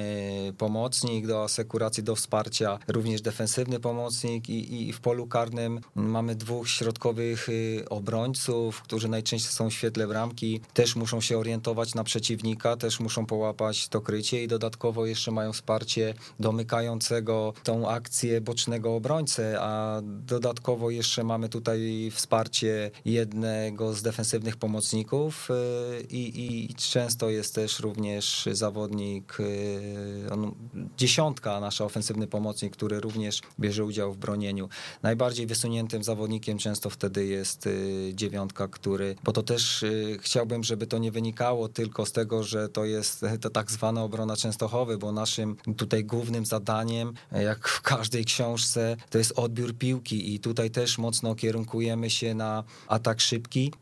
pomocnik 0.59 1.27
do 1.27 1.45
asekuracji, 1.45 2.03
do 2.03 2.17
wsparcia 2.17 2.66
również 2.89 3.23
defensywny 3.23 3.81
pomocnik 3.81 4.49
i, 4.49 4.89
i 4.89 4.93
w 4.93 5.01
polu 5.01 5.27
karnym 5.27 5.81
mamy 5.95 6.35
dwóch 6.35 6.69
środkowych 6.69 7.49
y, 7.49 7.85
obrońców, 7.91 8.83
którzy 8.83 9.09
najczęściej 9.09 9.53
są 9.53 9.71
w 9.71 9.73
świetle 9.73 10.07
bramki, 10.07 10.61
też 10.75 10.97
muszą 10.97 11.21
się 11.21 11.39
orientować 11.39 11.95
na 11.95 12.05
przeciwnika, 12.05 12.77
też 12.77 13.01
muszą 13.01 13.27
połapać 13.27 13.89
to 13.89 14.01
krycie 14.01 14.43
i 14.43 14.49
dodatkowo 14.49 15.07
jeszcze 15.07 15.31
mają 15.31 15.53
wsparcie 15.53 16.15
domykającego 16.41 17.53
tą 17.63 17.89
akcję 17.89 18.41
bocznego 18.41 18.95
obrońcę, 18.95 19.57
a 19.61 20.01
dodatkowo 20.05 20.91
jeszcze 20.91 21.25
mamy 21.25 21.49
tutaj 21.49 22.11
wsparcie 22.15 22.91
jednego 23.05 23.95
z 23.95 24.03
defensywnych 24.03 24.57
pomocników 24.57 25.49
y, 25.51 26.07
i, 26.11 26.67
i 26.71 26.75
często 26.75 27.31
jest 27.31 27.55
też 27.55 27.81
również 27.81 28.49
zawodnik, 28.53 29.41
y, 29.41 30.33
on, 30.33 30.55
dziesiątka, 30.97 31.61
nasza 31.61 31.85
ofensywny 31.85 32.27
pomocnik 32.27 32.56
pomocnik, 32.57 32.77
który 32.77 33.01
również 33.01 33.43
bierze 33.61 33.85
udział 33.85 34.13
w 34.13 34.17
bronieniu. 34.17 34.69
Najbardziej 35.03 35.47
wysuniętym 35.47 36.03
zawodnikiem 36.03 36.59
często 36.59 36.91
wtedy 36.91 37.27
jest 37.27 37.67
y, 37.67 38.13
dziewiątka, 38.15 38.69
który, 38.69 39.17
bo 39.25 39.33
to 39.33 39.43
też 39.43 39.83
y, 39.83 40.19
chciałbym, 40.21 40.65
żeby 40.65 40.87
to 40.87 40.99
nie 40.99 41.13
wynikało 41.13 41.69
tylko 41.69 42.07
z 42.07 42.13
tego, 42.13 42.43
że 42.43 42.69
to 42.69 42.85
jest 42.85 43.25
to 43.41 43.51
tak 43.51 43.71
zwana 43.71 44.03
obrona 44.03 44.37
Częstochowy, 44.37 44.99
bo 44.99 45.13
naszym 45.13 45.57
tutaj 45.77 46.05
głównym 46.05 46.47
zadaniem, 46.47 47.15
jak 47.33 47.69
w 47.69 47.81
każdej 47.83 48.25
książce, 48.25 48.97
to 49.11 49.19
jest 49.19 49.33
odbiór 49.37 49.75
piłki 49.75 50.35
i 50.35 50.41
tutaj 50.41 50.71
też 50.71 50.99
mocno 50.99 51.35
kierunkujemy 51.35 52.11
się 52.11 52.35
na 52.35 52.65
atak 52.89 53.21
szybki, 53.21 53.73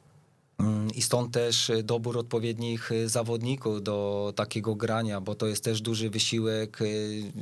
I 0.95 1.03
stąd 1.03 1.33
też 1.33 1.73
dobór 1.85 2.19
odpowiednich 2.19 2.91
zawodników 3.07 3.83
do 3.83 4.33
takiego 4.37 4.75
grania, 4.75 5.21
bo 5.21 5.35
to 5.35 5.47
jest 5.47 5.65
też 5.65 5.81
duży 5.81 6.11
wysiłek, 6.11 6.79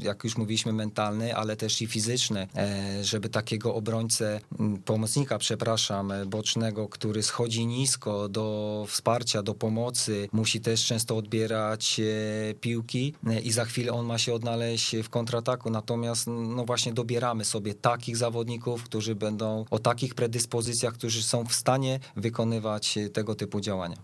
jak 0.03 0.25
już 0.25 0.37
mówiliśmy, 0.37 0.73
mentalny, 0.73 1.37
ale 1.37 1.57
też 1.57 1.83
i 1.83 1.87
fizyczny, 1.87 2.49
e, 2.57 3.05
żeby 3.05 3.29
takiego 3.29 3.75
obrońcę, 3.75 4.41
mm, 4.59 4.79
pomocnika, 4.79 5.39
przepraszam, 5.39 6.13
bocznego, 6.27 6.89
który 6.89 7.23
schodzi 7.23 7.67
nisko 7.67 8.29
do 8.29 8.85
wsparcia, 8.89 9.43
do 9.43 9.55
pomocy, 9.55 10.29
musi 10.33 10.61
też 10.61 10.85
często 10.85 11.17
odbierać 11.17 12.01
e, 12.01 12.55
piłki 12.55 13.15
e, 13.27 13.41
i 13.41 13.53
za 13.53 13.65
chwilę 13.65 13.93
on 13.93 14.07
ma 14.07 14.19
się 14.19 14.35
odnaleźć 14.35 14.97
w 14.97 15.09
kontrataku. 15.09 15.71
Natomiast 15.71 16.27
no 16.27 16.65
właśnie 16.65 16.93
dobieramy 16.93 17.45
sobie 17.45 17.75
takich 17.75 18.17
zawodników, 18.17 18.85
którzy 18.85 19.15
będą 19.15 19.65
o 19.71 19.79
takich 19.79 20.15
predyspozycjach, 20.15 20.95
którzy 20.95 21.23
są 21.23 21.45
w 21.45 21.55
stanie 21.55 22.01
wykonywać 22.17 22.99
tego 23.11 23.35
typu 23.35 23.61
działania. 23.61 23.97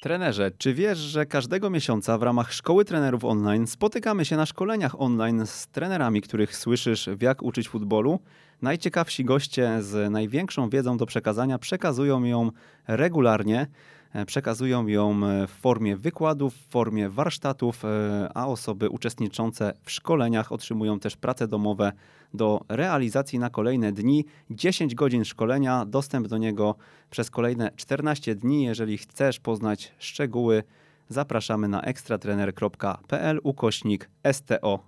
Trenerze, 0.00 0.50
czy 0.58 0.74
wiesz, 0.74 0.98
że 0.98 1.26
każdego 1.26 1.70
miesiąca 1.70 2.18
w 2.18 2.22
ramach 2.22 2.52
Szkoły 2.52 2.84
Trenerów 2.84 3.24
Online 3.24 3.66
spotykamy 3.66 4.24
się 4.24 4.36
na 4.36 4.46
szkoleniach 4.46 5.00
online 5.00 5.46
z 5.46 5.66
trenerami, 5.66 6.20
których 6.20 6.56
słyszysz 6.56 7.08
w 7.16 7.22
jak 7.22 7.42
uczyć 7.42 7.68
futbolu? 7.68 8.20
Najciekawsi 8.62 9.24
goście 9.24 9.82
z 9.82 10.12
największą 10.12 10.68
wiedzą 10.68 10.96
do 10.96 11.06
przekazania 11.06 11.58
przekazują 11.58 12.24
ją 12.24 12.50
regularnie. 12.88 13.66
E, 14.12 14.26
przekazują 14.26 14.86
ją 14.86 15.26
e, 15.26 15.46
w 15.46 15.50
formie 15.50 15.96
wykładów, 15.96 16.54
w 16.54 16.68
formie 16.68 17.08
warsztatów, 17.08 17.84
e, 17.84 18.28
a 18.34 18.46
osoby 18.46 18.88
uczestniczące 18.88 19.72
w 19.82 19.90
szkoleniach 19.90 20.52
otrzymują 20.52 21.00
też 21.00 21.16
prace 21.16 21.48
domowe 21.48 21.92
do 22.34 22.60
realizacji 22.68 23.38
na 23.38 23.50
kolejne 23.50 23.92
dni. 23.92 24.24
10 24.50 24.94
godzin 24.94 25.24
szkolenia, 25.24 25.84
dostęp 25.86 26.28
do 26.28 26.38
niego 26.38 26.74
przez 27.10 27.30
kolejne 27.30 27.70
14 27.76 28.34
dni. 28.34 28.64
Jeżeli 28.64 28.98
chcesz 28.98 29.40
poznać 29.40 29.92
szczegóły, 29.98 30.62
zapraszamy 31.08 31.68
na 31.68 31.82
ekstratrener.pl 31.82 33.40
ukośnik 33.42 34.10
STO. 34.32 34.78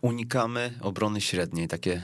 Unikamy 0.00 0.72
obrony 0.80 1.20
średniej, 1.20 1.68
takie 1.68 2.02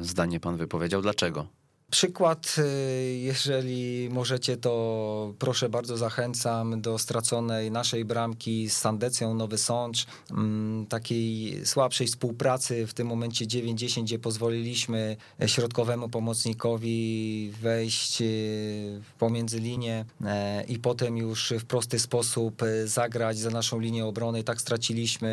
zdanie 0.00 0.40
pan 0.40 0.56
wypowiedział. 0.56 1.02
Dlaczego? 1.02 1.61
Przykład, 1.92 2.56
y, 2.58 3.18
jeżeli 3.18 4.08
możecie, 4.10 4.56
to 4.56 5.34
proszę 5.38 5.68
bardzo 5.68 5.96
zachęcam 5.96 6.80
do 6.80 6.98
straconej 6.98 7.70
naszej 7.70 8.04
bramki 8.04 8.70
z 8.70 8.76
Sandecją 8.76 9.34
Nowy 9.34 9.58
Sącz, 9.58 10.06
mm, 10.30 10.86
takiej 10.86 11.60
słabszej 11.66 12.06
współpracy 12.06 12.86
w 12.86 12.94
tym 12.94 13.06
momencie 13.06 13.46
9-10, 13.46 14.02
gdzie 14.02 14.18
pozwoliliśmy 14.18 15.16
środkowemu 15.46 16.08
pomocnikowi 16.08 17.52
wejść 17.60 18.22
y, 18.22 19.00
pomiędzy 19.18 19.60
linię 19.60 20.04
e, 20.24 20.64
i 20.64 20.78
potem 20.78 21.16
już 21.16 21.52
w 21.60 21.64
prosty 21.64 21.98
sposób 21.98 22.62
y, 22.62 22.88
zagrać 22.88 23.38
za 23.38 23.50
naszą 23.50 23.78
linię 23.78 24.06
obrony. 24.06 24.40
I 24.40 24.44
tak 24.44 24.60
straciliśmy 24.60 25.30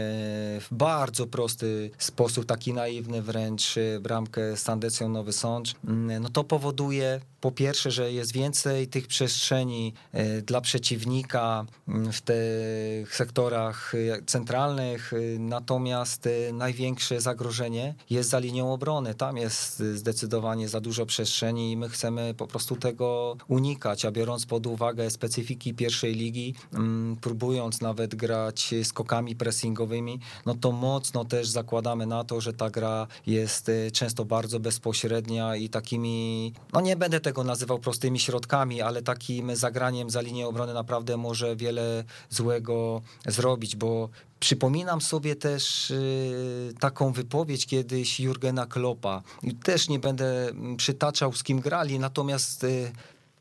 w 0.61 0.75
bardzo 0.75 1.27
prosty 1.27 1.91
sposób, 1.97 2.45
taki 2.45 2.73
naiwny 2.73 3.21
wręcz 3.21 3.75
bramkę 4.01 4.57
z 4.57 4.61
Sandecją 4.61 5.09
Nowy 5.09 5.33
Sącz. 5.33 5.75
Mm, 5.87 6.23
no 6.23 6.29
to 6.29 6.48
powoduje 6.49 7.21
po 7.41 7.51
pierwsze, 7.51 7.91
że 7.91 8.11
jest 8.11 8.33
więcej 8.33 8.87
tych 8.87 9.07
przestrzeni 9.07 9.93
e, 10.11 10.41
dla 10.41 10.61
przeciwnika 10.61 11.65
mm, 11.87 12.11
w 12.11 12.21
tych 12.21 13.15
sektorach 13.15 13.95
e, 13.95 14.21
centralnych, 14.25 15.13
e, 15.13 15.39
natomiast 15.39 16.29
największe 16.53 17.21
zagrożenie 17.21 17.95
jest 18.09 18.29
za 18.29 18.39
linią 18.39 18.73
obrony. 18.73 19.15
Tam 19.15 19.37
jest 19.37 19.79
zdecydowanie 19.79 20.69
za 20.69 20.81
dużo 20.81 21.05
przestrzeni 21.05 21.71
i 21.71 21.77
my 21.77 21.89
chcemy 21.89 22.33
po 22.33 22.47
prostu 22.47 22.75
tego 22.75 23.37
unikać, 23.47 24.05
a 24.05 24.11
biorąc 24.11 24.45
pod 24.45 24.67
uwagę 24.67 25.09
specyfiki 25.09 25.73
pierwszej 25.73 26.15
ligi, 26.15 26.55
mm, 26.73 27.15
próbując 27.21 27.81
nawet 27.81 28.15
grać 28.15 28.73
skokami 28.83 29.35
pressingowymi, 29.35 30.19
no 30.45 30.55
to 30.55 30.71
mocno 30.71 31.25
też 31.25 31.47
zakładamy 31.47 32.05
na 32.05 32.23
to, 32.23 32.41
że 32.41 32.53
ta 32.53 32.69
gra 32.69 33.07
jest 33.27 33.71
często 33.93 34.25
bardzo 34.25 34.59
bezpośrednia 34.59 35.55
i 35.55 35.69
takimi, 35.69 36.53
no 36.73 36.81
nie 36.81 36.95
będę 36.95 37.19
tego 37.19 37.28
nazywał 37.37 37.79
prostymi 37.79 38.19
środkami, 38.19 38.81
ale 38.81 39.01
takim 39.01 39.55
zagraniem 39.55 40.09
za 40.09 40.21
linię 40.21 40.47
obrony 40.47 40.73
naprawdę 40.73 41.17
może 41.17 41.55
wiele 41.55 42.03
złego 42.29 43.01
zrobić, 43.25 43.75
bo 43.75 44.09
Przypominam 44.39 45.01
sobie 45.01 45.35
też 45.35 45.91
y, 45.91 46.73
taką 46.79 47.13
wypowiedź 47.13 47.65
kiedyś 47.65 48.19
Jurgena 48.19 48.65
Kloppa. 48.65 49.23
Też 49.63 49.89
nie 49.89 49.99
będę 49.99 50.51
przytaczał, 50.77 51.33
z 51.33 51.43
kim 51.43 51.59
grali, 51.59 51.99
natomiast 51.99 52.63
y, 52.63 52.91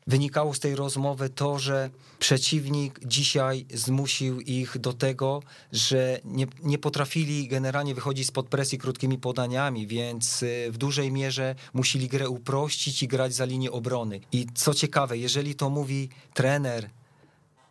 wynikało 0.09 0.53
z 0.53 0.59
tej 0.59 0.75
rozmowy 0.75 1.29
to, 1.29 1.59
że 1.59 1.89
przeciwnik 2.19 2.99
dzisiaj 3.05 3.65
zmusił 3.73 4.41
ich 4.41 4.77
do 4.77 4.93
tego, 4.93 5.43
że 5.71 6.19
nie, 6.25 6.47
nie 6.63 6.77
potrafili 6.77 7.47
generalnie 7.47 7.95
wychodzić 7.95 8.27
spod 8.27 8.47
presji 8.47 8.77
krótkimi 8.77 9.17
podaniami, 9.17 9.87
więc 9.87 10.43
y, 10.43 10.67
w 10.71 10.77
dużej 10.77 11.11
mierze 11.11 11.55
musieli 11.73 12.07
grę 12.07 12.29
uprościć 12.29 13.03
i 13.03 13.07
grać 13.07 13.33
za 13.33 13.45
linię 13.45 13.71
obrony. 13.71 14.19
I 14.31 14.47
co 14.55 14.73
ciekawe, 14.73 15.17
jeżeli 15.17 15.55
to 15.55 15.69
mówi 15.69 16.09
trener 16.33 16.89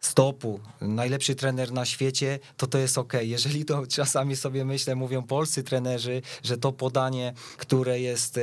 stopu, 0.00 0.60
najlepszy 0.80 1.34
trener 1.34 1.72
na 1.72 1.84
świecie, 1.84 2.38
to 2.56 2.66
to 2.66 2.78
jest 2.78 2.98
ok. 2.98 3.12
Jeżeli 3.22 3.64
to 3.64 3.86
czasami 3.86 4.36
sobie 4.36 4.64
myślę, 4.64 4.94
mówią 4.94 5.22
polscy 5.22 5.62
trenerzy, 5.62 6.22
że 6.42 6.56
to 6.58 6.72
podanie, 6.72 7.32
które 7.56 8.00
jest 8.00 8.38
e, 8.38 8.42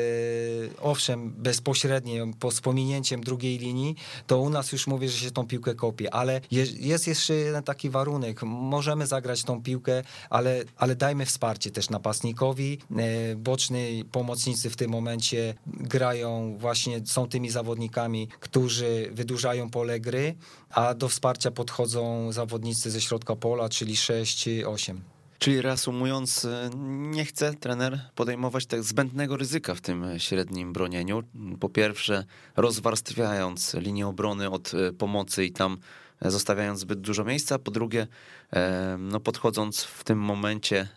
owszem 0.82 1.34
bezpośrednie, 1.38 2.32
po, 2.39 2.51
z 2.51 2.62
pominięciem 2.62 3.22
drugiej 3.22 3.58
linii, 3.58 3.95
to 4.28 4.39
u 4.39 4.49
nas 4.49 4.72
już 4.72 4.88
mówię, 4.88 5.10
że 5.10 5.18
się 5.18 5.32
tą 5.32 5.47
piłkę 5.47 5.76
kopie, 5.76 6.14
ale 6.14 6.41
jest 6.80 7.08
jeszcze 7.08 7.34
jeden 7.34 7.64
taki 7.64 7.89
warunek. 7.89 8.43
Możemy 8.43 9.08
zagrać 9.08 9.43
tą 9.43 9.64
piłkę, 9.64 10.03
ale, 10.30 10.64
ale 10.78 10.95
dajmy 10.95 11.26
wsparcie 11.26 11.72
też 11.72 11.89
napastnikowi. 11.89 12.80
E, 12.97 13.36
boczni 13.36 14.06
pomocnicy 14.12 14.70
w 14.70 14.76
tym 14.76 14.91
momencie 14.91 15.53
grają 15.68 16.58
właśnie, 16.58 17.01
są 17.06 17.28
tymi 17.28 17.49
zawodnikami, 17.49 18.28
którzy 18.39 19.10
wydłużają 19.12 19.70
pole 19.70 19.99
gry, 19.99 20.36
a 20.76 20.94
do 20.94 21.10
wsparcia 21.10 21.52
podchodzą 21.52 22.32
zawodnicy 22.32 22.92
ze 22.92 23.02
środka 23.02 23.36
pola, 23.36 23.70
czyli 23.70 23.94
6-8. 23.94 24.96
Czyli 25.40 25.62
reasumując, 25.62 26.48
nie 26.88 27.26
chce 27.26 27.54
trener 27.54 28.00
podejmować 28.16 28.66
tak 28.66 28.84
zbędnego 28.84 29.38
ryzyka 29.38 29.76
w 29.76 29.82
tym 29.82 30.06
średnim 30.18 30.74
bronieniu. 30.74 31.24
Po 31.60 31.70
pierwsze, 31.70 32.26
rozwarstwiając 32.56 33.74
linię 33.74 34.08
obrony 34.08 34.50
od 34.50 34.74
e, 34.74 34.94
pomocy 34.94 35.46
i 35.46 35.52
tam 35.52 35.78
zostawiając 36.22 36.80
zbyt 36.80 37.02
dużo 37.02 37.24
miejsca. 37.24 37.60
Po 37.60 37.72
drugie, 37.72 38.08
e, 38.54 38.98
no 39.00 39.20
podchodząc 39.20 39.84
w 39.84 40.04
tym 40.04 40.20
momencie 40.20 40.88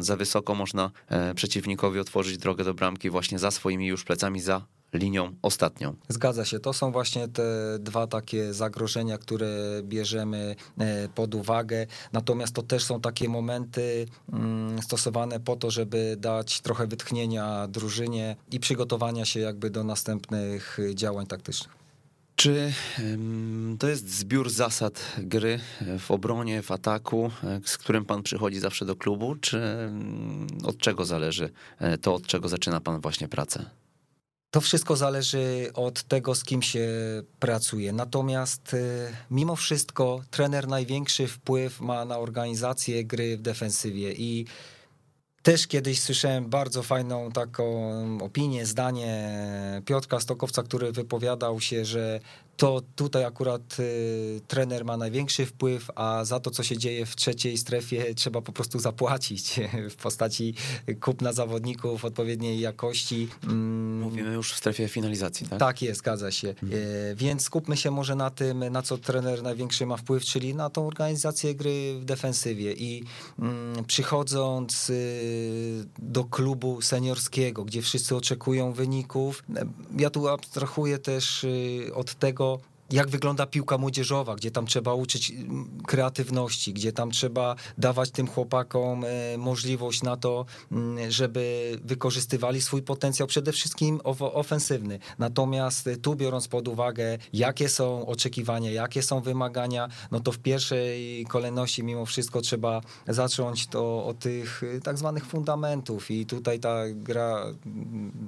za 0.00 0.16
wysoko, 0.16 0.54
można 0.54 0.90
przeciwnikowi 1.34 1.98
otworzyć 1.98 2.38
drogę 2.38 2.64
do 2.64 2.74
bramki 2.74 3.10
właśnie 3.10 3.38
za 3.38 3.50
swoimi 3.50 3.86
już 3.86 4.04
plecami, 4.04 4.40
za 4.40 4.66
linią 4.92 5.34
ostatnią. 5.42 5.94
Zgadza 6.08 6.44
się. 6.44 6.60
To 6.60 6.72
są 6.72 6.92
właśnie 6.92 7.28
te 7.28 7.42
dwa 7.78 8.06
takie 8.06 8.54
zagrożenia, 8.54 9.18
które 9.18 9.48
bierzemy 9.82 10.56
e, 10.78 11.08
pod 11.08 11.34
uwagę. 11.34 11.86
Natomiast 12.12 12.54
to 12.54 12.62
też 12.62 12.84
są 12.84 13.00
takie 13.00 13.28
momenty 13.28 14.06
mm, 14.32 14.82
stosowane 14.82 15.40
po 15.40 15.56
to, 15.56 15.70
żeby 15.70 16.16
dać 16.18 16.60
trochę 16.60 16.86
wytchnienia 16.86 17.68
drużynie 17.68 18.36
i 18.50 18.60
przygotowania 18.60 19.24
się 19.24 19.40
jakby 19.40 19.70
do 19.70 19.84
następnych 19.84 20.78
działań 20.94 21.26
taktycznych. 21.26 21.82
Czy 22.36 22.72
to 23.78 23.88
jest 23.88 24.10
zbiór 24.10 24.50
zasad 24.50 25.16
gry 25.18 25.60
w 25.98 26.10
obronie, 26.10 26.62
w 26.62 26.70
ataku, 26.70 27.30
e, 27.44 27.60
z 27.64 27.78
którym 27.78 28.04
pan 28.04 28.22
przychodzi 28.22 28.60
zawsze 28.60 28.84
do 28.84 28.96
klubu, 28.96 29.36
czy 29.36 29.62
od 30.64 30.78
czego 30.78 31.04
zależy 31.04 31.50
e, 31.78 31.98
to, 31.98 32.14
od 32.14 32.26
czego 32.26 32.48
zaczyna 32.48 32.80
pan 32.80 33.00
właśnie 33.00 33.28
pracę? 33.28 33.70
To 34.52 34.60
wszystko 34.60 34.96
zależy 34.96 35.70
od 35.74 36.02
tego, 36.02 36.34
z 36.34 36.44
kim 36.44 36.62
się 36.62 36.88
pracuje. 37.38 37.92
Natomiast 37.92 38.74
y, 38.74 39.12
mimo 39.30 39.56
wszystko 39.56 40.20
trener 40.30 40.68
największy 40.68 41.26
wpływ 41.26 41.80
ma 41.80 42.04
na 42.04 42.18
organizację 42.18 43.04
gry 43.04 43.36
w 43.36 43.42
defensywie 43.42 44.12
i 44.12 44.46
też 45.42 45.66
kiedyś 45.66 46.00
słyszałem 46.00 46.50
bardzo 46.50 46.82
fajną 46.82 47.32
taką 47.32 47.64
opinię, 48.20 48.66
zdanie 48.66 49.32
Piotra 49.84 50.20
Stokowca, 50.20 50.62
który 50.62 50.92
wypowiadał 50.92 51.60
się, 51.60 51.84
że 51.84 52.20
to 52.56 52.82
tutaj 52.96 53.24
akurat 53.24 53.80
y, 53.80 54.40
trener 54.48 54.84
ma 54.84 54.96
największy 54.96 55.46
wpływ, 55.46 55.90
a 55.94 56.24
za 56.24 56.40
to, 56.40 56.50
co 56.50 56.62
się 56.62 56.78
dzieje 56.78 57.06
w 57.06 57.16
trzeciej 57.16 57.58
strefie, 57.58 58.14
trzeba 58.14 58.40
po 58.40 58.52
prostu 58.52 58.78
zapłacić 58.78 59.60
w 59.90 59.96
postaci 59.96 60.54
kupna 61.00 61.32
zawodników 61.32 62.04
odpowiedniej 62.04 62.60
jakości. 62.60 63.28
Mm. 63.44 64.00
Mówimy 64.00 64.34
już 64.34 64.52
w 64.52 64.56
strefie 64.56 64.88
finalizacji, 64.88 65.48
tak? 65.48 65.58
Tak 65.58 65.82
jest, 65.82 65.98
zgadza 65.98 66.30
się. 66.30 66.48
Mhm. 66.48 66.72
E, 66.72 67.14
więc 67.14 67.42
skupmy 67.42 67.76
się 67.76 67.90
może 67.90 68.14
na 68.14 68.30
tym, 68.30 68.64
na 68.70 68.82
co 68.82 68.98
trener 68.98 69.42
największy 69.42 69.86
ma 69.86 69.96
wpływ, 69.96 70.24
czyli 70.24 70.54
na 70.54 70.70
tą 70.70 70.86
organizację 70.86 71.54
gry 71.54 71.94
w 72.00 72.04
defensywie. 72.04 72.72
I 72.72 73.04
mm, 73.38 73.84
przychodząc 73.84 74.90
y, 74.90 75.86
do 75.98 76.24
klubu 76.24 76.82
seniorskiego, 76.82 77.64
gdzie 77.64 77.82
wszyscy 77.82 78.16
oczekują 78.16 78.72
wyników, 78.72 79.44
ja 79.98 80.10
tu 80.10 80.28
abstrahuję 80.28 80.98
też 80.98 81.44
y, 81.44 81.90
od 81.94 82.14
tego, 82.14 82.51
jak 82.92 83.08
wygląda 83.08 83.46
piłka 83.46 83.78
młodzieżowa, 83.78 84.34
gdzie 84.34 84.50
tam 84.50 84.66
trzeba 84.66 84.94
uczyć 84.94 85.30
mm, 85.30 85.82
kreatywności, 85.86 86.72
gdzie 86.72 86.92
tam 86.92 87.10
trzeba 87.10 87.56
dawać 87.78 88.10
tym 88.10 88.26
chłopakom 88.26 89.04
e, 89.04 89.38
możliwość 89.38 90.02
na 90.02 90.16
to, 90.16 90.46
mm, 90.72 91.10
żeby 91.10 91.72
wykorzystywali 91.84 92.60
swój 92.60 92.82
potencjał, 92.82 93.28
przede 93.28 93.52
wszystkim 93.52 94.00
ofensywny. 94.20 94.98
Natomiast 95.18 95.88
tu 96.02 96.14
biorąc 96.14 96.48
pod 96.48 96.68
uwagę, 96.68 97.18
jakie 97.32 97.68
są 97.68 98.06
oczekiwania, 98.06 98.70
jakie 98.70 99.02
są 99.02 99.20
wymagania, 99.20 99.88
no 100.10 100.20
to 100.20 100.32
w 100.32 100.38
pierwszej 100.38 101.26
kolejności 101.28 101.84
mimo 101.84 102.06
wszystko 102.06 102.40
trzeba 102.40 102.80
zacząć 103.08 103.66
to 103.66 104.04
od 104.04 104.18
tych 104.18 104.62
y, 104.62 104.80
tak 104.80 104.98
zwanych 104.98 105.26
fundamentów 105.26 106.10
i 106.10 106.26
tutaj 106.26 106.60
ta 106.60 106.82
gra, 106.88 107.46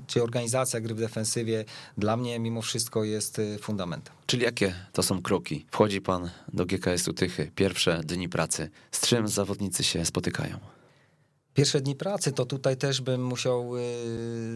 czy 0.06 0.22
organizacja 0.22 0.80
gry 0.80 0.94
w 0.94 1.00
defensywie 1.00 1.64
dla 1.98 2.16
mnie 2.16 2.38
mimo 2.38 2.62
wszystko 2.62 3.04
jest 3.04 3.40
fundamentem. 3.60 4.14
Czyli 4.26 4.42
jakie 4.42 4.74
to 4.92 5.02
są 5.02 5.22
kroki? 5.22 5.66
Wchodzi 5.70 6.00
pan 6.00 6.30
do 6.52 6.66
GKS-u 6.66 7.12
Tychy, 7.12 7.50
pierwsze 7.54 8.00
dni 8.04 8.28
pracy. 8.28 8.70
Z 8.90 9.00
czym 9.00 9.28
zawodnicy 9.28 9.84
się 9.84 10.04
spotykają? 10.04 10.58
Pierwsze 11.54 11.80
dni 11.80 11.94
pracy 11.96 12.32
to 12.32 12.46
tutaj 12.46 12.76
też 12.76 13.00
bym 13.00 13.24
musiał, 13.24 13.76
y, 13.76 13.80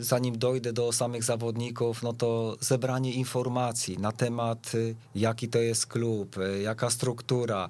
zanim 0.04 0.38
dojdę 0.38 0.72
do 0.72 0.92
samych 0.92 1.24
zawodników, 1.24 2.02
no 2.02 2.12
to 2.12 2.56
zebranie 2.60 3.12
informacji 3.12 3.98
na 3.98 4.12
temat, 4.12 4.74
y, 4.74 4.94
jaki 5.14 5.48
to 5.48 5.58
jest 5.58 5.86
klub, 5.86 6.38
y, 6.38 6.62
jaka 6.62 6.90
struktura, 6.90 7.68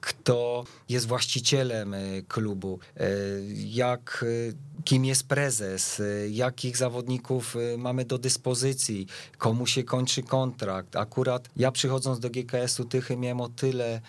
kto 0.00 0.64
jest 0.88 1.06
właścicielem 1.06 1.94
klubu, 2.28 2.78
jak 3.54 4.24
kim 4.88 5.04
jest 5.04 5.28
prezes, 5.28 6.02
jakich 6.30 6.76
zawodników 6.76 7.56
mamy 7.78 8.04
do 8.04 8.18
dyspozycji, 8.18 9.06
komu 9.38 9.66
się 9.66 9.84
kończy 9.84 10.22
kontrakt. 10.22 10.96
Akurat 10.96 11.48
ja 11.56 11.72
przychodząc 11.72 12.20
do 12.20 12.30
GKS-u 12.30 12.84
Tychy 12.84 13.16
miałem 13.16 13.40
o 13.40 13.48
tyle 13.48 14.00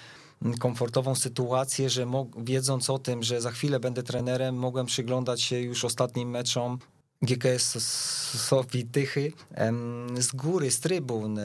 komfortową 0.59 1.15
sytuację, 1.15 1.89
że 1.89 2.07
wiedząc 2.37 2.89
o 2.89 2.99
tym, 2.99 3.23
że 3.23 3.41
za 3.41 3.51
chwilę 3.51 3.79
będę 3.79 4.03
trenerem, 4.03 4.55
mogłem 4.55 4.85
przyglądać 4.85 5.41
się 5.41 5.59
już 5.59 5.85
ostatnim 5.85 6.29
meczom 6.29 6.79
GKS 7.21 7.83
Sofii 8.47 8.85
Tychy 8.85 9.33
z 10.19 10.31
góry, 10.31 10.71
z 10.71 10.79
trybun. 10.79 11.39
E, 11.39 11.43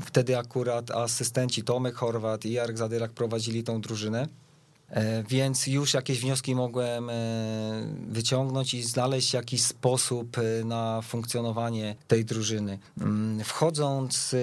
wtedy 0.00 0.38
akurat 0.38 0.90
asystenci 0.90 1.62
Tomek 1.62 1.94
Horwat 1.94 2.44
i 2.44 2.52
Jarek 2.52 2.78
Zadylak 2.78 3.12
prowadzili 3.12 3.64
tą 3.64 3.80
drużynę. 3.80 4.28
E, 4.90 5.22
więc 5.22 5.66
już 5.66 5.94
jakieś 5.94 6.20
wnioski 6.20 6.54
mogłem 6.54 7.10
e, 7.10 7.14
wyciągnąć 8.08 8.74
i 8.74 8.82
znaleźć 8.82 9.34
jakiś 9.34 9.62
sposób 9.62 10.38
e, 10.38 10.64
na 10.64 11.02
funkcjonowanie 11.02 11.96
tej 12.08 12.24
drużyny. 12.24 12.78
Mm, 13.00 13.44
wchodząc 13.44 14.34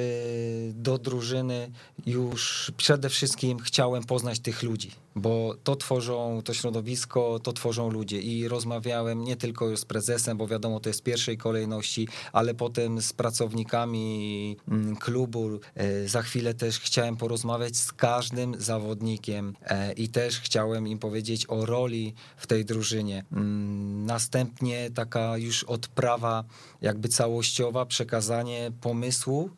do 0.73 0.97
drużyny, 0.97 1.71
już 2.05 2.71
przede 2.77 3.09
wszystkim 3.09 3.59
chciałem 3.59 4.03
poznać 4.03 4.39
tych 4.39 4.63
ludzi 4.63 5.02
bo 5.15 5.55
to 5.63 5.75
tworzą, 5.75 6.41
to 6.45 6.53
środowisko, 6.53 7.39
to 7.43 7.53
tworzą 7.53 7.89
ludzie 7.89 8.21
i 8.21 8.47
rozmawiałem 8.47 9.23
nie 9.23 9.35
tylko 9.35 9.77
z 9.77 9.85
prezesem, 9.85 10.37
bo 10.37 10.47
wiadomo, 10.47 10.79
to 10.79 10.89
jest 10.89 10.99
w 10.99 11.03
pierwszej 11.03 11.37
kolejności, 11.37 12.07
ale 12.31 12.53
potem 12.53 13.01
z 13.01 13.13
pracownikami 13.13 14.57
mm, 14.67 14.95
klubu. 14.95 15.59
E, 15.75 16.07
za 16.07 16.21
chwilę 16.21 16.53
też 16.53 16.79
chciałem 16.79 17.17
porozmawiać 17.17 17.77
z 17.77 17.91
każdym 17.91 18.61
zawodnikiem 18.61 19.53
e, 19.61 19.93
i 19.93 20.09
też 20.09 20.39
chciałem 20.39 20.87
im 20.87 20.99
powiedzieć 20.99 21.49
o 21.49 21.65
roli 21.65 22.13
w 22.37 22.47
tej 22.47 22.65
drużynie. 22.65 23.23
Mm, 23.31 24.05
następnie 24.05 24.91
taka 24.91 25.37
już 25.37 25.63
odprawa 25.63 26.43
jakby 26.81 27.09
całościowa, 27.09 27.85
przekazanie 27.85 28.71
pomysłu 28.81 29.49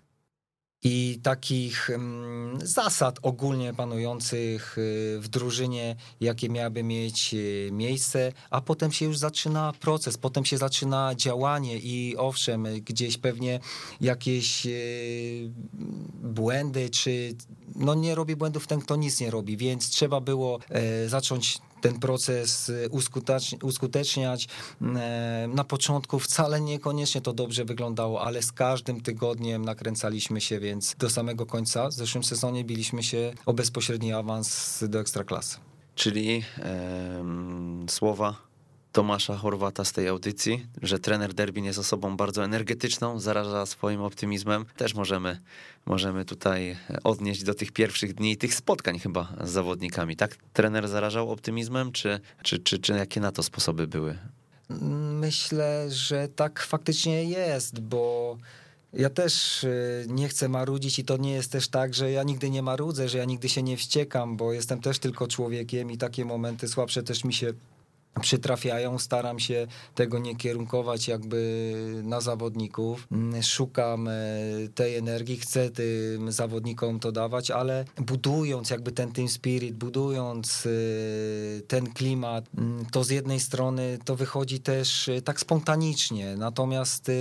i 0.88 1.20
takich 1.24 1.90
mm, 1.90 2.60
zasad 2.64 3.20
ogólnie 3.22 3.74
panujących 3.74 4.78
y, 4.78 5.18
w 5.20 5.28
drużynie, 5.28 5.96
jakie 6.20 6.50
miałyby 6.50 6.84
mieć 6.84 7.34
y, 7.34 7.70
miejsce, 7.72 8.32
a 8.50 8.62
potem 8.62 8.92
się 8.92 9.06
już 9.06 9.18
zaczyna 9.18 9.74
proces, 9.80 10.18
potem 10.18 10.46
się 10.46 10.58
zaczyna 10.58 11.16
działanie 11.16 11.78
i 11.78 12.16
owszem, 12.18 12.64
gdzieś 12.82 13.18
pewnie 13.18 13.60
jakieś 14.02 14.66
y, 14.66 15.52
błędy, 16.24 16.90
czy 16.90 17.36
no 17.76 17.96
nie 17.96 18.16
robi 18.16 18.36
błędów 18.36 18.68
ten, 18.68 18.82
kto 18.82 18.96
nic 18.96 19.20
nie 19.20 19.32
robi, 19.32 19.58
więc 19.58 19.90
trzeba 19.90 20.22
było 20.22 20.60
e, 20.70 21.10
zacząć 21.10 21.58
ten 21.86 22.00
proces 22.00 22.70
y, 22.70 22.90
uskuteczniać. 23.64 24.48
E, 24.82 25.50
na 25.54 25.64
początku 25.64 26.20
wcale 26.20 26.62
niekoniecznie 26.62 27.22
to 27.22 27.34
dobrze 27.34 27.66
wyglądało, 27.66 28.22
ale 28.22 28.42
z 28.42 28.52
każdym 28.52 29.02
tygodniem 29.02 29.66
nakręcaliśmy 29.66 30.42
się, 30.42 30.60
więc 30.60 30.96
do 31.00 31.10
samego 31.10 31.46
końca 31.46 31.90
w 31.90 31.94
zeszłym 31.94 32.24
sezonie 32.24 32.64
biliśmy 32.64 33.04
się 33.04 33.34
o 33.46 33.54
bezpośredni 33.54 34.14
awans 34.14 34.84
do 34.88 35.00
ekstraklasy. 35.00 35.58
Czyli 35.96 36.44
słowa 37.90 38.36
Tomasza 38.96 39.38
Chorwata 39.38 39.86
z 39.86 39.92
tej 39.92 40.08
audycji, 40.08 40.68
że 40.82 41.00
trener 41.00 41.34
Derbin 41.34 41.66
jest 41.66 41.80
osobą 41.80 42.18
bardzo 42.18 42.44
energetyczną, 42.44 43.20
zaraża 43.20 43.66
swoim 43.66 44.02
optymizmem. 44.02 44.66
Też 44.78 44.94
możemy, 44.94 45.40
możemy 45.86 46.26
tutaj 46.26 46.78
odnieść 47.04 47.44
do 47.44 47.54
tych 47.54 47.72
pierwszych 47.72 48.14
dni, 48.14 48.38
tych 48.38 48.54
spotkań 48.54 49.00
chyba 49.00 49.34
z 49.44 49.50
zawodnikami. 49.50 50.16
Tak 50.16 50.36
trener 50.54 50.88
zarażał 50.88 51.32
optymizmem, 51.32 51.92
czy, 51.92 52.20
czy, 52.44 52.60
czy, 52.60 52.80
czy 52.80 52.94
jakie 52.94 53.22
na 53.22 53.32
to 53.32 53.44
sposoby 53.44 53.88
były? 53.88 54.18
Myślę, 55.20 55.92
że 55.92 56.28
tak 56.36 56.60
faktycznie 56.60 57.24
jest, 57.24 57.80
bo 57.80 58.38
ja 58.94 59.10
też 59.10 59.64
y, 59.64 60.06
nie 60.10 60.28
chcę 60.28 60.50
marudzić 60.50 61.00
i 61.00 61.06
to 61.06 61.18
nie 61.18 61.32
jest 61.32 61.52
też 61.52 61.68
tak, 61.68 61.94
że 61.94 62.12
ja 62.12 62.24
nigdy 62.24 62.50
nie 62.50 62.62
marudzę, 62.62 63.10
że 63.10 63.18
ja 63.18 63.26
nigdy 63.26 63.50
się 63.50 63.64
nie 63.64 63.78
wściekam, 63.78 64.38
bo 64.38 64.54
jestem 64.54 64.82
też 64.82 65.00
tylko 65.00 65.28
człowiekiem 65.28 65.92
i 65.92 65.98
takie 65.98 66.26
momenty 66.26 66.68
słabsze 66.68 67.04
też 67.04 67.24
mi 67.24 67.34
się 67.34 67.54
przytrafiają. 68.22 69.00
Staram 69.00 69.40
się 69.40 69.68
tego 69.96 70.20
nie 70.20 70.36
kierunkować 70.36 71.08
jakby 71.08 72.02
na 72.04 72.22
zawodników. 72.22 73.08
Mm, 73.12 73.44
szukam 73.44 74.08
e, 74.08 74.12
tej 74.76 74.96
energii, 74.96 75.38
chcę 75.38 75.70
tym 75.70 76.32
zawodnikom 76.32 77.00
to 77.00 77.12
dawać, 77.12 77.52
ale 77.52 77.86
budując 77.98 78.70
jakby 78.70 78.92
ten 78.92 79.12
team 79.12 79.30
spirit, 79.30 79.76
budując 79.76 80.66
e, 80.66 80.70
ten 81.62 81.94
klimat, 81.94 82.46
mm, 82.58 82.86
to 82.92 83.04
z 83.04 83.10
jednej 83.10 83.40
strony 83.40 84.00
to 84.06 84.16
wychodzi 84.16 84.60
też 84.60 85.10
e, 85.10 85.22
tak 85.22 85.40
spontanicznie, 85.40 86.36
natomiast 86.38 87.12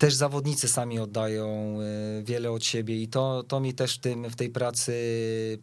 też 0.00 0.14
zawodnicy 0.14 0.68
sami 0.68 0.98
oddają 0.98 1.78
e, 1.80 2.22
wiele 2.22 2.50
od 2.50 2.64
siebie 2.64 3.02
i 3.02 3.08
to, 3.08 3.42
to 3.42 3.60
mi 3.60 3.74
też 3.74 3.96
w, 3.96 3.98
tym, 3.98 4.30
w 4.30 4.36
tej 4.36 4.50
pracy 4.50 4.92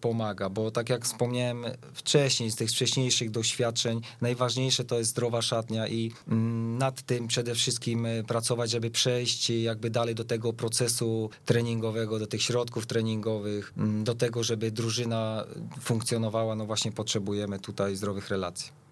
pomaga, 0.01 0.49
bo 0.49 0.71
tak 0.71 0.89
jak 0.89 1.05
wspomniałem 1.05 1.65
wcześniej, 1.93 2.51
z 2.51 2.55
tych 2.55 2.69
wcześniejszych 2.69 3.31
doświadczeń, 3.31 4.01
najważniejsze 4.21 4.85
to 4.85 4.97
jest 4.97 5.09
zdrowa 5.09 5.41
szatnia 5.41 5.87
i 5.87 6.11
mm, 6.27 6.77
nad 6.77 7.01
tym 7.01 7.27
przede 7.27 7.55
wszystkim 7.55 8.05
e, 8.05 8.23
pracować, 8.23 8.69
żeby 8.69 8.91
przejść 8.91 9.49
jakby 9.49 9.89
dalej 9.89 10.15
do 10.15 10.23
tego 10.23 10.53
procesu 10.53 11.29
treningowego, 11.45 12.19
do 12.19 12.27
tych 12.27 12.41
środków 12.41 12.85
treningowych, 12.85 13.73
mm, 13.77 14.03
do 14.03 14.15
tego, 14.15 14.43
żeby 14.43 14.71
drużyna 14.71 15.45
funkcjonowała, 15.81 16.55
no 16.55 16.65
właśnie 16.65 16.91
potrzebujemy 16.91 17.59
tutaj 17.59 17.95
zdrowych 17.95 18.29
relacji. 18.29 18.86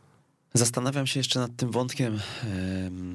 Zastanawiam 0.57 1.07
się 1.07 1.19
jeszcze 1.19 1.39
nad 1.39 1.55
tym 1.55 1.71
wątkiem 1.71 2.19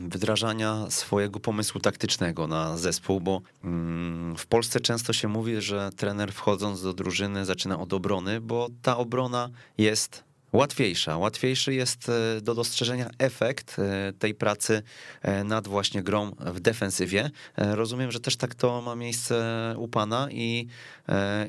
wdrażania 0.09 0.87
swojego 0.91 1.41
pomysłu 1.41 1.81
taktycznego 1.81 2.47
na 2.47 2.77
zespół, 2.77 3.21
bo 3.21 3.41
mm, 3.65 4.37
w 4.37 4.47
Polsce 4.47 4.81
często 4.81 5.13
się 5.13 5.29
mówi, 5.29 5.61
że 5.61 5.91
trener 5.97 6.33
wchodząc 6.33 6.83
do 6.83 6.93
drużyny 6.93 7.45
zaczyna 7.45 7.79
od 7.79 7.93
obrony, 7.93 8.41
bo 8.41 8.69
ta 8.83 8.97
obrona 8.97 9.51
jest 9.79 10.30
łatwiejsza. 10.53 11.17
Łatwiejszy 11.17 11.75
jest 11.75 12.09
e, 12.09 12.41
do 12.41 12.55
dostrzeżenia 12.55 13.11
efekt 13.19 13.77
e, 13.79 14.13
tej 14.13 14.35
pracy 14.35 14.83
e, 15.23 15.45
nad 15.45 15.69
właśnie 15.69 16.03
grą 16.03 16.31
w 16.31 16.61
defensywie. 16.61 17.31
Rozumiem, 17.57 18.13
że 18.13 18.21
też 18.21 18.37
tak 18.37 18.55
to 18.55 18.83
ma 18.83 18.97
miejsce 18.97 19.75
u 19.79 19.89
pana 19.89 20.29
i, 20.31 20.67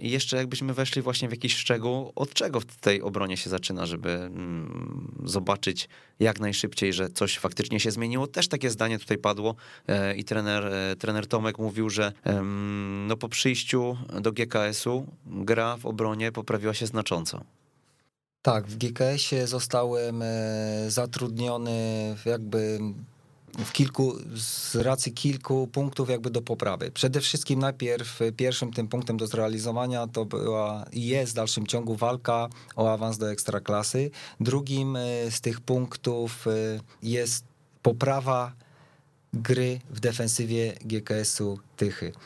i 0.02 0.12
jeszcze 0.12 0.38
jakbyśmy 0.38 0.74
weszli 0.74 1.02
właśnie 1.02 1.28
w 1.28 1.32
jakiś 1.32 1.56
szczegół, 1.56 2.12
od 2.16 2.34
czego 2.34 2.60
w 2.60 2.66
tej 2.66 3.02
obronie 3.02 3.38
się 3.38 3.50
zaczyna, 3.50 3.86
żeby 3.86 4.10
mm, 4.10 5.22
zobaczyć 5.24 5.90
jak 6.20 6.40
najszybciej, 6.40 6.94
że 6.94 7.10
coś 7.10 7.38
faktycznie 7.38 7.80
się 7.80 7.92
zmieniło. 7.92 8.28
Też 8.28 8.48
takie 8.48 8.70
zdanie 8.70 9.00
tutaj 9.00 9.18
padło 9.18 9.56
i 10.18 10.24
trener, 10.24 10.72
trener 11.00 11.28
Tomek 11.28 11.58
mówił, 11.58 11.90
że 11.90 12.14
no 13.08 13.18
po 13.18 13.30
przyjściu 13.30 13.98
do 14.22 14.32
GKS-u 14.32 15.06
gra 15.26 15.78
w 15.78 15.86
obronie 15.86 16.32
poprawiła 16.32 16.74
się 16.74 16.86
znacząco. 16.88 17.44
Tak, 18.42 18.68
w 18.68 18.78
GKS-ie 18.78 19.48
zostałem 19.48 20.22
e, 20.22 20.26
zatrudniony 20.88 22.16
jakby 22.26 22.80
w 23.66 23.72
kilku, 23.72 24.16
z 24.36 24.76
racji 24.76 25.14
kilku 25.14 25.68
punktów 25.68 26.10
jakby 26.10 26.30
do 26.30 26.42
poprawy. 26.42 26.92
Przede 26.92 27.22
wszystkim 27.22 27.60
najpierw 27.60 28.20
pierwszym 28.38 28.74
tym 28.74 28.88
punktem 28.88 29.18
do 29.18 29.28
zrealizowania 29.28 30.08
to 30.08 30.26
była 30.26 30.86
i 30.92 31.06
jest 31.06 31.32
w 31.32 31.36
dalszym 31.36 31.68
ciągu 31.68 31.96
walka 31.96 32.50
o 32.76 32.94
awans 32.94 33.18
do 33.18 33.32
ekstraklasy. 33.32 34.12
Drugim 34.40 34.96
e, 34.96 35.32
z 35.32 35.42
tych 35.42 35.62
punktów 35.62 36.48
e, 36.48 36.52
jest 37.04 37.46
poprawa 37.82 38.54
gry 39.34 39.80
w 39.90 40.00
defensywie 40.00 40.74
GKS-u 40.86 41.60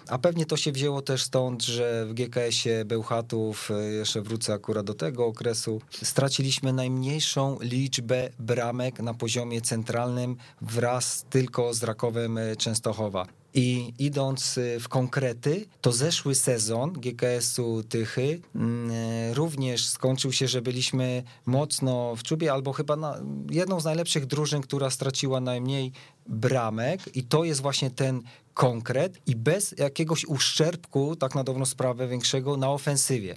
A 0.08 0.18
pewnie 0.18 0.46
to 0.46 0.58
się 0.58 0.72
wzięło 0.72 1.02
też 1.02 1.24
stąd, 1.24 1.64
że 1.64 2.06
w 2.06 2.14
GKS-ie 2.14 2.86
Bełchatów, 2.86 3.72
e, 3.72 3.84
jeszcze 3.84 4.22
wrócę 4.22 4.54
akurat 4.54 4.86
do 4.86 4.94
tego 4.94 5.26
okresu, 5.26 5.82
straciliśmy 6.04 6.74
najmniejszą 6.74 7.58
liczbę 7.62 8.30
bramek 8.40 9.00
na 9.00 9.14
poziomie 9.14 9.62
centralnym 9.62 10.38
wraz 10.62 11.26
tylko 11.30 11.74
z 11.74 11.84
Rakowem 11.84 12.38
e, 12.38 12.56
Częstochowa. 12.56 13.28
I 13.58 13.94
idąc 14.00 14.58
y, 14.58 14.80
w 14.80 14.88
konkrety, 14.88 15.66
to 15.82 15.92
zeszły 15.92 16.36
sezon 16.36 16.94
GKS-u 16.94 17.84
Tychy 17.84 18.42
mm, 18.56 18.92
e, 18.92 19.34
również 19.34 19.88
skończył 19.88 20.32
się, 20.32 20.48
że 20.48 20.62
byliśmy 20.62 21.24
mocno 21.46 22.16
w 22.16 22.24
czubie, 22.24 22.52
albo 22.52 22.74
chyba 22.74 22.96
na, 22.96 23.20
jedną 23.50 23.80
z 23.80 23.86
najlepszych 23.86 24.26
drużyn, 24.26 24.62
która 24.62 24.90
straciła 24.90 25.40
najmniej 25.40 25.92
bramek 26.28 27.16
i 27.16 27.24
to 27.24 27.44
jest 27.44 27.62
właśnie 27.62 27.92
ten 27.92 28.22
konkret 28.56 29.20
i 29.28 29.36
bez 29.36 29.76
jakiegoś 29.78 30.26
uszczerbku, 30.26 31.16
tak 31.16 31.36
na 31.36 31.44
dobrą 31.44 31.66
sprawę 31.66 32.08
większego, 32.08 32.58
na 32.58 32.72
ofensywie. 32.72 33.36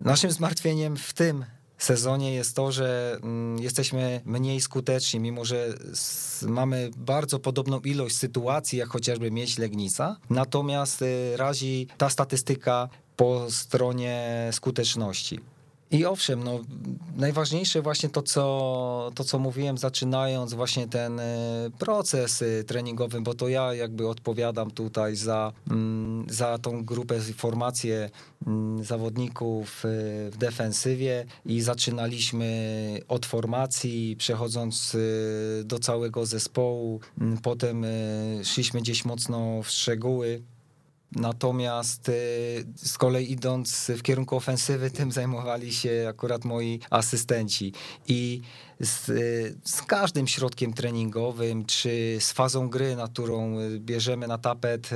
Naszym 0.00 0.30
zmartwieniem 0.30 0.96
w 0.96 1.12
tym 1.12 1.44
sezonie 1.78 2.34
jest 2.34 2.56
to, 2.56 2.72
że 2.72 3.18
mm, 3.22 3.58
jesteśmy 3.58 4.20
mniej 4.24 4.60
skuteczni, 4.60 5.20
mimo 5.20 5.44
że 5.44 5.74
mamy 6.42 6.90
bardzo 6.96 7.38
podobną 7.38 7.80
ilość 7.80 8.16
sytuacji, 8.16 8.78
jak 8.78 8.88
chociażby 8.88 9.30
mieć 9.30 9.58
Legnica. 9.58 10.16
Natomiast 10.30 11.02
y, 11.02 11.36
razi 11.36 11.86
ta 11.98 12.10
statystyka 12.10 12.88
po 13.16 13.50
stronie 13.50 14.48
skuteczności. 14.52 15.40
I 15.92 16.06
owszem, 16.06 16.44
no, 16.44 16.60
najważniejsze 17.16 17.82
właśnie 17.82 18.08
to 18.08 18.22
co, 18.22 19.10
to, 19.14 19.24
co 19.24 19.38
mówiłem, 19.38 19.78
zaczynając 19.78 20.54
właśnie 20.54 20.88
ten 20.88 21.20
e, 21.20 21.70
proces 21.78 22.42
e, 22.42 22.64
treningowy, 22.64 23.20
bo 23.20 23.34
to 23.34 23.48
ja 23.48 23.74
jakby 23.74 24.08
odpowiadam 24.08 24.70
tutaj 24.70 25.16
za, 25.16 25.52
mm, 25.70 26.26
za 26.30 26.58
tą 26.58 26.84
grupę, 26.84 27.20
formację 27.20 28.10
mm, 28.46 28.84
zawodników 28.84 29.84
e, 29.84 29.88
w 30.30 30.36
defensywie 30.36 31.24
i 31.44 31.60
zaczynaliśmy 31.60 33.00
od 33.08 33.26
formacji, 33.26 34.16
przechodząc 34.18 34.96
do 35.64 35.78
całego 35.78 36.26
zespołu, 36.26 37.00
mm, 37.20 37.38
potem 37.38 37.86
szliśmy 38.42 38.80
gdzieś 38.80 39.04
mocno 39.04 39.62
w 39.62 39.70
szczegóły, 39.70 40.42
Natomiast 41.16 42.08
y, 42.08 42.12
z 42.76 42.98
kolei 42.98 43.32
idąc 43.32 43.90
w 43.96 44.02
kierunku 44.02 44.36
ofensywy, 44.36 44.90
tym 44.90 45.12
zajmowali 45.12 45.72
się 45.72 46.06
akurat 46.08 46.44
moi 46.44 46.80
asystenci. 46.90 47.72
I 48.08 48.40
z, 48.80 49.08
y, 49.08 49.58
z, 49.64 49.82
każdym 49.82 50.28
środkiem 50.28 50.72
treningowym, 50.72 51.64
czy 51.64 52.16
z 52.20 52.32
fazą 52.32 52.68
gry, 52.68 52.96
na 52.96 53.08
którą 53.08 53.60
y, 53.60 53.80
bierzemy 53.80 54.28
na 54.28 54.38
tapet, 54.38 54.90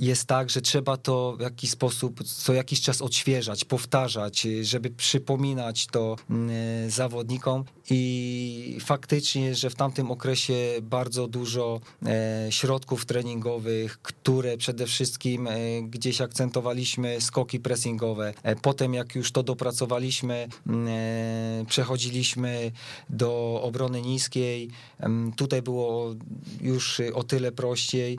jest 0.00 0.26
tak, 0.26 0.50
że 0.50 0.60
trzeba 0.60 0.96
to 0.96 1.36
w 1.38 1.40
jakiś 1.40 1.70
sposób 1.70 2.24
co 2.24 2.52
jakiś 2.52 2.80
czas 2.80 3.02
odświeżać, 3.02 3.64
powtarzać, 3.64 4.46
żeby 4.62 4.90
przypominać 4.90 5.86
to 5.86 6.16
mm, 6.30 6.90
zawodnikom 6.90 7.64
i 7.90 8.78
faktycznie, 8.80 9.54
że 9.54 9.70
w 9.70 9.74
tamtym 9.74 10.10
okresie 10.10 10.54
bardzo 10.82 11.28
dużo 11.28 11.80
e, 12.06 12.46
środków 12.50 13.04
treningowych, 13.04 13.98
które 14.02 14.56
przede 14.56 14.86
wszystkim 14.86 15.46
e, 15.46 15.82
gdzieś 15.82 16.20
akcentowaliśmy 16.20 17.20
skoki 17.20 17.60
pressingowe. 17.60 18.34
E, 18.42 18.56
potem 18.56 18.94
jak 18.94 19.14
już 19.14 19.32
to 19.32 19.42
dopracowaliśmy, 19.42 20.48
mm, 20.66 21.66
przechodziliśmy 21.66 22.72
do 23.10 23.60
obrony 23.62 24.02
niskiej. 24.02 24.70
Mm, 25.00 25.32
tutaj 25.32 25.62
było 25.62 26.14
już 26.60 27.00
o 27.14 27.22
tyle 27.22 27.52
prościej, 27.52 28.18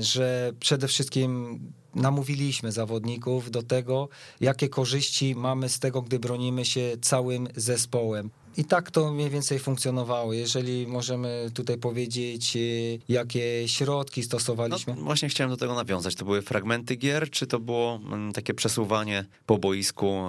że 0.00 0.52
przede 0.60 0.88
wszystkim 0.88 1.60
namówiliśmy 1.94 2.72
zawodników 2.72 3.50
do 3.50 3.62
tego, 3.62 4.08
jakie 4.40 4.68
korzyści 4.68 5.34
mamy 5.34 5.68
z 5.68 5.78
tego, 5.78 6.02
gdy 6.02 6.18
bronimy 6.18 6.64
się 6.64 6.96
całym 7.00 7.48
zespołem. 7.56 8.30
I 8.56 8.64
tak 8.64 8.90
to 8.90 9.12
mniej 9.12 9.30
więcej 9.30 9.58
funkcjonowało. 9.58 10.32
Jeżeli 10.32 10.86
możemy 10.86 11.50
tutaj 11.54 11.78
powiedzieć, 11.78 12.56
y, 12.56 12.98
jakie 13.08 13.68
środki 13.68 14.22
stosowaliśmy. 14.22 14.94
No, 14.96 15.02
właśnie 15.02 15.28
chciałem 15.28 15.50
do 15.50 15.56
tego 15.56 15.74
nawiązać. 15.74 16.14
To 16.14 16.24
były 16.24 16.42
fragmenty 16.42 16.96
gier, 16.96 17.30
czy 17.30 17.46
to 17.46 17.60
było 17.60 18.00
mm, 18.04 18.32
takie 18.32 18.54
przesuwanie 18.54 19.24
po 19.46 19.58
boisku, 19.58 20.26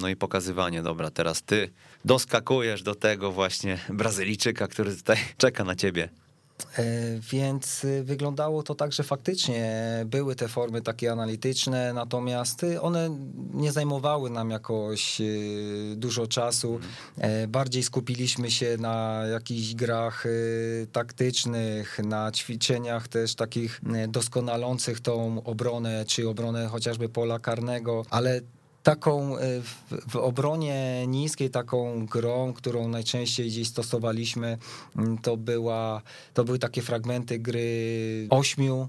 no 0.00 0.08
i 0.08 0.16
pokazywanie, 0.16 0.82
dobra, 0.82 1.10
teraz 1.10 1.42
ty 1.42 1.70
doskakujesz 2.04 2.82
do 2.82 2.94
tego 2.94 3.32
właśnie 3.32 3.78
Brazylijczyka, 3.88 4.68
który 4.68 4.96
tutaj 4.96 5.16
czeka 5.36 5.64
na 5.64 5.74
ciebie. 5.74 6.08
E, 6.78 6.84
więc 7.32 7.84
y, 7.84 8.04
wyglądało 8.04 8.62
to 8.62 8.74
tak, 8.74 8.92
że 8.92 9.02
faktycznie 9.02 9.84
były 10.06 10.34
te 10.34 10.48
formy 10.48 10.82
takie 10.82 11.12
analityczne, 11.12 11.92
natomiast 11.92 12.62
y, 12.62 12.80
one 12.80 13.10
nie 13.54 13.72
zajmowały 13.72 14.30
nam 14.30 14.50
jakoś 14.50 15.20
y, 15.20 15.94
dużo 15.96 16.26
czasu. 16.26 16.74
Mhm. 16.74 16.92
E, 17.18 17.48
bardziej 17.48 17.82
skupiliśmy 17.82 18.50
się 18.50 18.76
na 18.80 19.22
jakichś 19.32 19.74
grach 19.74 20.24
taktycznych, 20.92 21.98
na 22.04 22.32
ćwiczeniach 22.32 23.08
też 23.08 23.34
takich 23.34 23.80
doskonalących 24.08 25.00
tą 25.00 25.44
obronę, 25.44 26.04
czy 26.06 26.28
obronę 26.28 26.66
chociażby 26.66 27.08
pola 27.08 27.38
karnego, 27.38 28.04
ale 28.10 28.40
taką 28.88 29.38
e, 29.38 29.60
w, 29.60 29.74
w, 30.08 30.16
obronie 30.16 31.06
niskiej, 31.06 31.50
taką 31.50 32.06
grą, 32.06 32.52
którą 32.52 32.88
najczęściej 32.88 33.48
gdzieś 33.48 33.68
stosowaliśmy, 33.68 34.58
mm, 34.96 35.18
to, 35.18 35.36
była, 35.36 36.02
to 36.34 36.44
były 36.44 36.58
takie 36.58 36.82
fragmenty 36.82 37.38
gry 37.38 38.26
ośmiu 38.30 38.88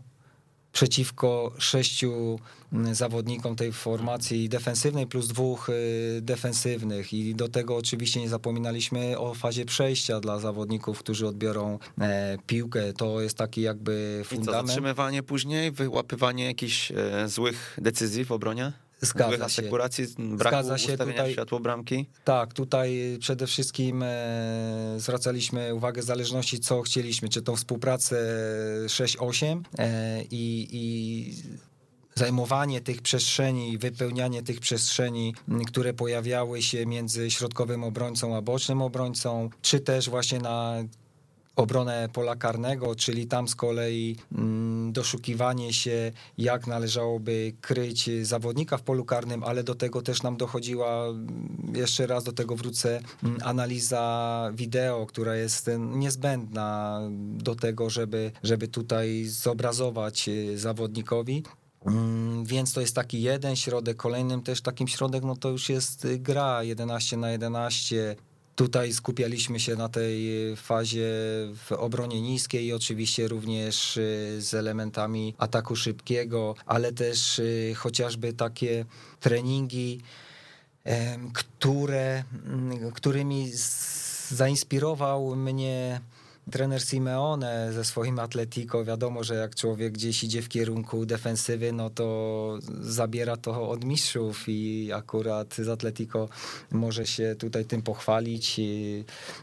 przeciwko 0.71 1.51
sześciu 1.57 2.39
mm, 2.73 2.95
zawodnikom 2.95 3.55
tej 3.55 3.71
formacji 3.71 4.49
defensywnej 4.49 5.07
plus 5.07 5.27
dwóch 5.27 5.69
y, 5.69 6.19
defensywnych 6.21 7.13
i 7.13 7.35
do 7.35 7.47
tego 7.47 7.75
oczywiście 7.75 8.19
nie 8.19 8.29
zapominaliśmy 8.29 9.17
o 9.17 9.33
fazie 9.33 9.65
przejścia 9.65 10.19
dla 10.19 10.39
zawodników, 10.39 10.99
którzy 10.99 11.27
odbiorą 11.27 11.79
e, 12.01 12.37
piłkę. 12.47 12.93
To 12.93 13.21
jest 13.21 13.37
taki 13.37 13.61
jakby 13.61 14.21
fundament. 14.25 14.57
I 14.57 14.61
co, 14.61 14.67
zatrzymywanie 14.67 15.23
później, 15.23 15.71
wyłapywanie 15.71 16.45
jakichś 16.45 16.91
e, 16.91 16.95
złych 17.27 17.77
decyzji 17.81 18.25
w 18.25 18.31
obronie? 18.31 18.71
Zgadza 19.01 19.37
się. 19.37 19.43
Asekuracji, 19.43 20.05
braku 20.17 20.57
Zgadza 20.57 20.77
się 20.77 20.97
tutaj, 20.97 21.31
światło 21.33 21.59
bramki? 21.59 22.05
Tak, 22.23 22.53
tutaj 22.53 23.17
przede 23.19 23.47
wszystkim 23.47 24.03
e, 24.03 24.95
zwracaliśmy 24.97 25.75
uwagę 25.75 26.01
w 26.01 26.05
zależności 26.05 26.59
co 26.59 26.81
chcieliśmy, 26.81 27.29
czy 27.29 27.41
tą 27.41 27.55
współpracę 27.55 28.25
6-8 28.87 29.61
e, 29.77 30.23
i, 30.31 30.67
i 30.71 31.33
zajmowanie 32.15 32.81
tych 32.81 33.01
przestrzeni, 33.01 33.77
wypełnianie 33.77 34.43
tych 34.43 34.59
przestrzeni, 34.59 35.35
które 35.67 35.93
pojawiały 35.93 36.61
się 36.61 36.85
między 36.85 37.31
środkowym 37.31 37.83
obrońcą 37.83 38.35
a 38.35 38.41
bocznym 38.41 38.81
obrońcą, 38.81 39.49
czy 39.61 39.79
też 39.79 40.09
właśnie 40.09 40.39
na 40.39 40.83
obronę 41.59 42.09
pola 42.13 42.35
karnego, 42.35 42.95
czyli 42.95 43.27
tam 43.27 43.47
z 43.47 43.55
kolei 43.55 44.15
mm, 44.31 44.93
doszukiwanie 44.93 45.73
się, 45.73 46.11
jak 46.37 46.67
należałoby 46.67 47.53
kryć 47.61 48.09
zawodnika 48.21 48.77
w 48.77 48.81
polu 48.81 49.05
karnym, 49.05 49.43
ale 49.43 49.63
do 49.63 49.75
tego 49.75 50.01
też 50.01 50.23
nam 50.23 50.37
dochodziła, 50.37 51.05
mm, 51.07 51.73
jeszcze 51.75 52.07
raz 52.07 52.23
do 52.23 52.31
tego 52.31 52.55
wrócę, 52.55 53.01
mm, 53.23 53.37
analiza 53.43 54.51
wideo, 54.53 55.05
która 55.05 55.35
jest 55.35 55.69
niezbędna 55.79 57.01
do 57.19 57.55
tego, 57.55 57.89
żeby, 57.89 58.31
żeby 58.43 58.67
tutaj 58.67 59.25
zobrazować 59.25 60.29
y, 60.29 60.57
zawodnikowi. 60.57 61.43
Więc 62.43 62.73
to 62.73 62.81
jest 62.81 62.95
taki 62.95 63.21
jeden 63.21 63.55
środek. 63.55 63.97
Kolejnym 63.97 64.41
też 64.41 64.61
takim 64.61 64.87
środek, 64.87 65.23
no 65.23 65.35
to 65.35 65.49
już 65.49 65.69
jest 65.69 66.07
gra 66.17 66.63
11 66.63 67.17
na 67.17 67.31
11, 67.31 68.15
Tutaj 68.59 68.93
skupialiśmy 68.93 69.59
się 69.59 69.75
na 69.75 69.89
tej 69.89 70.27
fazie 70.55 71.07
w 71.65 71.71
obronie 71.71 72.21
niskiej 72.21 72.65
i 72.65 72.73
oczywiście 72.73 73.27
również 73.27 73.97
y, 73.97 74.37
z 74.41 74.53
elementami 74.53 75.35
ataku 75.37 75.75
szybkiego, 75.75 76.55
ale 76.65 76.91
też 76.91 77.39
y, 77.39 77.73
chociażby 77.75 78.33
takie 78.33 78.85
treningi, 79.19 80.01
które, 81.33 82.23
którymi 82.93 83.51
zainspirował 84.29 85.35
mnie 85.35 86.01
trener 86.51 86.81
Simeone 86.81 87.73
ze 87.73 87.85
swoim 87.85 88.19
Atletico, 88.19 88.85
wiadomo, 88.85 89.23
że 89.23 89.35
jak 89.35 89.55
człowiek 89.55 89.93
gdzieś 89.93 90.23
idzie 90.23 90.41
w 90.41 90.49
kierunku 90.49 91.05
defensywy, 91.05 91.71
no 91.71 91.89
to 91.89 92.59
zabiera 92.81 93.37
to 93.37 93.69
od 93.69 93.85
mistrzów 93.85 94.43
i 94.47 94.91
akurat 94.93 95.55
z 95.55 95.69
Atletico 95.69 96.29
może 96.71 97.05
się 97.07 97.35
tutaj 97.39 97.65
tym 97.65 97.81
pochwalić, 97.81 98.59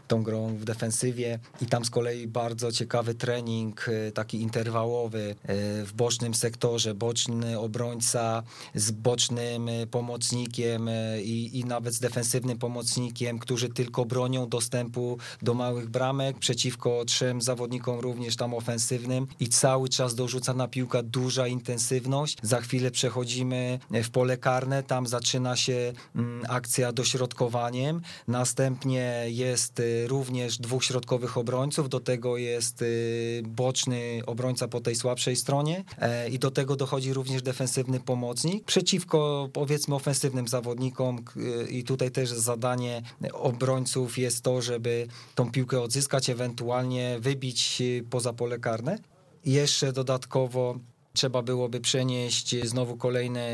tą 0.07 0.23
grą 0.23 0.55
w 0.55 0.63
defensywie. 0.63 1.39
I 1.61 1.65
tam 1.65 1.85
z 1.85 1.89
kolei 1.89 2.27
bardzo 2.27 2.71
ciekawy 2.71 3.15
trening, 3.15 3.89
e, 3.89 4.11
taki 4.11 4.41
interwałowy 4.41 5.35
e, 5.43 5.55
w 5.85 5.93
bocznym 5.93 6.33
sektorze, 6.33 6.93
boczny 6.93 7.59
obrońca 7.59 8.43
z 8.75 8.91
bocznym 8.91 9.69
e, 9.69 9.87
pomocnikiem 9.87 10.89
i, 11.23 11.59
i 11.59 11.65
nawet 11.65 11.93
z 11.93 11.99
defensywnym 11.99 12.57
pomocnikiem, 12.57 13.39
którzy 13.39 13.69
tylko 13.69 14.05
bronią 14.05 14.49
dostępu 14.49 15.17
do 15.41 15.53
małych 15.53 15.89
bramek 15.89 16.39
przeciwko 16.39 16.96
trzem 17.05 17.41
zawodnikom 17.41 17.99
również 17.99 18.35
tam 18.35 18.53
ofensywnym. 18.53 19.27
I 19.39 19.49
cały 19.49 19.89
czas 19.89 20.15
dorzucana 20.15 20.67
piłka, 20.67 21.03
duża 21.03 21.47
intensywność. 21.47 22.37
Za 22.41 22.61
chwilę 22.61 22.91
przechodzimy 22.91 23.79
w 23.91 24.09
pole 24.09 24.37
karne, 24.37 24.83
tam 24.83 25.07
zaczyna 25.07 25.55
się 25.55 25.93
mm, 26.15 26.45
akcja 26.49 26.91
dośrodkowaniem, 26.91 28.01
następnie 28.27 29.23
jest 29.27 29.79
y, 29.79 30.07
również 30.07 30.57
dwóch 30.57 30.83
środkowych 30.83 31.37
obrońców, 31.37 31.89
do 31.89 31.99
tego 31.99 32.37
jest 32.37 32.81
y, 32.81 33.43
boczny 33.45 34.21
obrońca 34.25 34.67
po 34.67 34.81
tej 34.81 34.95
słabszej 34.95 35.35
stronie. 35.35 35.83
E, 35.97 36.29
i 36.29 36.39
do 36.39 36.51
tego 36.51 36.75
dochodzi 36.75 37.13
również 37.13 37.41
defensywny 37.41 37.99
pomocnik. 37.99 38.65
Przeciwko 38.65 39.49
powiedzmy 39.53 39.95
ofensywnym 39.95 40.47
zawodnikom 40.47 41.25
i 41.69 41.83
tutaj 41.83 42.11
też 42.11 42.29
zadanie 42.29 43.01
obrońców 43.33 44.17
jest 44.17 44.43
to, 44.43 44.61
żeby 44.61 45.07
tą 45.35 45.51
piłkę 45.51 45.81
odzyskać, 45.81 46.29
ewentualnie 46.29 46.76
wybić 47.19 47.81
poza 48.09 48.33
pole 48.33 48.59
karne. 48.59 48.99
Jeszcze 49.45 49.93
dodatkowo 49.93 50.79
trzeba 51.17 51.41
byłoby 51.41 51.79
przenieść 51.79 52.55
znowu 52.63 52.97
kolejny 52.97 53.49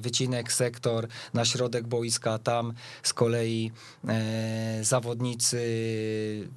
wycinek, 0.00 0.52
sektor 0.52 1.08
na 1.34 1.44
środek 1.44 1.86
boiska. 1.86 2.38
Tam 2.38 2.72
z 3.02 3.12
kolei 3.12 3.72
e, 4.08 4.78
zawodnicy, 4.84 5.58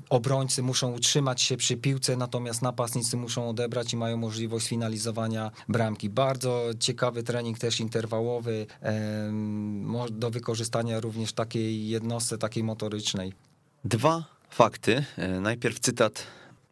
obrońcy 0.10 0.64
muszą 0.64 0.94
utrzymać 0.94 1.42
się 1.42 1.58
przy 1.58 1.78
piłce, 1.78 2.18
natomiast 2.18 2.62
napastnicy 2.62 3.18
muszą 3.18 3.50
odebrać 3.50 3.94
i 3.94 3.98
mają 3.98 4.18
możliwość 4.18 4.68
finalizowania 4.68 5.52
bramki. 5.68 6.10
Bardzo 6.10 6.70
ciekawy 6.80 7.24
trening 7.24 7.60
też 7.60 7.80
interwałowy 7.80 8.68
e, 8.82 9.32
do 10.12 10.30
wykorzystania 10.30 11.00
również 11.00 11.34
takiej 11.34 11.88
jednostce, 11.88 12.38
takiej 12.38 12.64
motorycznej. 12.64 13.34
Dwa 13.84 14.39
fakty. 14.50 15.06
E, 15.18 15.28
najpierw 15.40 15.80
cytat 15.80 16.26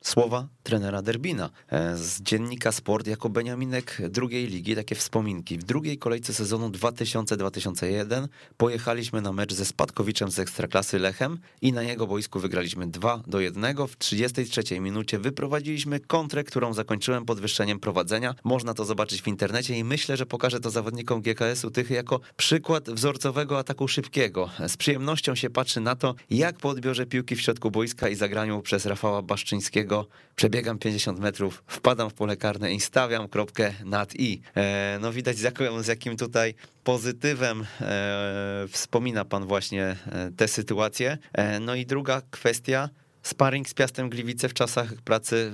słowa 0.07 0.47
trenera 0.63 1.01
Derbina 1.01 1.49
e, 1.69 1.97
z 1.97 2.21
dziennika 2.21 2.71
Sport 2.71 3.07
jako 3.07 3.29
Beniaminek 3.29 4.01
drugiej 4.09 4.47
ligi, 4.47 4.75
takie 4.75 4.95
wspominki. 4.95 5.57
W 5.57 5.63
drugiej 5.63 5.97
kolejce 5.97 6.33
sezonu 6.33 6.69
2000-2001 6.69 8.27
pojechaliśmy 8.57 9.21
na 9.21 9.33
mecz 9.33 9.53
ze 9.53 9.65
Spadkowiczem 9.65 10.31
z 10.31 10.39
Ekstraklasy 10.39 10.99
Lechem 10.99 11.39
i 11.61 11.73
na 11.73 11.83
jego 11.83 12.07
boisku 12.07 12.39
wygraliśmy 12.39 12.87
2 12.87 13.23
do 13.27 13.39
1. 13.39 13.87
W 13.87 13.97
33 13.97 14.79
minucie 14.79 15.19
wyprowadziliśmy 15.19 15.99
kontrę, 15.99 16.43
którą 16.43 16.73
zakończyłem 16.73 17.25
podwyższeniem 17.25 17.79
prowadzenia. 17.79 18.35
Można 18.43 18.73
to 18.73 18.85
zobaczyć 18.85 19.21
w 19.21 19.27
internecie 19.27 19.77
i 19.77 19.83
myślę, 19.83 20.17
że 20.17 20.25
pokażę 20.25 20.59
to 20.59 20.69
zawodnikom 20.69 21.21
GKS-u 21.21 21.71
Tychy 21.71 21.93
jako 21.93 22.19
przykład 22.37 22.89
wzorcowego 22.89 23.59
ataku 23.59 23.87
szybkiego. 23.87 24.49
Z 24.67 24.77
przyjemnością 24.77 25.35
się 25.35 25.49
patrzy 25.49 25.81
na 25.81 25.95
to, 25.95 26.15
jak 26.29 26.57
po 26.57 26.69
odbiorze 26.69 27.05
piłki 27.05 27.35
w 27.35 27.41
środku 27.41 27.71
boiska 27.71 28.09
i 28.09 28.15
zagraniu 28.15 28.61
przez 28.61 28.85
Rafała 28.85 29.21
Baszczyńskiego 29.21 29.96
przebiegam 30.35 30.79
50 30.79 31.19
metrów, 31.19 31.63
wpadam 31.67 32.09
w 32.09 32.13
pole 32.13 32.37
karne 32.37 32.73
i 32.73 32.79
stawiam 32.79 33.27
kropkę 33.27 33.73
nad 33.85 34.15
i. 34.15 34.41
E, 34.55 34.97
no 35.01 35.11
widać 35.11 35.37
z 35.37 35.87
jakim, 35.87 36.17
tutaj 36.17 36.53
pozytywem 36.83 37.65
e, 37.81 38.65
wspomina 38.71 39.25
pan 39.25 39.45
właśnie 39.45 39.83
e, 39.83 40.31
tę 40.37 40.47
sytuację. 40.47 41.17
No 41.61 41.75
i 41.75 41.85
druga 41.85 42.21
kwestia, 42.31 42.89
sparring 43.21 43.69
z 43.69 43.73
Piastem 43.73 44.09
Gliwice 44.09 44.49
w 44.49 44.53
czasach 44.53 44.93
pracy 44.93 45.51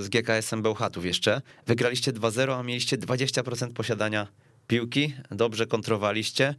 z 0.00 0.08
GKS-em 0.08 0.62
Bełchatów 0.62 1.04
jeszcze. 1.04 1.42
Wygraliście 1.66 2.12
2-0, 2.12 2.58
a 2.58 2.62
mieliście 2.62 2.98
20% 2.98 3.72
posiadania 3.72 4.26
piłki, 4.66 5.14
dobrze 5.30 5.66
kontrowaliście. 5.66 6.54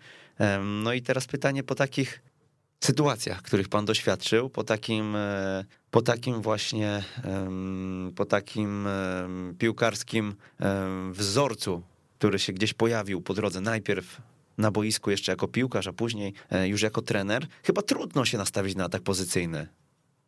No 0.63 0.93
i 0.93 1.01
teraz 1.01 1.27
pytanie 1.27 1.63
po 1.63 1.75
takich 1.75 2.21
sytuacjach, 2.83 3.41
których 3.41 3.69
pan 3.69 3.85
doświadczył, 3.85 4.49
po 4.49 4.63
takim, 4.63 5.17
po 5.91 6.01
takim 6.01 6.41
właśnie, 6.41 7.03
po 8.15 8.25
takim 8.25 8.87
piłkarskim 9.57 10.35
wzorcu, 11.11 11.81
który 12.17 12.39
się 12.39 12.53
gdzieś 12.53 12.73
pojawił 12.73 13.21
po 13.21 13.33
drodze, 13.33 13.61
najpierw 13.61 14.21
na 14.57 14.71
boisku 14.71 15.11
jeszcze 15.11 15.31
jako 15.31 15.47
piłkarz, 15.47 15.87
a 15.87 15.93
później 15.93 16.33
e, 16.51 16.67
już 16.67 16.81
jako 16.81 17.01
trener, 17.01 17.47
chyba 17.63 17.81
trudno 17.81 18.25
się 18.25 18.37
nastawić 18.37 18.75
na 18.75 18.85
atak 18.85 19.01
pozycyjny. 19.01 19.67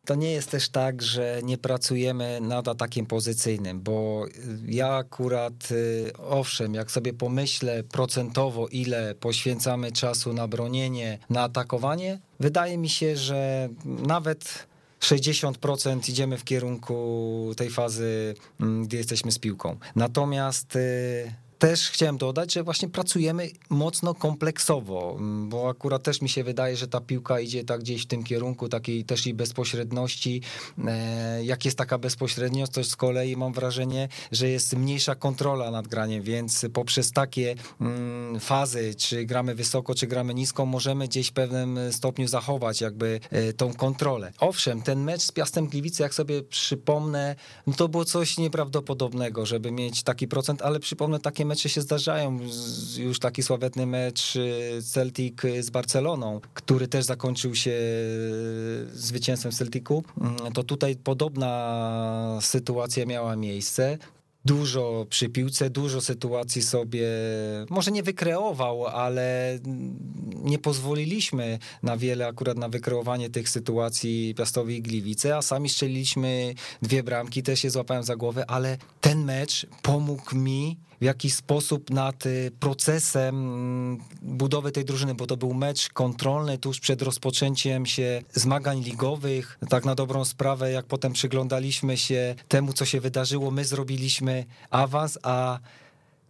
To 0.04 0.14
nie 0.14 0.32
jest 0.32 0.50
też 0.50 0.68
tak, 0.68 1.02
że 1.02 1.40
nie 1.42 1.58
pracujemy 1.58 2.40
nad 2.40 2.68
atakiem 2.68 3.06
pozycyjnym, 3.06 3.80
bo 3.80 4.26
ja 4.66 4.94
akurat, 4.94 5.70
y, 5.70 6.12
owszem, 6.18 6.74
jak 6.74 6.90
sobie 6.90 7.12
pomyślę 7.12 7.82
procentowo, 7.84 8.68
ile 8.68 9.14
poświęcamy 9.14 9.92
czasu 9.92 10.32
na 10.32 10.48
bronienie, 10.48 11.18
na 11.30 11.42
atakowanie, 11.42 12.20
wydaje 12.40 12.78
mi 12.78 12.88
się, 12.88 13.16
że 13.16 13.68
nawet 13.84 14.66
60% 15.00 16.08
idziemy 16.08 16.38
w 16.38 16.44
kierunku 16.44 17.54
tej 17.56 17.70
fazy, 17.70 18.34
mm, 18.60 18.84
gdy 18.84 18.96
jesteśmy 18.96 19.32
z 19.32 19.38
piłką. 19.38 19.76
Natomiast 19.96 20.76
y, 20.76 21.34
też 21.60 21.90
chciałem 21.90 22.18
dodać, 22.18 22.52
że 22.52 22.62
właśnie 22.62 22.88
pracujemy 22.88 23.50
mocno 23.70 24.14
kompleksowo, 24.14 25.18
bo 25.48 25.68
akurat 25.68 26.02
też 26.02 26.22
mi 26.22 26.28
się 26.28 26.44
wydaje, 26.44 26.76
że 26.76 26.88
ta 26.88 27.00
piłka 27.00 27.40
idzie 27.40 27.64
tak 27.64 27.80
gdzieś 27.80 28.02
w 28.02 28.06
tym 28.06 28.24
kierunku 28.24 28.68
takiej 28.68 29.04
też 29.04 29.26
i 29.26 29.34
bezpośredności. 29.34 30.42
E, 30.86 31.44
jak 31.44 31.64
jest 31.64 31.78
taka 31.78 31.98
bezpośredniość, 31.98 32.72
to 32.72 32.84
z 32.84 32.96
kolei 32.96 33.36
mam 33.36 33.52
wrażenie, 33.52 34.08
że 34.32 34.48
jest 34.48 34.76
mniejsza 34.76 35.14
kontrola 35.14 35.70
nad 35.70 35.88
graniem, 35.88 36.22
więc 36.22 36.66
poprzez 36.72 37.12
takie 37.12 37.54
mm, 37.80 38.40
fazy, 38.40 38.94
czy 38.94 39.24
gramy 39.24 39.54
wysoko, 39.54 39.94
czy 39.94 40.06
gramy 40.06 40.34
nisko, 40.34 40.66
możemy 40.66 41.08
gdzieś 41.08 41.28
w 41.28 41.32
pewnym 41.32 41.78
stopniu 41.92 42.28
zachować 42.28 42.80
jakby 42.80 43.20
e, 43.30 43.52
tą 43.52 43.74
kontrolę. 43.74 44.32
Owszem, 44.38 44.82
ten 44.82 45.04
mecz 45.04 45.22
z 45.22 45.32
Piastem 45.32 45.66
Gliwice, 45.66 46.02
jak 46.02 46.14
sobie 46.14 46.42
przypomnę, 46.42 47.36
no 47.66 47.72
to 47.72 47.88
było 47.88 48.04
coś 48.04 48.38
nieprawdopodobnego, 48.38 49.46
żeby 49.46 49.70
mieć 49.70 50.02
taki 50.02 50.28
procent, 50.28 50.62
ale 50.62 50.80
przypomnę 50.80 51.20
takie 51.20 51.49
mecze 51.50 51.68
się 51.68 51.80
zdarzają. 51.80 52.38
Już 52.98 53.18
taki 53.18 53.42
sławetny 53.42 53.86
mecz 53.86 54.36
y, 54.36 54.82
Celtic 54.82 55.34
z 55.60 55.70
Barceloną, 55.70 56.40
który 56.54 56.88
też 56.88 57.04
zakończył 57.04 57.54
się 57.54 57.70
y, 57.70 58.86
zwycięstwem 58.92 59.52
Celticu, 59.52 60.02
mm, 60.20 60.52
to 60.52 60.62
tutaj 60.64 60.96
podobna 60.96 62.38
sytuacja 62.40 63.06
miała 63.06 63.36
miejsce 63.36 63.98
dużo 64.44 65.06
przy 65.10 65.28
piłce, 65.28 65.70
dużo 65.70 66.00
sytuacji 66.00 66.62
sobie 66.62 67.06
może 67.70 67.90
nie 67.90 68.02
wykreował, 68.02 68.86
ale 68.86 69.58
nie 70.34 70.58
pozwoliliśmy 70.58 71.58
na 71.82 71.96
wiele 71.96 72.26
akurat 72.26 72.58
na 72.58 72.68
wykreowanie 72.68 73.30
tych 73.30 73.48
sytuacji 73.48 74.34
Piastowi 74.34 74.76
i 74.76 74.82
Gliwice, 74.82 75.36
a 75.36 75.42
sami 75.42 75.68
strzeliliśmy 75.68 76.54
dwie 76.82 77.02
bramki, 77.02 77.42
też 77.42 77.60
się 77.60 77.70
złapałem 77.70 78.02
za 78.02 78.16
głowę, 78.16 78.44
ale 78.50 78.78
ten 79.00 79.24
mecz 79.24 79.66
pomógł 79.82 80.36
mi 80.36 80.76
w 81.00 81.04
jakiś 81.04 81.34
sposób 81.34 81.90
nad 81.90 82.26
y, 82.26 82.50
procesem 82.60 83.34
mm, 83.36 83.98
budowy 84.22 84.72
tej 84.72 84.84
drużyny, 84.84 85.14
bo 85.14 85.26
to 85.26 85.36
był 85.36 85.54
mecz 85.54 85.88
kontrolny 85.88 86.58
tuż 86.58 86.80
przed 86.80 87.02
rozpoczęciem 87.02 87.86
się 87.86 88.22
zmagań 88.32 88.80
ligowych. 88.80 89.58
Tak 89.68 89.84
na 89.84 89.94
dobrą 89.94 90.24
sprawę, 90.24 90.72
jak 90.72 90.86
potem 90.86 91.12
przyglądaliśmy 91.12 91.96
się 91.96 92.34
temu, 92.48 92.72
co 92.72 92.84
się 92.84 93.00
wydarzyło, 93.00 93.50
my 93.50 93.64
zrobiliśmy 93.64 94.44
awans, 94.70 95.18
a 95.22 95.58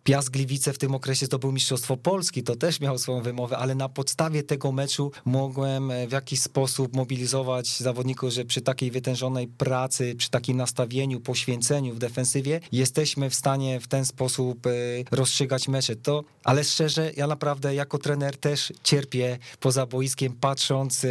Piast 0.05 0.31
Gliwice 0.31 0.73
w 0.73 0.79
tym 0.79 0.95
okresie 0.95 1.27
zdobył 1.27 1.53
Mistrzostwo 1.53 1.97
Polski, 1.97 2.43
to 2.43 2.57
też 2.57 2.81
miał 2.81 2.99
swoją 2.99 3.23
wymowę, 3.23 3.59
ale 3.59 3.75
na 3.75 3.89
podstawie 3.89 4.43
tego 4.43 4.73
meczu 4.73 5.13
mogłem 5.25 5.91
e, 5.91 6.09
w 6.09 6.13
jakiś 6.13 6.41
sposób 6.41 6.97
mobilizować 6.97 7.69
zawodników, 7.69 8.31
że 8.31 8.45
przy 8.45 8.61
takiej 8.61 8.91
wytężonej 8.91 9.49
pracy, 9.49 10.15
przy 10.15 10.31
takim 10.31 10.57
nastawieniu, 10.57 11.21
poświęceniu 11.21 11.95
w 11.95 11.99
defensywie 11.99 12.61
jesteśmy 12.73 13.31
w 13.31 13.35
stanie 13.35 13.81
w 13.81 13.89
ten 13.89 14.05
sposób 14.05 14.67
e, 14.67 14.71
rozstrzygać 15.11 15.69
mecze. 15.69 15.97
To, 15.97 16.25
ale 16.45 16.65
szczerze, 16.65 17.13
ja 17.17 17.27
naprawdę 17.27 17.75
jako 17.75 17.99
trener 17.99 18.37
też 18.37 18.73
cierpię 18.83 19.39
poza 19.61 19.87
boiskiem, 19.87 20.33
patrząc 20.33 21.05
e, 21.05 21.09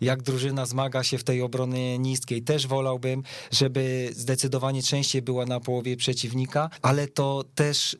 jak 0.00 0.22
drużyna 0.22 0.66
zmaga 0.66 1.04
się 1.04 1.18
w 1.18 1.24
tej 1.24 1.42
obronie 1.42 1.98
niskiej. 1.98 2.42
Też 2.42 2.66
wolałbym, 2.66 3.22
żeby 3.50 4.10
zdecydowanie 4.16 4.82
częściej 4.82 5.22
była 5.22 5.46
na 5.46 5.60
połowie 5.60 5.96
przeciwnika, 5.96 6.70
ale 6.82 7.08
to 7.08 7.44
też 7.54 7.96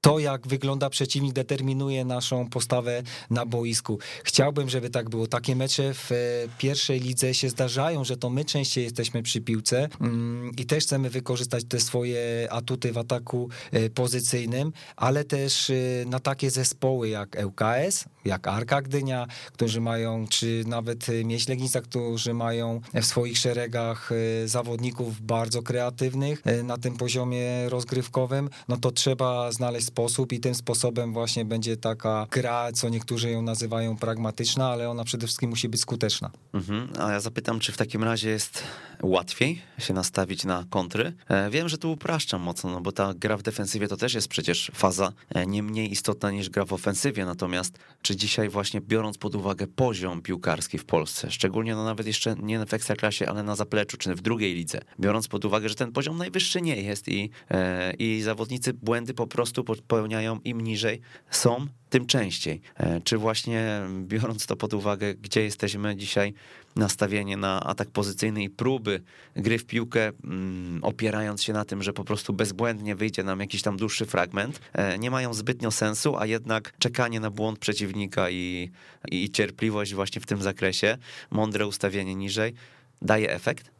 to, 0.00 0.18
jak 0.18 0.46
wygląda 0.46 0.90
przeciwnik, 0.90 1.32
determinuje 1.32 2.04
naszą 2.04 2.48
postawę 2.48 3.02
na 3.30 3.46
boisku. 3.46 3.98
Chciałbym, 4.24 4.68
żeby 4.68 4.90
tak 4.90 5.10
było. 5.10 5.26
Takie 5.26 5.56
mecze 5.56 5.94
w 5.94 6.12
e, 6.12 6.16
pierwszej 6.58 7.00
lidze 7.00 7.34
się 7.34 7.48
zdarzają, 7.48 8.04
że 8.04 8.16
to 8.16 8.30
my 8.30 8.44
częściej 8.44 8.84
jesteśmy 8.84 9.22
przy 9.22 9.40
piłce 9.40 9.88
mm, 10.00 10.50
i 10.58 10.66
też 10.66 10.84
chcemy 10.84 11.10
wykorzystać 11.10 11.64
te 11.64 11.80
swoje 11.80 12.48
atuty 12.50 12.92
w 12.92 12.98
ataku 12.98 13.48
e, 13.72 13.90
pozycyjnym, 13.90 14.72
ale 14.96 15.24
też 15.24 15.70
e, 15.70 15.74
na 16.06 16.20
takie 16.20 16.50
zespoły 16.50 17.08
jak 17.08 17.36
ŁKS, 17.44 18.04
jak 18.24 18.48
Arka 18.48 18.82
Gdynia, 18.82 19.26
którzy 19.52 19.80
mają, 19.80 20.26
czy 20.28 20.64
nawet 20.66 21.06
Mieś 21.24 21.48
Legnica, 21.48 21.80
którzy 21.80 22.34
mają 22.34 22.80
w 22.94 23.04
swoich 23.04 23.38
szeregach 23.38 24.10
zawodników 24.44 25.20
bardzo 25.20 25.62
kreatywnych 25.62 26.42
na 26.64 26.78
tym 26.78 26.96
poziomie 26.96 27.68
rozgrywkowym, 27.68 28.50
no 28.68 28.76
to 28.76 28.90
trzeba 28.90 29.52
znaleźć 29.52 29.89
sposób 29.90 30.32
i 30.32 30.40
tym 30.40 30.54
sposobem 30.54 31.12
właśnie 31.12 31.44
będzie 31.44 31.76
taka 31.76 32.26
gra, 32.30 32.72
co 32.72 32.88
niektórzy 32.88 33.30
ją 33.30 33.42
nazywają 33.42 33.96
pragmatyczna, 33.96 34.68
ale 34.68 34.90
ona 34.90 35.04
przede 35.04 35.26
wszystkim 35.26 35.50
musi 35.50 35.68
być 35.68 35.80
skuteczna. 35.80 36.30
Mhm. 36.54 36.88
A 36.98 37.12
ja 37.12 37.20
zapytam, 37.20 37.60
czy 37.60 37.72
w 37.72 37.76
takim 37.76 38.04
razie 38.04 38.28
jest 38.28 38.62
łatwiej 39.02 39.62
się 39.78 39.94
nastawić 39.94 40.44
na 40.44 40.64
kontry? 40.70 41.12
E, 41.28 41.50
wiem, 41.50 41.68
że 41.68 41.78
tu 41.78 41.92
upraszczam 41.92 42.42
mocno, 42.42 42.70
no 42.70 42.80
bo 42.80 42.92
ta 42.92 43.14
gra 43.14 43.36
w 43.36 43.42
defensywie 43.42 43.88
to 43.88 43.96
też 43.96 44.14
jest 44.14 44.28
przecież 44.28 44.70
faza 44.74 45.12
e, 45.34 45.46
nie 45.46 45.62
mniej 45.62 45.92
istotna 45.92 46.30
niż 46.30 46.50
gra 46.50 46.64
w 46.64 46.72
ofensywie, 46.72 47.24
natomiast 47.24 47.78
czy 48.02 48.16
dzisiaj 48.16 48.48
właśnie 48.48 48.80
biorąc 48.80 49.18
pod 49.18 49.34
uwagę 49.34 49.66
poziom 49.66 50.22
piłkarski 50.22 50.78
w 50.78 50.84
Polsce, 50.84 51.30
szczególnie 51.30 51.74
no 51.74 51.84
nawet 51.84 52.06
jeszcze 52.06 52.34
nie 52.42 52.66
w 52.66 52.74
Ekstraklasie, 52.74 53.28
ale 53.28 53.42
na 53.42 53.56
zapleczu, 53.56 53.96
czy 53.96 54.14
w 54.14 54.20
drugiej 54.20 54.54
lidze, 54.54 54.80
biorąc 55.00 55.28
pod 55.28 55.44
uwagę, 55.44 55.68
że 55.68 55.74
ten 55.74 55.92
poziom 55.92 56.16
najwyższy 56.18 56.62
nie 56.62 56.82
jest 56.82 57.08
i, 57.08 57.30
e, 57.50 57.92
i 57.98 58.22
zawodnicy 58.22 58.72
błędy 58.72 59.14
po 59.14 59.26
prostu 59.26 59.64
popełniają 59.80 60.40
im 60.44 60.60
niżej 60.60 61.00
są, 61.30 61.66
tym 61.90 62.06
częściej. 62.06 62.60
E, 62.76 63.00
czy 63.00 63.18
właśnie 63.18 63.80
biorąc 64.02 64.46
to 64.46 64.56
pod 64.56 64.74
uwagę, 64.74 65.14
gdzie 65.14 65.42
jesteśmy 65.42 65.96
dzisiaj, 65.96 66.34
nastawienie 66.76 67.36
na 67.36 67.60
atak 67.64 67.90
pozycyjny 67.90 68.42
i 68.42 68.50
próby 68.50 69.02
gry 69.36 69.58
w 69.58 69.64
piłkę, 69.64 70.12
mm, 70.24 70.84
opierając 70.84 71.42
się 71.42 71.52
na 71.52 71.64
tym, 71.64 71.82
że 71.82 71.92
po 71.92 72.04
prostu 72.04 72.32
bezbłędnie 72.32 72.96
wyjdzie 72.96 73.22
nam 73.22 73.40
jakiś 73.40 73.62
tam 73.62 73.76
dłuższy 73.76 74.06
fragment, 74.06 74.60
e, 74.72 74.98
nie 74.98 75.10
mają 75.10 75.34
zbytnio 75.34 75.70
sensu, 75.70 76.16
a 76.16 76.26
jednak 76.26 76.72
czekanie 76.78 77.20
na 77.20 77.30
błąd 77.30 77.58
przeciwnika 77.58 78.30
i, 78.30 78.70
i 79.10 79.30
cierpliwość 79.30 79.94
właśnie 79.94 80.20
w 80.20 80.26
tym 80.26 80.42
zakresie, 80.42 80.98
mądre 81.30 81.66
ustawienie 81.66 82.14
niżej, 82.14 82.54
daje 83.02 83.32
efekt? 83.32 83.79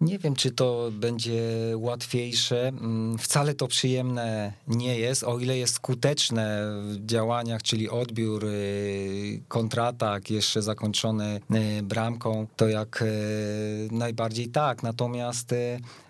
Nie 0.00 0.18
wiem, 0.18 0.34
czy 0.34 0.50
to 0.50 0.90
będzie 0.92 1.42
łatwiejsze. 1.76 2.68
Mm, 2.68 3.18
wcale 3.18 3.54
to 3.54 3.68
przyjemne 3.68 4.52
nie 4.68 4.98
jest, 4.98 5.24
o 5.24 5.38
ile 5.38 5.58
jest 5.58 5.74
skuteczne 5.74 6.72
w 6.82 7.06
działaniach, 7.06 7.62
czyli 7.62 7.90
odbiór, 7.90 8.44
y, 8.44 9.42
kontratak, 9.48 10.30
jeszcze 10.30 10.62
zakończony 10.62 11.40
y, 11.78 11.82
bramką, 11.82 12.46
to 12.56 12.68
jak 12.68 13.02
y, 13.02 13.88
najbardziej 13.92 14.48
tak. 14.48 14.82
Natomiast 14.82 15.54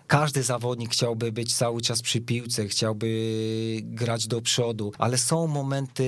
każdy 0.09 0.43
zawodnik 0.43 0.91
chciałby 0.91 1.31
być 1.31 1.55
cały 1.55 1.81
czas 1.81 2.01
przy 2.01 2.21
piłce, 2.21 2.67
chciałby 2.67 3.07
grać 3.83 4.27
do 4.27 4.41
przodu, 4.41 4.91
ale 4.97 5.17
są 5.17 5.47
momenty 5.47 6.03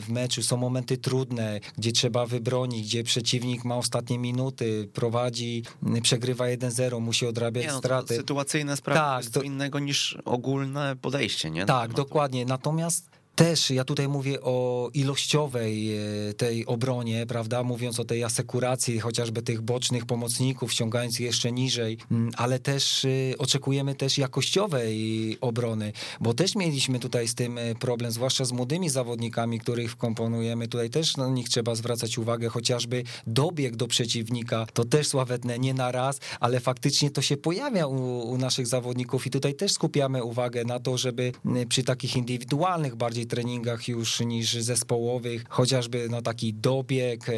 w 0.00 0.08
meczu, 0.08 0.42
są 0.42 0.56
momenty 0.56 0.96
trudne, 0.96 1.60
gdzie 1.78 1.92
trzeba 1.92 2.26
wybronić, 2.26 2.86
gdzie 2.86 3.04
przeciwnik 3.04 3.64
ma 3.64 3.76
ostatnie 3.76 4.18
minuty, 4.18 4.88
prowadzi, 4.92 5.62
przegrywa 6.02 6.44
1-0, 6.44 7.00
musi 7.00 7.26
odrabiać 7.26 7.66
nie, 7.66 7.72
no, 7.72 7.78
straty. 7.78 8.16
Sytuacyjne 8.16 8.76
sprawy 8.76 9.00
tak, 9.00 9.32
to 9.32 9.42
innego 9.42 9.78
niż 9.78 10.18
ogólne 10.24 10.96
podejście, 10.96 11.50
nie? 11.50 11.66
Tak, 11.66 11.92
dokładnie. 11.92 12.44
Natomiast 12.44 13.11
też 13.34 13.70
ja 13.70 13.84
tutaj 13.84 14.08
mówię 14.08 14.40
o 14.40 14.90
ilościowej 14.94 15.96
e, 15.96 16.34
tej 16.34 16.66
obronie, 16.66 17.26
prawda, 17.26 17.62
mówiąc 17.62 18.00
o 18.00 18.04
tej 18.04 18.24
asekuracji, 18.24 19.00
chociażby 19.00 19.42
tych 19.42 19.60
bocznych 19.60 20.06
pomocników, 20.06 20.72
ściągając 20.72 21.18
jeszcze 21.18 21.52
niżej, 21.52 21.98
mm, 22.10 22.30
ale 22.36 22.58
też 22.58 23.04
e, 23.04 23.08
oczekujemy 23.38 23.94
też 23.94 24.18
jakościowej 24.18 25.38
obrony, 25.40 25.92
bo 26.20 26.34
też 26.34 26.54
mieliśmy 26.54 26.98
tutaj 26.98 27.28
z 27.28 27.34
tym 27.34 27.58
e, 27.58 27.74
problem, 27.74 28.12
zwłaszcza 28.12 28.44
z 28.44 28.52
młodymi 28.52 28.88
zawodnikami, 28.88 29.60
których 29.60 29.92
wkomponujemy, 29.92 30.68
tutaj 30.68 30.90
też 30.90 31.16
na 31.16 31.28
nich 31.28 31.48
trzeba 31.48 31.74
zwracać 31.74 32.18
uwagę, 32.18 32.48
chociażby 32.48 33.02
dobieg 33.26 33.76
do 33.76 33.86
przeciwnika, 33.86 34.66
to 34.72 34.84
też 34.84 35.08
sławetne 35.08 35.58
nie 35.58 35.74
na 35.74 35.92
raz, 35.92 36.18
ale 36.40 36.60
faktycznie 36.60 37.10
to 37.10 37.22
się 37.22 37.36
pojawia 37.36 37.86
u, 37.86 38.28
u 38.30 38.38
naszych 38.38 38.66
zawodników 38.66 39.26
i 39.26 39.30
tutaj 39.30 39.54
też 39.54 39.72
skupiamy 39.72 40.24
uwagę 40.24 40.64
na 40.64 40.80
to, 40.80 40.98
żeby 40.98 41.32
przy 41.68 41.82
takich 41.82 42.16
indywidualnych 42.16 42.96
bardziej 42.96 43.21
bardziej 43.22 43.26
treningach 43.26 43.88
już 43.88 44.20
niż 44.20 44.52
zespołowych, 44.52 45.44
chociażby 45.48 46.08
no, 46.10 46.22
taki 46.22 46.54
dobieg 46.54 47.28
e, 47.28 47.32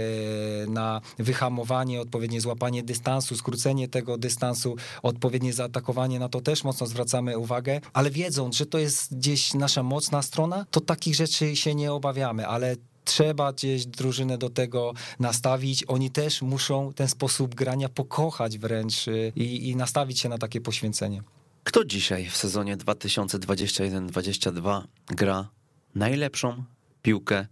na 0.68 1.00
wyhamowanie, 1.18 2.00
odpowiednie 2.00 2.40
złapanie 2.40 2.82
dystansu, 2.82 3.36
skrócenie 3.36 3.88
tego 3.88 4.18
dystansu, 4.18 4.76
odpowiednie 5.02 5.52
zaatakowanie, 5.52 6.18
na 6.18 6.28
to 6.28 6.40
też 6.40 6.64
mocno 6.64 6.86
zwracamy 6.86 7.38
uwagę, 7.38 7.80
ale 7.92 8.10
wiedząc, 8.10 8.56
że 8.56 8.66
to 8.66 8.78
jest 8.78 9.16
gdzieś 9.16 9.54
nasza 9.54 9.82
mocna 9.82 10.22
strona, 10.22 10.66
to 10.70 10.80
takich 10.80 11.14
rzeczy 11.14 11.56
się 11.56 11.74
nie 11.74 11.92
obawiamy, 11.92 12.46
ale 12.46 12.76
trzeba 13.04 13.52
gdzieś 13.52 13.86
drużynę 13.86 14.38
do 14.38 14.50
tego 14.50 14.92
nastawić. 15.20 15.84
Oni 15.88 16.10
też 16.10 16.42
muszą 16.42 16.92
ten 16.92 17.08
sposób 17.08 17.54
grania 17.54 17.88
pokochać 17.88 18.58
wręcz 18.58 19.08
e, 19.08 19.12
i, 19.36 19.68
i 19.68 19.76
nastawić 19.76 20.20
się 20.20 20.28
na 20.28 20.38
takie 20.38 20.60
poświęcenie. 20.60 21.22
Kto 21.64 21.84
dzisiaj 21.84 22.30
w 22.30 22.36
sezonie 22.36 22.76
2021-2022 22.76 24.82
gra 25.06 25.48
najlepszą 25.94 26.64
piłkę 27.02 27.46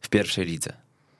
w 0.00 0.08
pierwszej 0.08 0.46
lidze. 0.46 0.72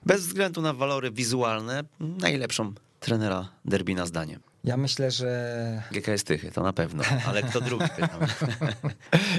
Bez 0.07 0.27
względu 0.27 0.63
na 0.63 0.73
walory 0.73 1.11
wizualne, 1.11 1.85
najlepszą 2.01 2.73
trenera 3.01 3.49
Derbina 3.65 4.07
zdaniem. 4.07 4.50
Ja 4.65 4.77
myślę, 4.77 5.11
że. 5.11 5.83
GKS 5.93 6.25
Tychy, 6.25 6.51
to 6.51 6.63
na 6.63 6.73
pewno, 6.73 7.05
ale 7.27 7.43
kto 7.43 7.61
drugi. 7.61 7.85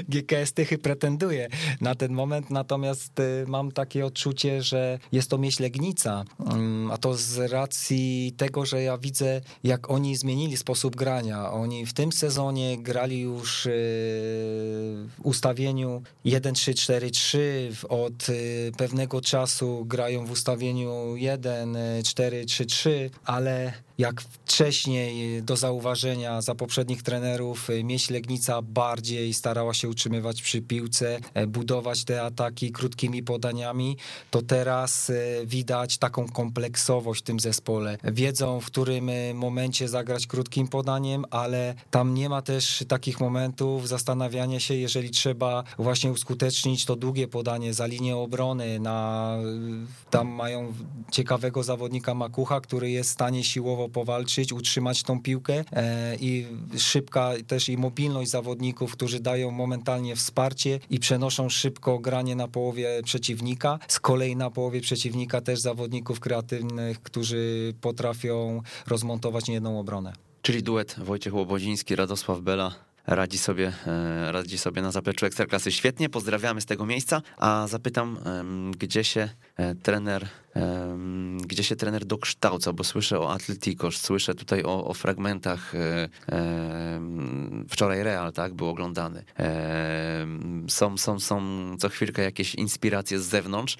GKS 0.08 0.52
Tychy 0.56 0.78
pretenduje 0.78 1.48
na 1.80 1.94
ten 1.94 2.12
moment, 2.12 2.50
natomiast 2.50 3.20
y, 3.20 3.44
mam 3.46 3.72
takie 3.72 4.06
odczucie, 4.06 4.62
że 4.62 4.98
jest 5.12 5.30
to 5.30 5.38
myśl 5.38 5.62
Legnica, 5.62 6.24
mm, 6.52 6.90
a 6.90 6.96
to 6.96 7.14
z 7.14 7.52
racji 7.52 8.34
tego, 8.36 8.66
że 8.66 8.82
ja 8.82 8.98
widzę, 8.98 9.40
jak 9.64 9.90
oni 9.90 10.16
zmienili 10.16 10.56
sposób 10.56 10.96
grania. 10.96 11.52
Oni 11.52 11.86
w 11.86 11.92
tym 11.92 12.12
sezonie 12.12 12.82
grali 12.82 13.20
już 13.20 13.66
y, 13.66 13.70
w 13.70 15.20
ustawieniu 15.22 16.02
1-3-4-3, 16.26 17.38
od 17.88 18.28
y, 18.28 18.72
pewnego 18.76 19.20
czasu 19.20 19.84
grają 19.84 20.26
w 20.26 20.30
ustawieniu 20.30 21.14
1-4-3-3, 21.14 22.90
ale 23.24 23.72
jak 23.98 24.20
wcześniej 24.20 25.11
do 25.42 25.56
zauważenia 25.56 26.42
za 26.42 26.54
poprzednich 26.54 27.02
trenerów 27.02 27.70
y, 27.70 27.84
Mieś 27.84 28.10
Legnica 28.10 28.62
bardziej 28.62 29.34
starała 29.34 29.74
się 29.74 29.88
utrzymywać 29.88 30.42
przy 30.42 30.62
piłce, 30.62 31.18
e, 31.34 31.46
budować 31.46 32.04
te 32.04 32.22
ataki 32.22 32.72
krótkimi 32.72 33.22
podaniami, 33.22 33.96
to 34.30 34.42
teraz 34.42 35.10
y, 35.10 35.42
widać 35.46 35.98
taką 35.98 36.28
kompleksowość 36.28 37.20
w 37.20 37.24
tym 37.24 37.40
zespole. 37.40 37.98
Wiedzą, 38.04 38.60
w 38.60 38.66
którym 38.66 39.08
y, 39.08 39.34
momencie 39.34 39.88
zagrać 39.88 40.26
krótkim 40.26 40.68
podaniem, 40.68 41.24
ale 41.30 41.74
tam 41.90 42.14
nie 42.14 42.28
ma 42.28 42.42
też 42.42 42.84
takich 42.88 43.20
momentów 43.20 43.88
zastanawiania 43.88 44.60
się, 44.60 44.74
jeżeli 44.74 45.10
trzeba 45.10 45.64
właśnie 45.78 46.10
uskutecznić 46.12 46.84
to 46.84 46.96
długie 46.96 47.28
podanie 47.28 47.74
za 47.74 47.86
linię 47.86 48.16
obrony. 48.16 48.80
Na, 48.80 49.36
tam 50.10 50.28
mają 50.28 50.72
ciekawego 51.10 51.62
zawodnika 51.62 52.14
Makucha, 52.14 52.60
który 52.60 52.90
jest 52.90 53.10
w 53.10 53.12
stanie 53.12 53.44
siłowo 53.44 53.88
powalczyć, 53.88 54.52
utrzymać 54.52 55.01
tą 55.02 55.22
piłkę 55.22 55.64
e, 55.72 56.16
i 56.20 56.46
szybka 56.78 57.32
też 57.46 57.68
i 57.68 57.76
mobilność 57.76 58.30
zawodników, 58.30 58.92
którzy 58.92 59.20
dają 59.20 59.50
momentalnie 59.50 60.16
wsparcie 60.16 60.80
i 60.90 60.98
przenoszą 60.98 61.48
szybko 61.48 61.98
granie 61.98 62.36
na 62.36 62.48
połowie 62.48 63.02
przeciwnika. 63.04 63.78
Z 63.88 64.00
kolei 64.00 64.36
na 64.36 64.50
połowie 64.50 64.80
przeciwnika 64.80 65.40
też 65.40 65.60
zawodników 65.60 66.20
kreatywnych, 66.20 67.02
którzy 67.02 67.74
potrafią 67.80 68.62
rozmontować 68.86 69.48
niejedną 69.48 69.80
obronę. 69.80 70.12
Czyli 70.42 70.62
duet 70.62 70.94
Wojciech 70.98 71.34
Łobodziński, 71.34 71.96
Radosław 71.96 72.40
Bela 72.40 72.91
radzi 73.06 73.38
sobie, 73.38 73.72
e, 73.86 74.32
radzi 74.32 74.58
sobie 74.58 74.82
na 74.82 74.92
zapleczu 74.92 75.26
Ekstraklasy 75.26 75.72
świetnie. 75.72 76.08
Pozdrawiamy 76.08 76.60
z 76.60 76.66
tego 76.66 76.86
miejsca, 76.86 77.22
a 77.36 77.66
zapytam, 77.68 78.18
gdzie 78.78 79.04
się 79.04 79.28
e, 79.56 79.74
trener, 79.74 80.28
gdzie 81.46 81.64
się 81.64 81.76
trener 81.76 82.04
dokształca, 82.04 82.72
bo 82.72 82.84
słyszę 82.84 83.20
o 83.20 83.32
Atletico, 83.32 83.90
słyszę 83.90 84.34
tutaj 84.34 84.62
o, 84.62 84.84
o 84.86 84.94
fragmentach 84.94 85.74
e, 85.74 86.08
wczoraj 87.68 88.02
Real, 88.02 88.32
tak, 88.32 88.54
był 88.54 88.68
oglądany. 88.68 89.24
Są, 90.68 90.98
są, 90.98 91.20
są 91.20 91.42
co 91.78 91.88
chwilkę 91.88 92.22
jakieś 92.22 92.54
inspiracje 92.54 93.18
z 93.18 93.24
zewnątrz. 93.24 93.76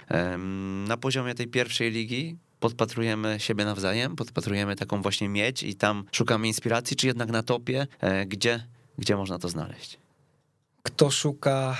Na 0.88 0.96
poziomie 0.96 1.34
tej 1.34 1.46
pierwszej 1.46 1.90
ligi 1.90 2.36
podpatrujemy 2.60 3.36
siebie 3.40 3.64
nawzajem, 3.64 4.16
podpatrujemy 4.16 4.76
taką 4.76 5.02
właśnie 5.02 5.28
miedź 5.28 5.62
i 5.62 5.74
tam 5.74 6.04
szukamy 6.12 6.46
inspiracji, 6.46 6.96
czy 6.96 7.06
jednak 7.06 7.30
na 7.30 7.42
topie, 7.42 7.86
gdzie 8.26 8.66
gdzie 9.02 9.16
można 9.16 9.38
to 9.38 9.48
znaleźć? 9.48 9.98
Kto 10.82 11.10
szuka, 11.10 11.76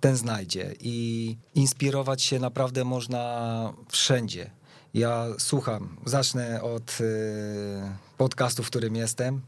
ten 0.00 0.16
znajdzie. 0.16 0.74
I 0.80 1.36
inspirować 1.54 2.22
się 2.22 2.38
naprawdę 2.38 2.84
można 2.84 3.72
wszędzie. 3.88 4.50
Ja 4.94 5.26
słucham, 5.38 5.96
zacznę 6.04 6.62
od 6.62 7.00
y, 7.00 7.04
podcastu, 8.16 8.62
w 8.62 8.66
którym 8.66 8.96
jestem. 8.96 9.40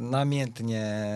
Namiętnie 0.00 1.06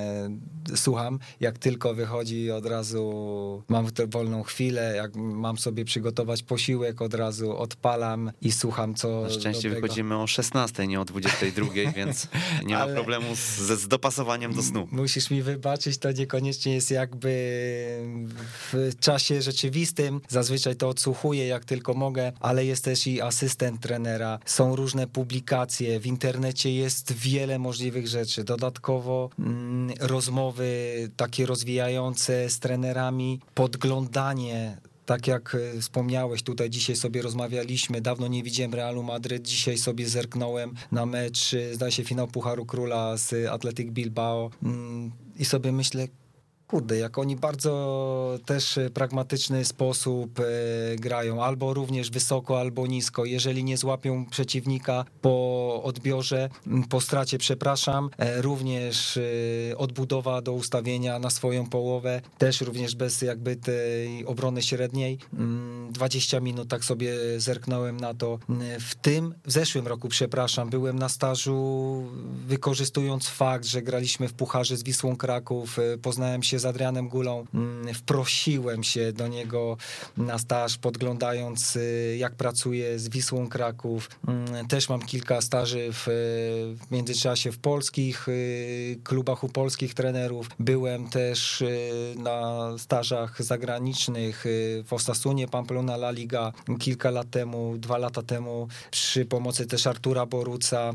słucham, 0.77 1.19
jak 1.41 1.59
tylko 1.59 1.95
wychodzi 1.95 2.51
od 2.51 2.67
razu 2.67 3.63
mam 3.69 3.91
tę 3.91 4.07
wolną 4.07 4.43
chwilę, 4.43 4.97
jak 4.97 5.17
mam 5.17 5.59
sobie 5.59 5.85
przygotować 5.85 6.43
posiłek, 6.43 7.03
od 7.03 7.15
razu 7.15 7.57
odpalam 7.57 8.33
i 8.43 8.53
słucham 8.53 8.95
co 8.95 9.21
Na 9.21 9.31
szczęście 9.31 9.69
dobrego. 9.69 9.87
wychodzimy 9.87 10.17
o 10.19 10.27
16, 10.27 10.87
nie 10.87 11.01
o 11.01 11.05
22, 11.05 11.67
więc 11.97 12.29
nie 12.65 12.75
ma 12.75 12.87
problemu 12.87 13.37
z, 13.37 13.59
z 13.81 13.89
dopasowaniem 13.89 14.55
do 14.55 14.63
snu. 14.63 14.89
Musisz 14.91 15.31
mi 15.31 15.43
wybaczyć, 15.43 15.99
to 15.99 16.13
niekoniecznie 16.13 16.75
jest 16.75 16.91
jakby 16.91 17.31
w 18.73 18.93
czasie 19.01 19.43
rzeczywistym. 19.43 20.21
Zazwyczaj 20.29 20.77
to 20.77 20.89
odsłuchuję 20.89 21.47
jak 21.47 21.65
tylko 21.65 21.95
mogę, 21.95 22.33
ale 22.41 22.65
jest 22.65 22.85
też 22.85 23.07
i 23.07 23.21
asystent 23.21 23.81
trenera. 23.81 24.39
Są 24.45 24.77
różne 24.77 25.07
publikacje, 25.07 26.01
w 26.01 26.07
internecie 26.07 26.75
jest 26.75 27.13
wiele 27.13 27.59
możliwych 27.59 28.00
rzeczy. 28.07 28.45
Dodatkowo 28.45 29.31
mm, 29.39 29.95
rozmowy 30.01 30.71
takie 31.17 31.47
rozwijające 31.47 32.51
z 32.51 32.59
trenerami, 32.59 33.41
podglądanie 33.55 34.77
tak 35.11 35.27
jak 35.27 35.57
e, 35.77 35.81
wspomniałeś, 35.81 36.43
tutaj 36.43 36.71
dzisiaj 36.71 36.97
sobie 36.97 37.23
rozmawialiśmy, 37.23 38.01
dawno 38.01 38.29
nie 38.29 38.43
widziałem 38.43 38.75
Realu 38.75 39.03
Madryt, 39.03 39.49
dzisiaj 39.49 39.79
sobie 39.79 40.09
zerknąłem 40.09 40.75
na 40.93 41.07
mecz, 41.07 41.55
e, 41.55 41.75
zdaje 41.75 41.93
się 41.93 42.05
finał 42.05 42.29
Pucharu 42.29 42.67
Króla 42.67 43.17
z 43.17 43.49
Athletic 43.49 43.91
Bilbao 43.91 44.51
mm, 44.63 45.11
i 45.39 45.45
sobie 45.45 45.73
myślę, 45.73 46.09
kurde, 46.71 46.99
jak 46.99 47.19
oni 47.19 47.37
bardzo 47.37 48.39
też 48.47 48.79
e, 48.79 48.91
pragmatyczny 48.91 49.65
sposób 49.65 50.41
e, 50.41 50.45
grają, 50.97 51.45
albo 51.45 51.75
również 51.75 52.11
wysoko, 52.11 52.61
albo 52.61 52.87
nisko. 52.87 53.25
Jeżeli 53.25 53.65
nie 53.65 53.77
złapią 53.77 54.27
przeciwnika 54.27 55.05
po 55.21 55.81
odbiorze, 55.85 56.49
po 56.89 57.01
stracie, 57.01 57.39
przepraszam, 57.39 58.11
e, 58.19 58.43
również 58.43 59.19
odbudowa 59.77 60.43
do 60.43 60.53
ustawienia 60.53 61.19
na 61.19 61.31
swoją 61.31 61.67
połowę, 61.67 62.21
też 62.39 62.61
również 62.61 62.97
bez 62.97 63.23
jakby 63.23 63.57
tej 63.57 64.27
obrony 64.27 64.63
średniej. 64.63 65.19
Mm, 65.35 65.93
20 65.93 66.41
minut, 66.41 66.69
tak 66.69 66.85
sobie 66.85 67.15
zerknąłem 67.41 67.97
na 67.97 68.15
to. 68.15 68.39
Mm, 68.49 68.81
W 68.81 68.95
tym, 68.95 69.35
w 69.45 69.53
zeszłym 69.53 69.87
roku, 69.87 70.09
przepraszam, 70.09 70.71
byłem 70.71 70.99
na 70.99 71.09
stażu, 71.09 72.03
wykorzystując 72.47 73.29
fakt, 73.29 73.65
że 73.65 73.83
graliśmy 73.83 74.29
w 74.29 74.35
Pucharze 74.35 74.77
z 74.77 74.83
Wisłą 74.83 75.17
Kraków, 75.17 75.79
poznałem 76.03 76.43
się 76.43 76.60
z 76.61 76.65
Adrianem 76.65 77.09
Gulą, 77.09 77.47
mm, 77.55 77.95
wprosiłem 77.95 78.83
się 78.83 79.13
do 79.13 79.29
niego 79.29 79.77
na 80.17 80.39
staż, 80.39 80.79
podglądając 80.79 81.77
y, 81.77 82.17
jak 82.19 82.35
pracuje 82.35 82.99
z 82.99 83.09
Wisłą 83.09 83.49
Kraków. 83.49 84.11
Mm, 84.29 84.69
Też 84.69 84.89
mam 84.89 85.03
kilka 85.03 85.41
staży 85.41 85.89
w, 85.93 86.05
w 86.87 86.91
międzyczasie 86.91 87.53
w 87.53 87.59
polskich 87.59 88.29
y, 88.29 88.99
klubach 89.05 89.45
u 89.45 89.49
polskich 89.49 89.95
trenerów. 89.95 90.49
Byłem 90.59 91.09
też 91.09 91.61
y, 91.61 92.15
na 92.17 92.71
stażach 92.79 93.43
zagranicznych 93.43 94.45
w 94.87 94.93
Osasunie, 94.93 95.49
Pamplona 95.49 95.95
La 95.95 96.11
Liga 96.11 96.53
kilka 96.79 97.11
lat 97.11 97.31
temu, 97.31 97.79
dwa 97.79 97.99
lata 97.99 98.23
temu 98.23 98.69
przy 98.91 99.25
pomocy 99.25 99.67
też 99.67 99.87
Artura 99.87 100.27
Boruca. 100.27 100.95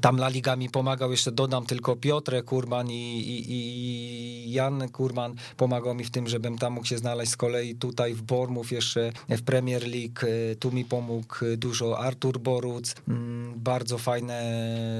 Tam 0.00 0.16
La 0.16 0.28
Liga 0.28 0.56
mi 0.56 0.70
pomagał, 0.70 1.10
jeszcze 1.10 1.32
dodam 1.32 1.66
tylko 1.66 1.96
Piotrek 1.96 2.44
Kurman 2.44 2.90
i, 2.90 3.20
i, 3.20 3.50
i 3.50 4.52
Jan 4.52 4.88
Kurman 4.88 5.34
pomagał 5.56 5.94
mi 5.94 6.04
w 6.04 6.10
tym, 6.10 6.28
żebym 6.28 6.58
tam 6.58 6.72
mógł 6.72 6.86
się 6.86 6.98
znaleźć 6.98 7.32
z 7.32 7.36
kolei 7.36 7.74
tutaj 7.74 8.14
w 8.14 8.22
Bormów 8.22 8.72
jeszcze 8.72 9.12
w 9.28 9.42
Premier 9.42 9.82
League, 9.82 10.26
e, 10.52 10.56
tu 10.56 10.72
mi 10.72 10.84
pomógł 10.84 11.34
dużo 11.56 11.98
Artur 11.98 12.38
Boruc, 12.38 12.94
Mm, 13.08 13.52
bardzo 13.56 13.98
fajne 13.98 14.40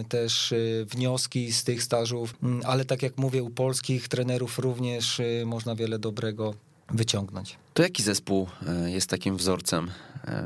też 0.08 0.52
e, 0.52 0.56
wnioski 0.84 1.52
z 1.52 1.64
tych 1.64 1.82
stażów, 1.82 2.34
Mm, 2.42 2.60
ale 2.64 2.84
tak 2.84 3.02
jak 3.02 3.18
mówię, 3.18 3.42
u 3.42 3.50
polskich 3.50 4.08
trenerów 4.08 4.58
również 4.58 5.20
e, 5.20 5.24
można 5.46 5.74
wiele 5.74 5.98
dobrego 5.98 6.54
wyciągnąć. 6.90 7.56
To 7.74 7.82
jaki 7.82 8.02
zespół 8.02 8.48
jest 8.86 9.10
takim 9.10 9.36
wzorcem, 9.36 9.90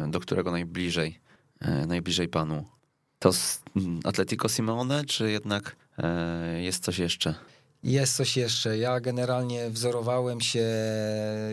do 0.08 0.20
którego 0.20 0.50
najbliżej, 0.50 1.18
najbliżej 1.86 2.28
panu? 2.28 2.64
To 3.24 3.30
mm, 3.76 4.00
Atletico 4.04 4.48
Simeone, 4.48 5.04
czy 5.04 5.30
jednak 5.30 5.76
e, 5.98 6.62
jest 6.62 6.84
coś 6.84 6.98
jeszcze? 6.98 7.34
Jest 7.82 8.16
coś 8.16 8.36
jeszcze. 8.36 8.78
Ja 8.78 9.00
generalnie 9.00 9.70
wzorowałem 9.70 10.40
się 10.40 10.66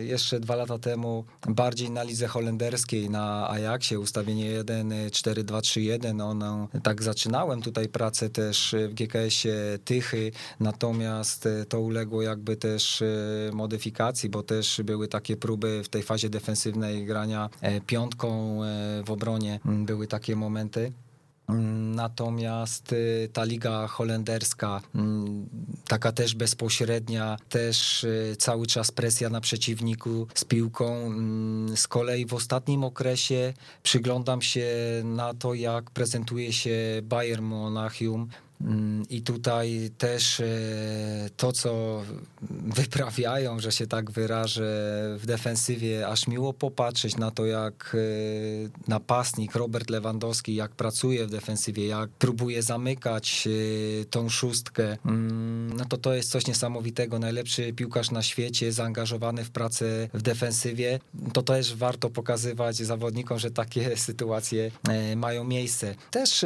jeszcze 0.00 0.40
dwa 0.40 0.56
lata 0.56 0.78
temu 0.78 1.24
bardziej 1.48 1.90
na 1.90 2.02
lidze 2.02 2.26
holenderskiej, 2.26 3.10
na 3.10 3.50
Ajaxie, 3.50 4.00
ustawienie 4.00 4.46
1, 4.46 4.92
4, 5.12 5.44
2, 5.44 5.60
3, 5.60 5.80
1. 5.82 6.20
Ono, 6.20 6.68
tak 6.82 7.02
zaczynałem 7.02 7.62
tutaj 7.62 7.88
pracę 7.88 8.30
też 8.30 8.74
w 8.88 8.94
GKS-ie 8.94 9.78
Tychy, 9.84 10.32
natomiast 10.60 11.48
to 11.68 11.80
uległo 11.80 12.22
jakby 12.22 12.56
też 12.56 13.02
e, 13.02 13.06
modyfikacji, 13.52 14.28
bo 14.28 14.42
też 14.42 14.80
były 14.84 15.08
takie 15.08 15.36
próby 15.36 15.82
w 15.84 15.88
tej 15.88 16.02
fazie 16.02 16.30
defensywnej 16.30 17.06
grania 17.06 17.50
e, 17.60 17.80
piątką 17.80 18.60
w 19.06 19.10
obronie. 19.10 19.60
Były 19.64 20.06
takie 20.06 20.36
momenty. 20.36 20.92
Natomiast 21.94 22.92
y, 22.92 23.28
ta 23.32 23.44
liga 23.44 23.86
holenderska, 23.86 24.80
mm, 24.94 25.48
taka 25.88 26.12
też 26.12 26.34
bezpośrednia, 26.34 27.36
też 27.48 28.04
y, 28.04 28.36
cały 28.38 28.66
czas 28.66 28.90
presja 28.90 29.30
na 29.30 29.40
przeciwniku 29.40 30.26
z 30.34 30.44
piłką. 30.44 31.06
Mm, 31.06 31.76
Z 31.76 31.88
kolei 31.88 32.26
w 32.26 32.34
ostatnim 32.34 32.84
okresie 32.84 33.54
przyglądam 33.82 34.42
się 34.42 34.66
na 35.04 35.34
to, 35.34 35.54
jak 35.54 35.90
prezentuje 35.90 36.52
się 36.52 36.76
Bayern 37.02 37.44
Monachium. 37.44 38.28
Mm, 38.60 39.02
I 39.10 39.22
tutaj 39.22 39.90
też 39.98 40.40
e, 40.40 40.46
to, 41.36 41.52
co 41.52 42.02
wyprawiają, 42.50 43.60
że 43.60 43.72
się 43.72 43.86
tak 43.86 44.10
wyrażę, 44.10 44.62
w 45.18 45.26
defensywie, 45.26 46.08
aż 46.08 46.26
miło 46.26 46.52
popatrzeć 46.52 47.16
na 47.16 47.30
to, 47.30 47.46
jak 47.46 47.96
e, 47.96 48.88
napastnik 48.88 49.54
Robert 49.54 49.90
Lewandowski, 49.90 50.54
jak 50.54 50.70
pracuje 50.70 51.26
w 51.26 51.30
defensywie, 51.30 51.86
jak 51.86 52.10
próbuje 52.10 52.62
zamykać 52.62 53.48
e, 54.00 54.04
tą 54.04 54.28
szóstkę. 54.28 54.98
Mm, 55.06 55.76
No 55.76 55.84
to 55.84 55.96
to 55.96 56.14
jest 56.14 56.30
coś 56.30 56.46
niesamowitego. 56.46 57.18
Najlepszy 57.18 57.72
piłkarz 57.72 58.10
na 58.10 58.22
świecie, 58.22 58.72
zaangażowany 58.72 59.44
w 59.44 59.50
pracę 59.50 60.08
w 60.14 60.22
defensywie. 60.22 61.00
To 61.32 61.42
też 61.42 61.74
warto 61.74 62.10
pokazywać 62.10 62.76
zawodnikom, 62.76 63.38
że 63.38 63.50
takie 63.50 63.96
sytuacje 64.08 64.70
e, 64.88 65.16
mają 65.16 65.44
miejsce. 65.44 65.94
Też 66.10 66.44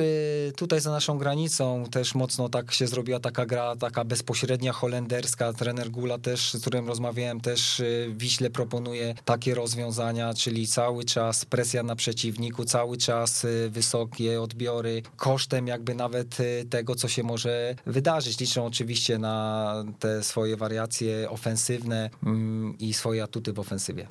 tutaj 0.56 0.80
za 0.80 0.90
naszą 0.90 1.18
granicą 1.18 1.84
też 1.90 2.14
mocno 2.14 2.48
tak 2.48 2.72
się 2.72 2.86
zrobiła 2.86 3.20
taka 3.20 3.46
gra, 3.46 3.76
taka 3.76 4.04
bezpośrednia 4.04 4.72
holenderska. 4.72 5.52
Trener 5.52 5.85
Gula 5.90 6.18
też, 6.18 6.54
z 6.54 6.60
którym 6.60 6.88
rozmawiałem, 6.88 7.40
też 7.40 7.80
y, 7.80 8.12
Wiśle 8.16 8.50
proponuje 8.50 9.14
takie 9.24 9.54
rozwiązania, 9.54 10.34
czyli 10.34 10.66
cały 10.66 11.04
czas 11.04 11.44
presja 11.44 11.82
na 11.82 11.96
przeciwniku, 11.96 12.64
cały 12.64 12.96
czas 12.96 13.44
y, 13.44 13.70
wysokie 13.70 14.42
odbiory, 14.42 15.02
kosztem 15.16 15.66
jakby 15.66 15.94
nawet 15.94 16.40
y, 16.40 16.66
tego, 16.70 16.94
co 16.94 17.08
się 17.08 17.22
może 17.22 17.74
wydarzyć. 17.86 18.40
Liczą 18.40 18.66
oczywiście 18.66 19.18
na 19.18 19.84
te 19.98 20.22
swoje 20.22 20.56
wariacje 20.56 21.30
ofensywne 21.30 22.10
mm, 22.22 22.78
i 22.78 22.94
swoje 22.94 23.22
atuty 23.22 23.52
w 23.52 23.58
ofensywie. 23.58 24.06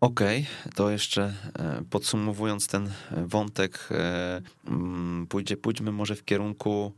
Okej, 0.00 0.46
to 0.74 0.90
jeszcze 0.90 1.34
e, 1.58 1.82
podsumowując 1.90 2.66
ten 2.66 2.90
wątek, 3.26 3.88
e, 3.90 4.42
mm, 4.66 5.26
pójdzie, 5.26 5.56
pójdźmy 5.56 5.92
może 5.92 6.16
w 6.16 6.24
kierunku 6.24 6.92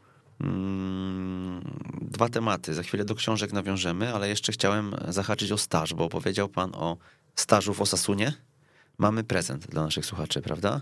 dwa 2.01 2.29
tematy. 2.29 2.75
Za 2.75 2.83
chwilę 2.83 3.05
do 3.05 3.15
książek 3.15 3.53
nawiążemy, 3.53 4.15
ale 4.15 4.29
jeszcze 4.29 4.53
chciałem 4.53 4.95
zahaczyć 5.09 5.53
o 5.53 5.59
staż, 5.59 5.95
bo 5.95 6.05
opowiedział 6.05 6.49
pan 6.49 6.75
o 6.75 6.97
stażu 7.35 7.75
w 7.75 7.81
Osasunie. 7.81 8.33
Mamy 8.99 9.25
prezent 9.25 9.67
dla 9.67 9.83
naszych 9.83 10.07
słuchaczy, 10.07 10.43
prawda? 10.43 10.81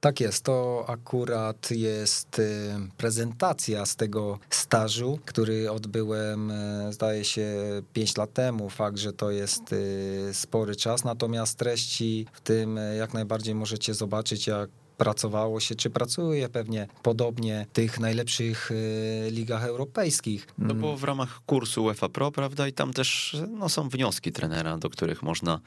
Tak 0.00 0.20
jest, 0.20 0.44
to 0.44 0.84
akurat 0.88 1.70
jest 1.70 2.38
y, 2.38 2.74
prezentacja 2.96 3.86
z 3.86 3.96
tego 3.96 4.38
stażu, 4.50 5.18
który 5.24 5.70
odbyłem, 5.70 6.50
y, 6.50 6.92
zdaje 6.92 7.24
się, 7.24 7.48
5 7.92 8.16
lat 8.16 8.32
temu. 8.32 8.70
Fakt, 8.70 8.98
że 8.98 9.12
to 9.12 9.30
jest 9.30 9.72
y, 9.72 10.30
spory 10.32 10.76
czas, 10.76 11.04
natomiast 11.04 11.58
treści 11.58 12.26
w 12.32 12.40
tym 12.40 12.80
jak 12.98 13.14
najbardziej 13.14 13.54
możecie 13.54 13.94
zobaczyć, 13.94 14.46
jak 14.46 14.70
pracowało 14.98 15.60
się, 15.60 15.74
czy 15.74 15.90
pracuje 15.90 16.48
pewnie 16.48 16.86
podobnie 17.02 17.66
w 17.70 17.72
tych 17.72 18.00
najlepszych 18.00 18.70
y, 18.70 19.28
ligach 19.30 19.64
europejskich. 19.64 20.46
No 20.58 20.74
bo 20.74 20.96
w 20.96 21.04
ramach 21.04 21.40
kursu 21.46 21.84
UEFA 21.84 22.08
Pro, 22.08 22.32
prawda, 22.32 22.68
i 22.68 22.72
tam 22.72 22.92
też 22.92 23.36
no, 23.58 23.68
są 23.68 23.88
wnioski 23.88 24.32
trenera, 24.32 24.78
do 24.78 24.90
których 24.90 25.22
można 25.22 25.60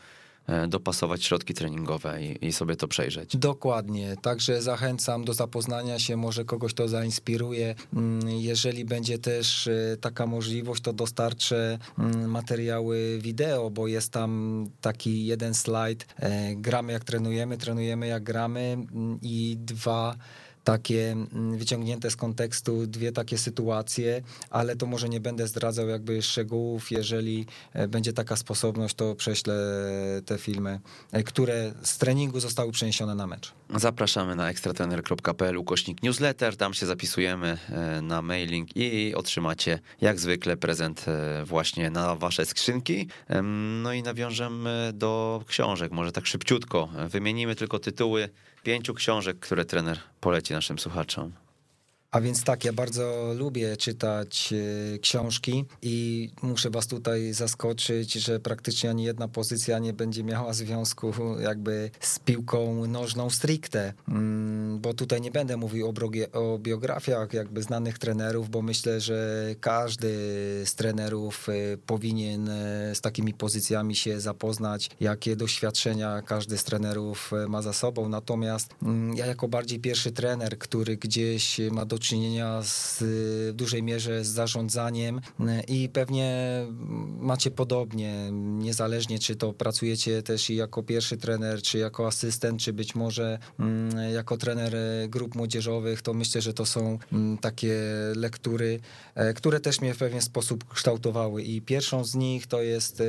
dopasować 0.68 1.24
środki 1.24 1.54
treningowe 1.54 2.24
i, 2.24 2.46
i 2.48 2.52
sobie 2.54 2.76
to 2.76 2.88
przejrzeć. 2.88 3.38
Dokładnie, 3.38 4.16
także 4.22 4.62
zachęcam 4.62 5.26
do 5.26 5.34
zapoznania 5.34 6.00
się, 6.00 6.18
może 6.18 6.46
kogoś 6.46 6.74
to 6.74 6.88
zainspiruje. 6.88 7.76
Mm, 7.94 8.30
Jeżeli 8.30 8.86
będzie 8.86 9.18
też 9.20 9.68
e, 9.68 9.98
taka 10.02 10.26
możliwość, 10.28 10.82
to 10.82 10.94
dostarczę 10.94 11.80
mm, 12.00 12.30
materiały 12.32 13.20
wideo, 13.22 13.70
bo 13.70 13.88
jest 13.88 14.12
tam 14.12 14.66
taki 14.82 15.26
jeden 15.26 15.54
slajd. 15.54 16.08
e, 16.16 16.56
Gramy 16.56 16.94
jak 16.94 17.04
trenujemy, 17.04 17.58
trenujemy 17.58 18.08
jak 18.08 18.24
gramy 18.24 18.60
mm, 18.60 19.20
i 19.22 19.58
dwa 19.60 20.16
takie 20.64 21.12
mm, 21.12 21.58
wyciągnięte 21.58 22.12
z 22.12 22.16
kontekstu 22.16 22.88
dwie 22.88 23.12
takie 23.12 23.38
sytuacje, 23.38 24.22
ale 24.50 24.76
to 24.76 24.86
może 24.86 25.10
nie 25.10 25.20
będę 25.20 25.48
zdradzał 25.48 25.88
jakby 25.88 26.22
szczegółów. 26.22 26.92
Jeżeli 26.92 27.46
e, 27.74 27.88
będzie 27.88 28.14
taka 28.14 28.36
sposobność, 28.36 28.96
to 28.96 29.16
prześlę 29.16 29.56
te 30.26 30.38
filmy, 30.38 30.80
e, 31.12 31.24
które 31.24 31.74
z 31.84 31.98
treningu 31.98 32.40
zostały 32.40 32.72
przeniesione 32.72 33.16
na 33.16 33.28
mecz. 33.28 33.54
Zapraszamy 33.76 34.36
na 34.36 34.50
ekstratrener.pl 34.50 35.58
ukośnik 35.58 36.04
newsletter, 36.04 36.58
tam 36.58 36.74
się 36.74 36.86
zapisujemy 36.86 37.58
e, 37.70 38.02
na 38.02 38.22
mailing 38.22 38.70
i 38.76 39.16
otrzymacie 39.16 39.80
jak 40.02 40.20
zwykle 40.20 40.58
prezent 40.58 41.06
właśnie 41.46 41.90
na 41.90 42.16
wasze 42.16 42.46
skrzynki. 42.46 43.08
No 43.82 43.94
i 43.94 44.04
nawiążemy 44.04 44.92
do 44.94 45.44
książek, 45.48 45.92
może 45.92 46.12
tak 46.12 46.26
szybciutko. 46.26 46.90
Wymienimy 47.10 47.56
tylko 47.56 47.80
tytuły 47.80 48.30
pięciu 48.64 48.94
książek, 48.94 49.40
które 49.40 49.66
trener 49.66 50.00
poleci 50.20 50.54
naszym 50.54 50.80
słuchaczom. 50.80 51.34
A 52.12 52.22
więc 52.22 52.44
tak, 52.44 52.66
ja 52.66 52.74
bardzo 52.74 53.34
lubię 53.38 53.78
czytać 53.78 54.54
e, 54.94 55.00
książki 55.00 55.66
i 55.82 56.30
muszę 56.42 56.70
was 56.70 56.88
tutaj 56.88 57.34
zaskoczyć, 57.34 58.14
że 58.14 58.40
praktycznie 58.40 58.90
ani 58.90 59.04
jedna 59.04 59.28
pozycja 59.28 59.80
nie 59.80 59.94
będzie 59.94 60.24
miała 60.24 60.54
związku 60.54 61.14
jakby 61.40 61.92
z 62.00 62.20
piłką 62.20 62.88
nożną 62.88 63.30
stricte, 63.30 63.94
mm, 64.08 64.80
bo 64.80 64.94
tutaj 64.94 65.22
nie 65.22 65.32
będę 65.32 65.58
mówił 65.58 65.88
o, 65.88 65.94
o 66.40 66.60
biografiach 66.60 67.34
jakby 67.34 67.64
znanych 67.64 68.00
trenerów, 68.00 68.50
bo 68.50 68.62
myślę, 68.62 69.02
że 69.02 69.48
każdy 69.60 70.12
z 70.66 70.76
trenerów 70.76 71.50
e, 71.50 71.78
powinien 71.78 72.50
e, 72.50 72.96
z 72.96 73.02
takimi 73.02 73.34
pozycjami 73.34 73.96
się 73.96 74.20
zapoznać, 74.20 74.90
jakie 75.00 75.36
doświadczenia 75.36 76.22
każdy 76.22 76.58
z 76.58 76.64
trenerów 76.64 77.32
ma 77.48 77.62
za 77.62 77.74
sobą. 77.74 78.10
Natomiast 78.10 78.70
mm, 78.84 79.16
ja 79.18 79.26
jako 79.26 79.48
bardziej 79.48 79.80
pierwszy 79.80 80.12
trener, 80.12 80.58
który 80.58 80.98
gdzieś 80.98 81.60
ma 81.72 81.86
do 81.86 82.01
czynienia 82.02 82.64
z, 82.64 82.98
w 83.02 83.54
dużej 83.54 83.84
mierze 83.84 84.26
z 84.26 84.28
zarządzaniem 84.28 85.22
i 85.68 85.90
pewnie 85.90 86.66
macie 87.20 87.52
podobnie, 87.52 88.32
niezależnie 88.32 89.20
czy 89.20 89.36
to 89.36 89.54
pracujecie 89.54 90.24
też 90.24 90.50
i 90.50 90.56
jako 90.56 90.84
pierwszy 90.84 91.18
trener, 91.18 91.62
czy 91.62 91.78
jako 91.78 92.08
asystent, 92.08 92.62
czy 92.62 92.74
być 92.74 92.96
może 92.96 93.40
mm, 93.60 94.14
jako 94.14 94.38
trener 94.38 94.76
grup 95.10 95.36
młodzieżowych, 95.36 96.02
to 96.02 96.14
myślę, 96.14 96.42
że 96.42 96.54
to 96.54 96.66
są 96.66 97.00
mm, 97.12 97.38
takie 97.38 97.76
lektury, 98.16 98.80
e, 99.16 99.34
które 99.34 99.60
też 99.60 99.82
mnie 99.82 99.94
w 99.94 99.98
pewien 99.98 100.22
sposób 100.22 100.74
kształtowały 100.74 101.44
i 101.44 101.62
pierwszą 101.62 102.04
z 102.04 102.16
nich 102.16 102.48
to 102.48 102.62
jest 102.62 103.04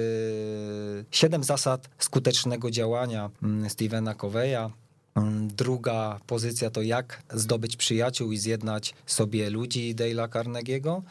siedem 1.11 1.45
zasad 1.45 1.89
skutecznego 1.99 2.71
działania 2.71 3.31
mm, 3.43 3.71
Stevena 3.71 4.15
Coveya. 4.15 4.82
Mm, 5.15 5.49
druga 5.49 6.21
pozycja 6.27 6.71
to 6.71 6.83
jak 6.83 7.23
zdobyć 7.35 7.77
przyjaciół 7.77 8.33
i 8.33 8.39
zjednać 8.39 8.95
sobie 9.07 9.51
ludzi 9.51 9.95
Dale'a 9.95 10.29
Carnegie'ego. 10.29 11.03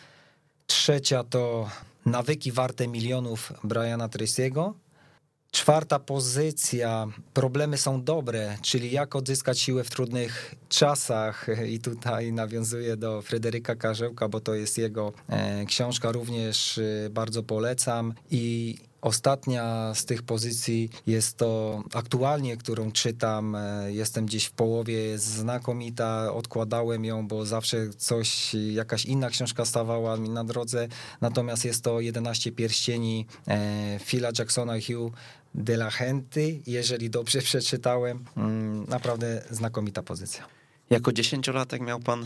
Trzecia 0.67 1.23
to 1.23 1.69
nawyki 2.05 2.51
warte 2.51 2.87
milionów 2.87 3.53
Briana 3.63 4.07
Tracy'ego. 4.07 4.73
Czwarta 5.51 5.99
pozycja, 5.99 7.07
problemy 7.33 7.77
są 7.77 8.03
dobre, 8.03 8.57
czyli 8.61 8.91
jak 8.91 9.15
odzyskać 9.15 9.59
siłę 9.59 9.83
w 9.83 9.89
trudnych 9.89 10.55
czasach. 10.69 11.47
I 11.67 11.79
tutaj 11.79 12.33
nawiązuję 12.33 12.97
do 12.97 13.21
Fryderyka 13.21 13.75
Karzełka, 13.75 14.29
bo 14.29 14.39
to 14.39 14.55
jest 14.55 14.77
jego 14.77 15.13
e, 15.29 15.65
książka, 15.65 16.11
również 16.11 16.77
e, 16.77 17.09
bardzo 17.09 17.43
polecam. 17.43 18.13
I 18.31 18.77
Ostatnia 19.01 19.93
z 19.95 20.05
tych 20.05 20.23
pozycji 20.23 20.89
jest 21.07 21.37
to 21.37 21.83
aktualnie, 21.93 22.57
którą 22.57 22.91
czytam. 22.91 23.55
E, 23.55 23.91
jestem 23.93 24.25
gdzieś 24.25 24.45
w 24.45 24.51
połowie, 24.51 24.93
jest 24.93 25.25
znakomita. 25.25 26.33
Odkładałem 26.33 27.05
ją, 27.05 27.27
bo 27.27 27.45
zawsze 27.45 27.89
coś, 27.89 28.53
jakaś 28.53 29.05
inna 29.05 29.29
książka 29.29 29.65
stawała 29.65 30.17
mi 30.17 30.29
na 30.29 30.43
drodze. 30.43 30.87
Natomiast 31.21 31.65
jest 31.65 31.83
to 31.83 31.99
11 31.99 32.51
pierścieni 32.51 33.25
e, 33.47 33.99
Phila 33.99 34.29
Jacksona 34.39 34.73
Hugh 34.73 35.13
de 35.55 35.73
la 35.73 35.89
Genty. 35.99 36.61
Jeżeli 36.67 37.09
dobrze 37.09 37.41
przeczytałem, 37.51 38.23
mm, 38.37 38.85
naprawdę 38.87 39.41
znakomita 39.49 40.03
pozycja. 40.03 40.45
Jako 40.89 41.11
dziesięciolatek 41.11 41.81
miał 41.81 41.99
pan, 41.99 42.25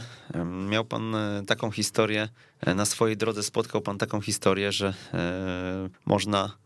miał 0.70 0.86
pan 0.86 1.16
e, 1.16 1.44
taką 1.48 1.72
historię, 1.72 2.30
na 2.76 2.86
swojej 2.86 3.18
drodze 3.18 3.44
spotkał 3.44 3.82
pan 3.82 3.98
taką 3.98 4.22
historię, 4.22 4.72
że 4.72 4.94
można 6.06 6.65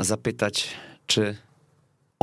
zapytać, 0.00 0.68
czy 1.06 1.36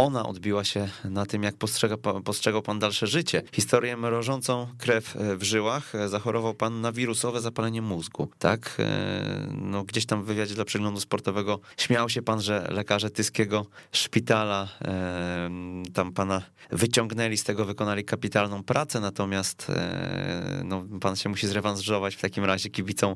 ona 0.08 0.26
odbiła 0.26 0.64
się 0.64 0.90
na 1.04 1.26
tym, 1.26 1.44
jak 1.44 1.58
postrzega, 1.58 1.98
postrzegał 2.26 2.62
pan 2.62 2.80
dalsze 2.80 3.08
życie. 3.08 3.44
Historię 3.54 3.98
mrożącą 3.98 4.68
krew 4.78 5.16
e, 5.16 5.38
w 5.38 5.44
żyłach 5.44 5.96
e, 5.96 6.10
zachorował 6.10 6.54
pan 6.54 6.82
na 6.82 6.92
wirusowe 6.92 7.42
zapalenie 7.42 7.82
mózgu, 7.82 8.30
tak? 8.40 8.78
E, 8.80 9.48
no, 9.52 9.84
gdzieś 9.84 10.06
tam 10.06 10.24
w 10.24 10.26
wywiadzie 10.26 10.56
dla 10.56 10.66
przeglądu 10.66 11.00
sportowego 11.00 11.60
śmiał 11.78 12.10
się 12.10 12.22
pan, 12.22 12.42
że 12.42 12.68
lekarze 12.72 13.10
tyskiego 13.10 13.66
szpitala 13.92 14.68
tam 15.94 16.14
pana 16.14 16.42
wyciągnęli 16.72 17.38
z 17.38 17.44
tego, 17.44 17.66
wykonali 17.66 18.06
kapitalną 18.06 18.64
pracę, 18.64 19.00
natomiast 19.00 19.72
no, 20.64 20.86
pan 21.02 21.16
się 21.16 21.30
musi 21.30 21.48
zrewanżować 21.48 22.16
w 22.16 22.22
takim 22.22 22.46
razie 22.46 22.70
kibicą 22.70 23.16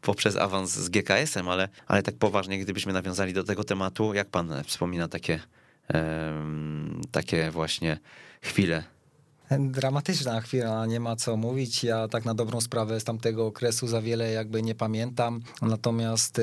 poprzez 0.00 0.36
awans 0.36 0.70
z 0.70 0.88
GKS-em, 0.88 1.48
ale, 1.48 1.68
ale 1.86 2.02
tak 2.02 2.16
poważnie, 2.16 2.58
gdybyśmy 2.58 2.92
nawiązali 2.92 3.32
do 3.32 3.44
tego 3.44 3.64
tematu, 3.64 4.14
jak 4.14 4.30
pan 4.30 4.52
wspomina 4.66 5.08
takie 5.08 5.41
takie 7.12 7.50
właśnie 7.50 7.98
chwile 8.42 8.84
dramatyczna 9.58 10.40
chwila, 10.40 10.86
nie 10.86 11.00
ma 11.00 11.16
co 11.16 11.36
mówić. 11.36 11.84
Ja 11.84 12.08
tak 12.08 12.24
na 12.24 12.34
dobrą 12.34 12.60
sprawę 12.60 13.00
z 13.00 13.04
tamtego 13.04 13.46
okresu 13.46 13.86
za 13.88 14.02
wiele 14.02 14.32
jakby 14.32 14.62
nie 14.62 14.74
pamiętam. 14.74 15.40
Natomiast 15.62 16.38
y, 16.38 16.42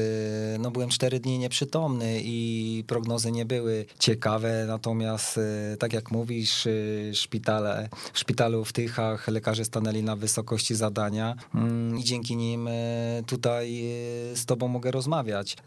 no, 0.60 0.72
byłem 0.72 0.90
cztery 0.90 1.20
dni 1.20 1.40
nieprzytomny 1.40 2.22
i 2.24 2.84
prognozy 2.88 3.32
nie 3.32 3.46
były 3.46 3.86
ciekawe. 4.00 4.66
Natomiast 4.68 5.38
y, 5.38 5.78
tak 5.78 5.94
jak 5.94 6.12
mówisz, 6.12 6.66
y, 6.66 7.12
szpitale, 7.14 7.90
w 8.14 8.20
szpitalu 8.20 8.66
w 8.66 8.74
Tychach 8.74 9.28
lekarze 9.28 9.66
stanęli 9.66 10.04
na 10.04 10.16
wysokości 10.16 10.76
zadania 10.76 11.36
mm, 11.56 12.00
i 12.00 12.04
dzięki 12.04 12.36
nim 12.36 12.70
tutaj 13.28 13.84
z 14.36 14.46
tobą 14.46 14.68
mogę 14.68 14.92
rozmawiać. 14.92 15.58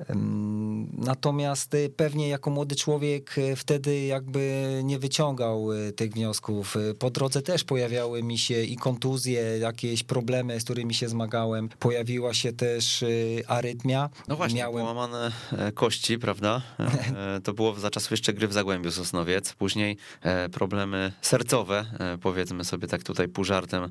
Natomiast 0.93 1.77
pewnie 1.97 2.29
jako 2.29 2.51
młody 2.51 2.77
człowiek 2.77 3.35
wtedy 3.57 4.01
jakby 4.01 4.81
nie 4.85 4.99
wyciągał 4.99 5.69
tych 5.97 6.13
wniosków. 6.13 6.77
Po 6.99 7.11
drodze 7.11 7.32
drodze 7.33 7.53
też 7.53 7.65
pojawiały 7.65 8.23
mi 8.23 8.39
się 8.39 8.63
i 8.63 8.77
kontuzje, 8.77 9.59
jakieś 9.59 10.03
problemy, 10.03 10.61
z 10.61 10.65
którymi 10.65 10.95
się 10.95 11.09
zmagałem. 11.09 11.69
Pojawiła 11.69 12.35
się 12.35 12.53
też 12.53 13.03
y, 13.03 13.43
arytmia. 13.49 14.11
No 14.29 14.37
właśnie, 14.37 14.59
Miałem... 14.59 14.81
połamane 14.81 15.33
e, 15.53 15.73
kości, 15.73 16.19
prawda? 16.19 16.63
E, 17.17 17.41
to 17.41 17.53
było 17.53 17.75
za 17.75 17.91
czasów 17.91 18.11
jeszcze 18.11 18.33
gry 18.33 18.49
w 18.49 18.53
Zagłębiu 18.53 18.91
Sosnowiec. 18.91 19.53
Później 19.53 19.97
e, 20.23 20.49
problemy 20.49 21.13
sercowe, 21.23 21.85
powiedzmy 22.23 22.65
sobie 22.65 22.89
tak 22.89 23.03
tutaj 23.03 23.29
pół 23.29 23.45
żartem, 23.45 23.91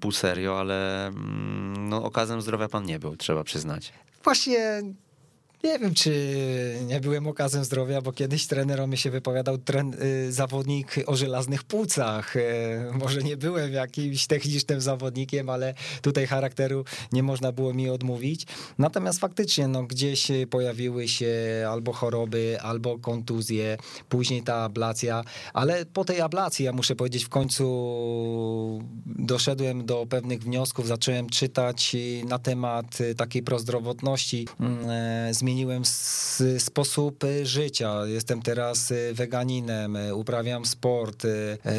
pół 0.00 0.12
serio, 0.12 0.60
ale 0.60 1.06
mm, 1.06 1.88
no, 1.88 2.04
okazem 2.04 2.42
zdrowia 2.42 2.68
pan 2.68 2.84
nie 2.84 2.98
był, 2.98 3.16
trzeba 3.16 3.44
przyznać. 3.44 3.92
Właśnie 4.24 4.82
nie 5.64 5.78
wiem, 5.78 5.94
czy 5.94 6.14
nie 6.86 7.00
byłem 7.00 7.26
okazem 7.26 7.64
zdrowia, 7.64 8.02
bo 8.02 8.12
kiedyś 8.12 8.46
trener 8.46 8.80
o 8.80 8.86
mnie 8.86 8.96
się 8.96 9.10
wypowiadał 9.10 9.58
tren, 9.58 9.94
y, 10.02 10.32
zawodnik 10.32 10.96
o 11.06 11.16
żelaznych 11.16 11.64
płucach. 11.64 12.36
Y, 12.36 12.42
może 12.92 13.22
nie 13.22 13.36
byłem 13.36 13.72
jakimś 13.72 14.26
technicznym 14.26 14.80
zawodnikiem, 14.80 15.48
ale 15.48 15.74
tutaj 16.02 16.26
charakteru 16.26 16.84
nie 17.12 17.22
można 17.22 17.52
było 17.52 17.74
mi 17.74 17.90
odmówić. 17.90 18.46
Natomiast 18.78 19.20
faktycznie 19.20 19.68
no, 19.68 19.82
gdzieś 19.82 20.28
pojawiły 20.50 21.08
się 21.08 21.34
albo 21.70 21.92
choroby, 21.92 22.58
albo 22.62 22.98
kontuzje, 22.98 23.76
później 24.08 24.42
ta 24.42 24.56
ablacja, 24.56 25.24
ale 25.52 25.86
po 25.86 26.04
tej 26.04 26.20
ablacji, 26.20 26.64
ja 26.64 26.72
muszę 26.72 26.96
powiedzieć, 26.96 27.24
w 27.24 27.28
końcu 27.28 27.64
doszedłem 29.06 29.86
do 29.86 30.06
pewnych 30.06 30.42
wniosków, 30.42 30.86
zacząłem 30.86 31.30
czytać 31.30 31.96
na 32.28 32.38
temat 32.38 32.98
takiej 33.16 33.42
prozdrowotności, 33.42 34.48
mm, 34.60 35.34
zmieniłem 35.54 35.82
sposób 36.58 37.24
y, 37.24 37.46
życia. 37.46 38.06
Jestem 38.06 38.42
teraz 38.42 38.90
y, 38.90 39.14
weganinem, 39.14 39.96
y, 39.96 40.14
uprawiam 40.14 40.66
sport. 40.66 41.26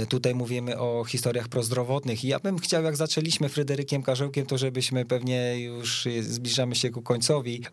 Tutaj 0.09 0.35
mówimy 0.35 0.79
o 0.79 1.03
historiach 1.03 1.47
prozdrowotnych. 1.47 2.23
I 2.23 2.27
ja 2.27 2.39
bym 2.39 2.59
chciał, 2.59 2.83
jak 2.83 2.95
zaczęliśmy 2.95 3.49
Fryderykiem 3.49 4.03
Karzełkiem, 4.03 4.45
to 4.45 4.57
żebyśmy 4.57 5.05
pewnie 5.05 5.59
już 5.59 6.07
zbliżamy 6.21 6.75
się 6.75 6.89
ku 6.89 7.01
końcowi, 7.01 7.63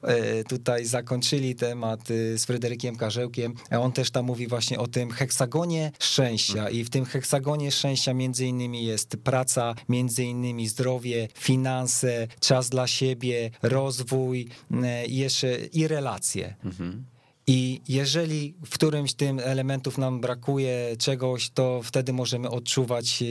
tutaj 0.48 0.84
zakończyli 0.84 1.54
temat 1.54 2.08
z 2.08 2.44
Fryderykiem 2.44 2.96
Karzełkiem. 2.96 3.54
On 3.70 3.92
też 3.92 4.10
tam 4.10 4.24
mówi 4.24 4.46
właśnie 4.46 4.78
o 4.78 4.86
tym 4.86 5.10
heksagonie 5.10 5.92
szczęścia 5.98 6.70
i 6.70 6.84
w 6.84 6.90
tym 6.90 7.04
heksagonie 7.04 7.72
szczęścia 7.72 8.14
między 8.14 8.46
innymi 8.46 8.84
jest 8.84 9.16
praca, 9.24 9.74
między 9.88 10.24
innymi 10.24 10.68
zdrowie, 10.68 11.28
finanse, 11.38 12.28
czas 12.40 12.70
dla 12.70 12.86
siebie, 12.86 13.50
rozwój 13.62 14.48
i 15.08 15.16
jeszcze 15.16 15.56
i 15.72 15.88
relacje. 15.92 16.54
Mhm. 16.64 17.04
I 17.46 17.80
jeżeli 17.88 18.54
w 18.66 18.74
którymś 18.74 19.14
tym 19.14 19.38
elementów 19.38 19.98
nam 19.98 20.20
brakuje 20.20 20.96
czegoś, 20.98 21.50
to 21.50 21.80
wtedy 21.84 22.12
możemy 22.12 22.50
odczuwać 22.50 23.22
e, 23.22 23.26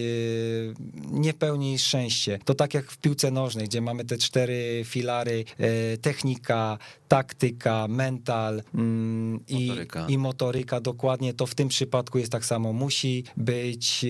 niepełni 1.11 1.79
szczęście. 1.79 2.39
To 2.45 2.55
tak 2.55 2.73
jak 2.73 2.91
w 2.91 2.97
piłce 2.97 3.31
nożnej, 3.31 3.65
gdzie 3.65 3.81
mamy 3.81 4.05
te 4.05 4.17
cztery 4.17 4.81
filary: 4.85 5.45
e, 5.57 5.97
technika, 5.97 6.77
taktyka, 7.07 7.87
mental 7.87 8.63
mm, 8.75 9.39
i, 9.47 9.67
motoryka. 9.67 10.05
i 10.09 10.17
motoryka. 10.17 10.81
Dokładnie 10.81 11.33
to 11.33 11.45
w 11.45 11.55
tym 11.55 11.67
przypadku 11.67 12.17
jest 12.17 12.31
tak 12.31 12.45
samo. 12.45 12.73
Musi 12.73 13.23
być 13.37 14.05
e, 14.05 14.07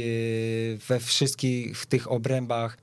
we 0.88 1.00
wszystkich 1.00 1.86
tych 1.86 2.12
obrębach 2.12 2.78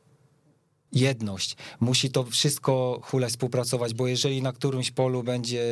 jedność. 0.92 1.56
Musi 1.80 2.10
to 2.10 2.24
wszystko 2.24 3.00
hule 3.02 3.28
współpracować, 3.28 3.94
bo 3.94 4.06
jeżeli 4.06 4.42
na 4.42 4.52
którymś 4.52 4.90
polu 4.90 5.22
będzie 5.22 5.62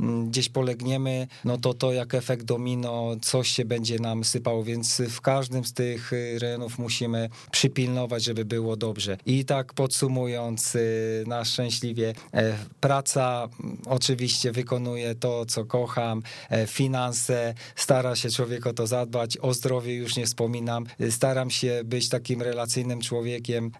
mm, 0.00 0.28
gdzieś 0.30 0.48
polegniemy, 0.48 1.26
no 1.44 1.58
to 1.58 1.74
to 1.74 1.92
jak 1.92 2.14
efekt 2.14 2.44
domino, 2.44 3.16
coś 3.22 3.48
się 3.48 3.64
będzie 3.64 3.98
nam 3.98 4.24
sypało, 4.24 4.64
więc 4.64 5.02
w 5.10 5.20
każdym 5.20 5.64
z 5.64 5.72
tych 5.72 6.12
y, 6.12 6.38
rejonów 6.38 6.78
musimy 6.78 7.28
przypilnować, 7.50 8.24
żeby 8.24 8.44
było 8.44 8.76
dobrze. 8.76 9.16
I 9.26 9.44
tak 9.44 9.74
podsumując, 9.74 10.74
y, 10.74 11.24
na 11.26 11.44
szczęśliwie 11.44 12.14
e, 12.34 12.58
praca 12.80 13.48
mm, 13.60 13.78
oczywiście 13.86 14.52
wykonuje 14.52 15.14
to, 15.14 15.46
co 15.46 15.64
kocham, 15.64 16.22
e, 16.50 16.66
finanse, 16.66 17.54
stara 17.76 18.16
się 18.16 18.30
człowiek 18.30 18.66
o 18.66 18.72
to 18.72 18.86
zadbać, 18.86 19.38
o 19.38 19.54
zdrowie 19.54 19.94
już 19.94 20.16
nie 20.16 20.26
wspominam, 20.26 20.84
Y, 21.00 21.12
staram 21.12 21.50
się 21.50 21.82
być 21.84 22.08
takim 22.08 22.42
relacyjnym 22.42 23.00
człowiekiem, 23.00 23.70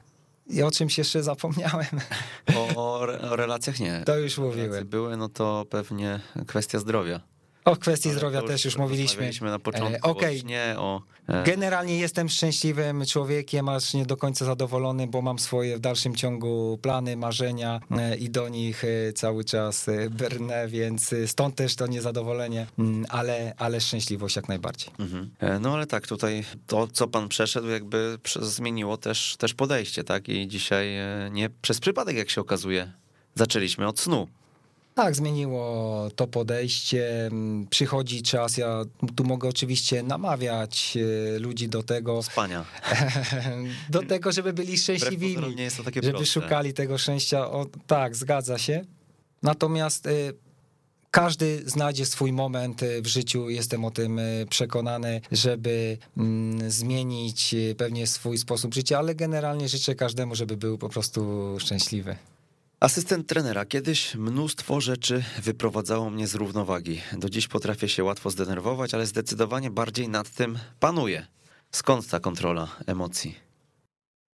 i 0.46 0.62
o 0.62 0.70
czymś 0.70 0.98
jeszcze 0.98 1.22
zapomniałem. 1.22 1.86
O, 2.56 2.76
o, 2.94 3.04
re- 3.04 3.20
o 3.30 3.36
relacjach 3.36 3.80
nie. 3.80 4.02
To 4.06 4.18
już 4.18 4.38
Relacje 4.38 4.62
mówiłem. 4.62 4.88
były, 4.88 5.16
no 5.16 5.28
to 5.28 5.64
pewnie 5.70 6.20
kwestia 6.46 6.78
zdrowia. 6.78 7.20
O 7.64 7.76
kwestii 7.76 8.10
zdrowia 8.10 8.42
też 8.42 8.64
już 8.64 8.76
mówiliśmy. 8.76 9.30
na 9.40 9.58
początku. 9.58 10.08
E, 10.08 10.10
Okej, 10.10 10.36
o 10.36 10.40
śnie, 10.40 10.74
o... 10.78 11.02
e, 11.28 11.42
Generalnie 11.44 11.98
jestem 11.98 12.28
szczęśliwym 12.28 13.06
człowiekiem, 13.06 13.68
aż 13.68 13.94
nie 13.94 14.06
do 14.06 14.16
końca 14.16 14.44
zadowolony, 14.44 15.06
bo 15.06 15.22
mam 15.22 15.38
swoje 15.38 15.76
w 15.76 15.80
dalszym 15.80 16.14
ciągu 16.14 16.78
plany, 16.82 17.16
marzenia 17.16 17.80
e, 17.90 18.16
i 18.16 18.30
do 18.30 18.48
nich 18.48 18.82
cały 19.14 19.44
czas 19.44 19.86
brnę, 20.10 20.68
więc 20.68 21.14
stąd 21.26 21.54
też 21.54 21.76
to 21.76 21.86
niezadowolenie, 21.86 22.66
mm, 22.78 23.06
ale, 23.08 23.54
ale 23.56 23.80
szczęśliwość 23.80 24.36
jak 24.36 24.48
najbardziej. 24.48 24.90
Mhm. 24.98 25.30
No 25.60 25.74
ale 25.74 25.86
tak, 25.86 26.06
tutaj 26.06 26.44
to, 26.66 26.86
co 26.86 27.08
pan 27.08 27.28
przeszedł, 27.28 27.68
jakby 27.68 28.18
zmieniło 28.40 28.96
też, 28.96 29.36
też 29.38 29.54
podejście, 29.54 30.04
tak? 30.04 30.28
I 30.28 30.48
dzisiaj 30.48 30.88
nie 31.30 31.50
przez 31.62 31.80
przypadek, 31.80 32.16
jak 32.16 32.30
się 32.30 32.40
okazuje, 32.40 32.92
zaczęliśmy 33.34 33.86
od 33.86 34.00
snu. 34.00 34.28
Tak, 34.94 35.16
zmieniło 35.16 36.08
to 36.16 36.26
podejście. 36.26 37.26
mm, 37.26 37.66
Przychodzi 37.66 38.22
czas, 38.22 38.56
ja 38.56 38.84
tu 39.16 39.24
mogę 39.24 39.48
oczywiście 39.48 40.02
namawiać 40.02 40.98
e, 41.34 41.38
ludzi 41.38 41.68
do 41.68 41.82
tego, 41.82 42.22
Spania. 42.22 42.64
do 43.90 44.02
tego, 44.02 44.32
żeby 44.32 44.52
byli 44.52 44.78
szczęśliwi. 44.78 45.36
żeby 45.94 46.10
proste. 46.10 46.26
szukali 46.26 46.72
tego 46.74 46.98
szczęścia. 46.98 47.50
O, 47.50 47.66
tak, 47.86 48.16
zgadza 48.16 48.58
się. 48.58 48.84
Natomiast 49.42 50.06
y, 50.06 50.34
każdy 51.10 51.62
znajdzie 51.66 52.06
swój 52.06 52.32
moment 52.32 52.82
y, 52.82 53.02
w 53.02 53.06
życiu, 53.06 53.50
jestem 53.50 53.84
o 53.84 53.90
tym 53.90 54.20
przekonany, 54.50 55.20
żeby 55.32 55.98
mm, 56.16 56.70
zmienić 56.70 57.54
pewnie 57.76 58.06
swój 58.06 58.38
sposób 58.38 58.74
życia, 58.74 58.98
ale 58.98 59.14
generalnie 59.14 59.68
życzę 59.68 59.94
każdemu, 59.94 60.34
żeby 60.34 60.56
był 60.56 60.78
po 60.78 60.88
prostu 60.88 61.56
szczęśliwy. 61.60 62.16
Asystent 62.84 63.26
trenera. 63.26 63.64
Kiedyś 63.64 64.14
mnóstwo 64.14 64.80
rzeczy 64.80 65.24
wyprowadzało 65.42 66.10
mnie 66.10 66.26
z 66.26 66.34
równowagi. 66.34 67.00
Do 67.12 67.28
dziś 67.30 67.48
potrafię 67.48 67.88
się 67.88 68.04
łatwo 68.04 68.30
zdenerwować, 68.30 68.94
ale 68.94 69.06
zdecydowanie 69.06 69.70
bardziej 69.70 70.08
nad 70.08 70.30
tym 70.30 70.58
panuję. 70.80 71.26
Skąd 71.70 72.08
ta 72.08 72.20
kontrola 72.20 72.68
emocji? 72.86 73.43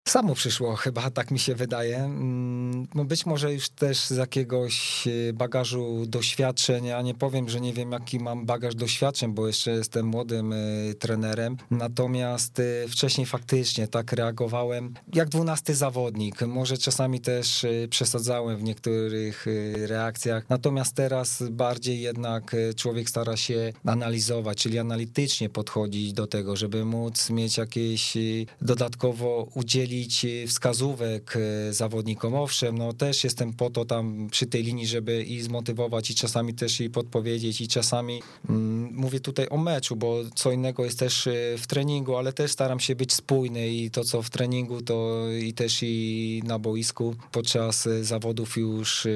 Samo 0.09 0.35
przyszło, 0.35 0.77
chyba 0.77 1.11
tak 1.11 1.31
mi 1.31 1.39
się 1.39 1.55
wydaje. 1.55 1.97
Mm, 1.99 2.87
No 2.95 3.05
być 3.05 3.27
może 3.27 3.53
już 3.55 3.69
też 3.69 3.99
z 4.07 4.17
jakiegoś 4.17 5.07
y, 5.07 5.33
bagażu 5.35 6.07
doświadczeń. 6.07 6.85
Ja 6.85 7.03
nie 7.03 7.15
powiem, 7.15 7.49
że 7.49 7.61
nie 7.61 7.73
wiem, 7.73 7.93
jaki 7.93 8.19
mam 8.19 8.47
bagaż 8.47 8.75
doświadczeń, 8.75 9.33
bo 9.35 9.47
jeszcze 9.47 9.71
jestem 9.71 10.07
młodym 10.07 10.53
y, 10.53 10.95
trenerem. 10.99 11.57
Natomiast 11.71 12.59
y, 12.59 12.87
wcześniej 12.89 13.27
faktycznie 13.27 13.89
tak 13.89 14.13
reagowałem 14.13 14.95
jak 15.15 15.29
dwunasty 15.29 15.75
zawodnik. 15.75 16.43
Może 16.43 16.79
czasami 16.79 17.21
też 17.21 17.67
przesadzałem 17.91 18.57
w 18.57 18.63
niektórych 18.63 19.47
reakcjach. 19.75 20.51
Natomiast 20.51 20.95
teraz 20.95 21.43
bardziej 21.51 22.01
jednak 22.01 22.57
człowiek 22.77 23.09
stara 23.11 23.37
się 23.37 23.73
analizować, 23.85 24.59
czyli 24.59 24.79
analitycznie 24.79 25.49
podchodzić 25.49 26.13
do 26.13 26.27
tego, 26.27 26.57
żeby 26.57 26.85
móc 26.85 27.31
mieć 27.31 27.59
jakieś 27.59 28.17
dodatkowo 28.63 29.49
udzielić 29.55 29.96
y, 30.25 30.47
wskazówek 30.47 31.37
y, 31.37 31.73
zawodnikom. 31.73 32.35
Owszem, 32.35 32.79
no 32.79 32.93
też 32.93 33.25
jestem 33.25 33.53
po 33.53 33.71
to 33.71 33.85
tam 33.85 34.29
przy 34.31 34.47
tej 34.47 34.63
linii, 34.63 34.87
żeby 34.87 35.23
i 35.23 35.41
zmotywować 35.43 36.11
i 36.11 36.15
czasami 36.15 36.55
też 36.55 36.81
i 36.81 36.91
podpowiedzieć 36.91 37.61
i 37.61 37.69
czasami 37.69 38.23
mm, 38.49 38.95
mówię 38.95 39.21
tutaj 39.21 39.49
o 39.49 39.57
meczu, 39.57 39.97
bo 39.97 40.17
co 40.35 40.53
innego 40.53 40.85
jest 40.85 40.99
też 40.99 41.27
y, 41.27 41.57
w 41.59 41.67
treningu, 41.67 42.17
ale 42.17 42.33
też 42.33 42.51
staram 42.51 42.81
się 42.81 42.97
być 42.97 43.13
spójny 43.13 43.69
i 43.69 43.91
to 43.91 44.05
co 44.05 44.23
w 44.23 44.31
treningu, 44.31 44.83
to 44.83 45.27
i 45.43 45.53
też 45.53 45.79
i 45.83 46.43
na 46.45 46.59
boisku 46.59 47.15
podczas 47.33 47.87
y, 47.87 48.05
zawodów 48.05 48.57
już 48.57 49.07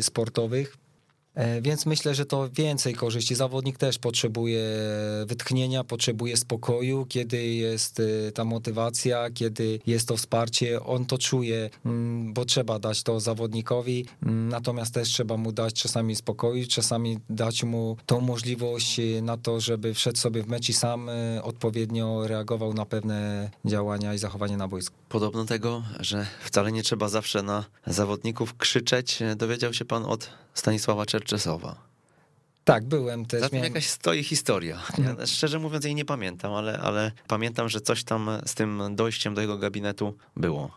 sportowych. 0.00 0.85
E, 1.36 1.62
Więc 1.62 1.86
myślę, 1.86 2.14
że 2.14 2.26
to 2.26 2.48
więcej 2.50 2.94
korzyści. 2.94 3.34
Zawodnik 3.34 3.78
też 3.78 3.98
potrzebuje 3.98 4.62
wytchnienia, 5.26 5.84
potrzebuje 5.84 6.36
spokoju, 6.36 7.06
kiedy 7.08 7.46
jest 7.46 8.00
y, 8.00 8.32
ta 8.34 8.44
motywacja, 8.44 9.30
kiedy 9.30 9.80
jest 9.86 10.08
to 10.08 10.16
wsparcie. 10.16 10.82
On 10.82 11.06
to 11.06 11.18
czuje, 11.18 11.70
mm, 11.86 12.32
bo 12.34 12.44
trzeba 12.44 12.78
dać 12.78 13.02
to 13.02 13.20
zawodnikowi, 13.20 14.06
mm, 14.22 14.48
natomiast 14.48 14.94
też 14.94 15.08
trzeba 15.08 15.36
mu 15.36 15.52
dać 15.52 15.74
czasami 15.74 16.16
spokoju, 16.16 16.66
czasami 16.66 17.18
dać 17.30 17.64
mu 17.64 17.96
tą 18.06 18.20
możliwość 18.20 19.00
y, 19.00 19.22
na 19.22 19.36
to, 19.36 19.60
żeby 19.60 19.94
wszedł 19.94 20.18
sobie 20.18 20.42
w 20.42 20.48
mecz 20.48 20.68
i 20.68 20.72
sam 20.72 21.10
odpowiednio 21.42 22.26
reagował 22.26 22.74
na 22.74 22.86
pewne 22.86 23.50
działania 23.64 24.14
i 24.14 24.18
zachowanie 24.18 24.56
na 24.56 24.68
boisku. 24.68 24.96
Podobno 25.08 25.44
tego, 25.44 25.82
że 26.00 26.26
wcale 26.40 26.72
nie 26.72 26.82
trzeba 26.82 27.08
zawsze 27.08 27.42
na 27.42 27.64
zawodników 27.86 28.56
krzyczeć, 28.56 29.18
dowiedział 29.36 29.72
się 29.74 29.84
pan 29.84 30.04
od 30.04 30.30
Stanisława 30.54 31.06
Czerczesowa. 31.06 31.76
Tak, 32.64 32.84
byłem 32.84 33.26
też. 33.26 33.40
Za 33.40 33.48
tym 33.48 33.56
miałem- 33.58 33.72
jakaś 33.72 33.86
stoi 33.88 34.24
historia. 34.24 34.82
Ja 34.98 35.26
szczerze 35.26 35.58
mówiąc 35.58 35.84
jej 35.84 35.94
nie 35.94 36.04
pamiętam, 36.04 36.52
ale, 36.54 36.78
ale 36.78 37.12
pamiętam, 37.28 37.68
że 37.68 37.80
coś 37.80 38.04
tam 38.04 38.30
z 38.46 38.54
tym 38.54 38.82
dojściem 38.96 39.34
do 39.34 39.40
jego 39.40 39.58
gabinetu 39.58 40.14
było. 40.36 40.70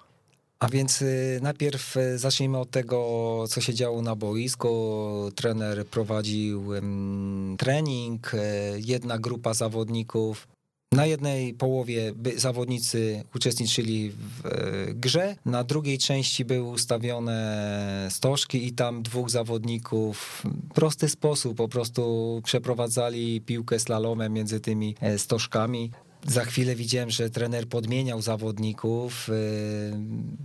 A 0.59 0.67
więc 0.69 1.01
y, 1.01 1.39
najpierw 1.41 1.97
y, 1.97 2.17
zacznijmy 2.17 2.57
od 2.57 2.71
tego, 2.71 3.45
co 3.49 3.61
się 3.61 3.73
działo 3.73 4.01
na 4.01 4.15
boisku. 4.15 5.31
Trener 5.35 5.87
prowadził 5.87 6.65
trening, 7.57 8.33
y, 8.33 8.37
jedna 8.77 9.19
grupa 9.19 9.53
zawodników. 9.53 10.47
Na 10.91 11.05
jednej 11.05 11.53
połowie 11.53 12.13
zawodnicy 12.35 13.23
uczestniczyli 13.35 14.11
w 14.11 14.45
y, 14.45 14.93
grze, 14.93 15.35
na 15.45 15.63
drugiej 15.63 15.97
części 15.97 16.45
były 16.45 16.69
ustawione 16.69 18.07
stożki 18.09 18.67
i 18.67 18.73
tam 18.73 19.03
dwóch 19.03 19.29
zawodników 19.29 20.43
w 20.71 20.73
prosty 20.73 21.09
sposób 21.09 21.57
po 21.57 21.67
prostu 21.67 22.41
przeprowadzali 22.43 23.41
piłkę 23.41 23.79
slalomem 23.79 24.33
między 24.33 24.59
tymi 24.59 24.95
e, 25.01 25.17
stożkami. 25.19 25.91
Za 26.27 26.45
chwilę 26.45 26.75
widziałem, 26.75 27.09
że 27.09 27.29
trener 27.29 27.67
podmieniał 27.67 28.21
zawodników. 28.21 29.27
Yy, 29.27 29.35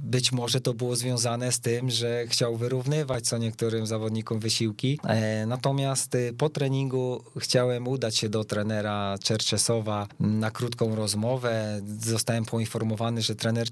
Być 0.05 0.33
może 0.33 0.61
to 0.61 0.75
było 0.75 0.97
związane 0.97 1.53
z 1.53 1.61
tym, 1.61 1.91
że 1.91 2.25
chciał 2.27 2.57
wyrównywać 2.57 3.25
co 3.25 3.39
niektórym 3.39 3.87
zawodnikom 3.87 4.39
wysiłki. 4.41 4.99
E, 5.05 5.47
Natomiast 5.47 6.15
y, 6.15 6.33
po 6.39 6.49
treningu 6.49 7.23
chciałem 7.39 7.89
udać 7.89 8.17
się 8.17 8.29
do 8.29 8.45
trenera 8.45 9.17
Czerczesowa 9.23 10.09
na 10.21 10.51
krótką 10.51 10.95
rozmowę. 10.95 11.81
Zostałem 12.01 12.45
poinformowany, 12.45 13.23
że 13.23 13.35
trener 13.35 13.69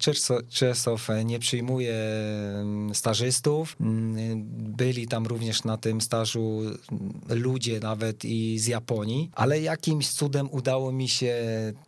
Czersow 0.49 1.09
nie 1.25 1.39
przyjmuje 1.39 1.95
mm, 1.95 2.95
stażystów. 2.95 3.77
Mm, 3.81 4.43
Byli 4.77 5.07
tam 5.09 5.27
również 5.27 5.65
na 5.65 5.77
tym 5.77 6.01
stażu 6.01 6.61
mm, 6.93 7.13
ludzie 7.29 7.81
nawet 7.81 8.25
i 8.25 8.59
z 8.59 8.67
Japonii, 8.67 9.31
ale 9.35 9.61
jakimś 9.61 10.09
cudem 10.11 10.49
udało 10.51 10.93
mi 10.93 11.09
się 11.09 11.35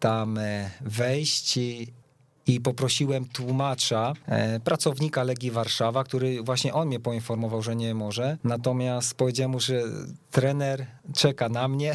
tam 0.05 0.39
wejść 0.81 1.57
i, 1.57 1.93
i 2.47 2.61
poprosiłem 2.61 3.25
tłumacza, 3.25 4.13
e, 4.27 4.61
pracownika 4.61 5.23
Legii 5.23 5.51
Warszawa, 5.51 6.05
który 6.05 6.43
właśnie 6.43 6.75
on 6.75 6.89
mnie 6.89 7.01
poinformował, 7.01 7.63
że 7.63 7.77
nie 7.77 7.95
może. 7.95 8.39
Natomiast 8.45 9.15
powiedziałem 9.15 9.51
mu, 9.51 9.61
że 9.61 9.83
trener 10.35 10.87
czeka 11.15 11.49
na 11.49 11.69
mnie. 11.69 11.93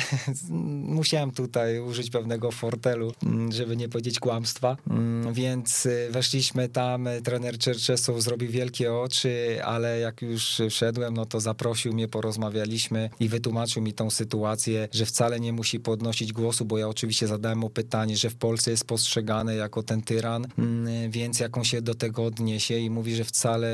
Musiałem 0.99 1.31
tutaj 1.31 1.79
użyć 1.79 2.09
pewnego 2.09 2.51
fortelu, 2.51 3.13
mm, 3.23 3.51
żeby 3.51 3.77
nie 3.77 3.89
powiedzieć 3.89 4.19
kłamstwa. 4.19 4.77
Mm, 4.89 5.33
więc 5.33 5.85
y, 5.85 6.07
weszliśmy 6.11 6.69
tam, 6.69 7.07
trener 7.23 7.57
Czerczesow 7.57 8.21
zrobił 8.21 8.51
wielkie 8.51 8.93
oczy, 8.93 9.59
ale 9.63 9.99
jak 9.99 10.21
już 10.21 10.61
wszedłem, 10.69 11.13
no 11.13 11.25
to 11.25 11.39
zaprosił 11.39 11.93
mnie, 11.93 12.07
porozmawialiśmy 12.07 13.09
i 13.19 13.29
wytłumaczył 13.29 13.83
mi 13.83 13.93
tą 13.93 14.09
sytuację, 14.09 14.87
że 14.91 15.05
wcale 15.05 15.39
nie 15.39 15.53
musi 15.53 15.79
podnosić 15.79 16.33
głosu, 16.33 16.65
bo 16.65 16.77
ja 16.77 16.87
oczywiście 16.87 17.27
zadałem 17.27 17.57
mu 17.57 17.69
pytanie, 17.69 18.17
że 18.17 18.29
w 18.29 18.35
Polsce 18.35 18.71
jest 18.71 18.85
postrzegany 18.85 19.55
jako 19.55 19.83
ten 19.83 20.01
tyran, 20.01 20.47
mm, 20.57 21.11
więc 21.11 21.39
jak 21.39 21.57
on 21.57 21.63
się 21.63 21.81
do 21.81 21.95
tego 21.95 22.25
odniesie 22.25 22.77
i 22.77 22.89
mówi, 22.89 23.15
że 23.15 23.23
wcale 23.23 23.69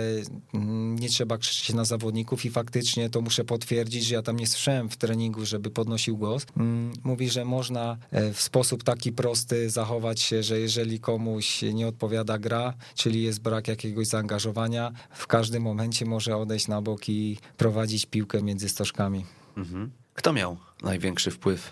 nie 0.99 1.09
trzeba 1.09 1.37
krzyczeć 1.37 1.75
na 1.75 1.85
zawodników 1.85 2.45
i 2.45 2.49
faktycznie 2.49 3.09
to 3.09 3.21
muszę 3.21 3.43
potwierdzić, 3.43 4.05
że 4.05 4.15
ja 4.15 4.21
tam 4.21 4.35
nie 4.35 4.47
słyszałem 4.55 4.89
w 4.89 4.97
treningu, 4.97 5.45
żeby 5.45 5.71
podnosił 5.71 6.17
głos. 6.17 6.45
Mm, 6.57 6.93
mówi, 7.03 7.29
że 7.29 7.45
można 7.45 7.97
e, 8.11 8.33
w 8.33 8.41
sposób 8.41 8.83
taki 8.83 9.11
prosty 9.11 9.69
zachować 9.69 10.21
się, 10.21 10.43
że 10.43 10.59
jeżeli 10.59 10.99
komuś 10.99 11.61
nie 11.61 11.87
odpowiada 11.87 12.37
gra, 12.37 12.73
czyli 12.95 13.23
jest 13.23 13.41
brak 13.41 13.67
jakiegoś 13.67 14.07
zaangażowania, 14.07 14.91
w 15.11 15.27
każdym 15.27 15.63
momencie 15.63 16.05
może 16.05 16.37
odejść 16.37 16.67
na 16.67 16.81
bok 16.81 17.09
i 17.09 17.37
prowadzić 17.57 18.05
piłkę 18.05 18.43
między 18.43 18.69
stożkami. 18.69 19.25
Mhm. 19.57 19.91
Kto 20.13 20.33
miał 20.33 20.57
największy 20.83 21.31
wpływ 21.31 21.71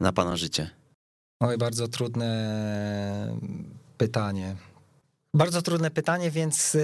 na 0.00 0.12
pana 0.12 0.36
życie? 0.36 0.70
Oj, 1.40 1.58
bardzo 1.58 1.88
trudne 1.88 3.36
pytanie. 3.98 4.56
Bardzo 5.34 5.62
trudne 5.62 5.90
pytanie, 5.90 6.30
więc 6.30 6.74
y, 6.74 6.80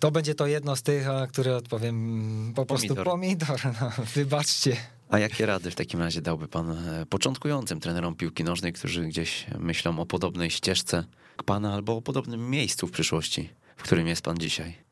to 0.00 0.10
będzie 0.10 0.34
to 0.34 0.46
jedno 0.46 0.76
z 0.76 0.82
tych, 0.82 1.06
na 1.06 1.26
które 1.26 1.56
odpowiem 1.56 2.52
po 2.54 2.66
prostu 2.66 2.88
pomidor. 2.88 3.04
pomidor 3.04 3.60
no, 3.80 3.92
wybaczcie. 4.14 4.76
A 5.08 5.18
jakie 5.18 5.46
rady 5.46 5.70
w 5.70 5.74
takim 5.74 6.00
razie 6.00 6.22
dałby 6.22 6.48
pan 6.48 6.70
e, 6.70 7.06
początkującym 7.06 7.80
trenerom 7.80 8.14
piłki 8.14 8.44
nożnej, 8.44 8.72
którzy 8.72 9.04
gdzieś 9.04 9.46
myślą 9.58 9.98
o 10.00 10.06
podobnej 10.06 10.50
ścieżce 10.50 11.04
k 11.36 11.42
pana 11.42 11.74
albo 11.74 11.96
o 11.96 12.02
podobnym 12.02 12.50
miejscu 12.50 12.86
w 12.86 12.90
przyszłości, 12.90 13.48
w 13.76 13.82
którym 13.82 14.06
jest 14.06 14.22
pan 14.22 14.38
dzisiaj? 14.38 14.85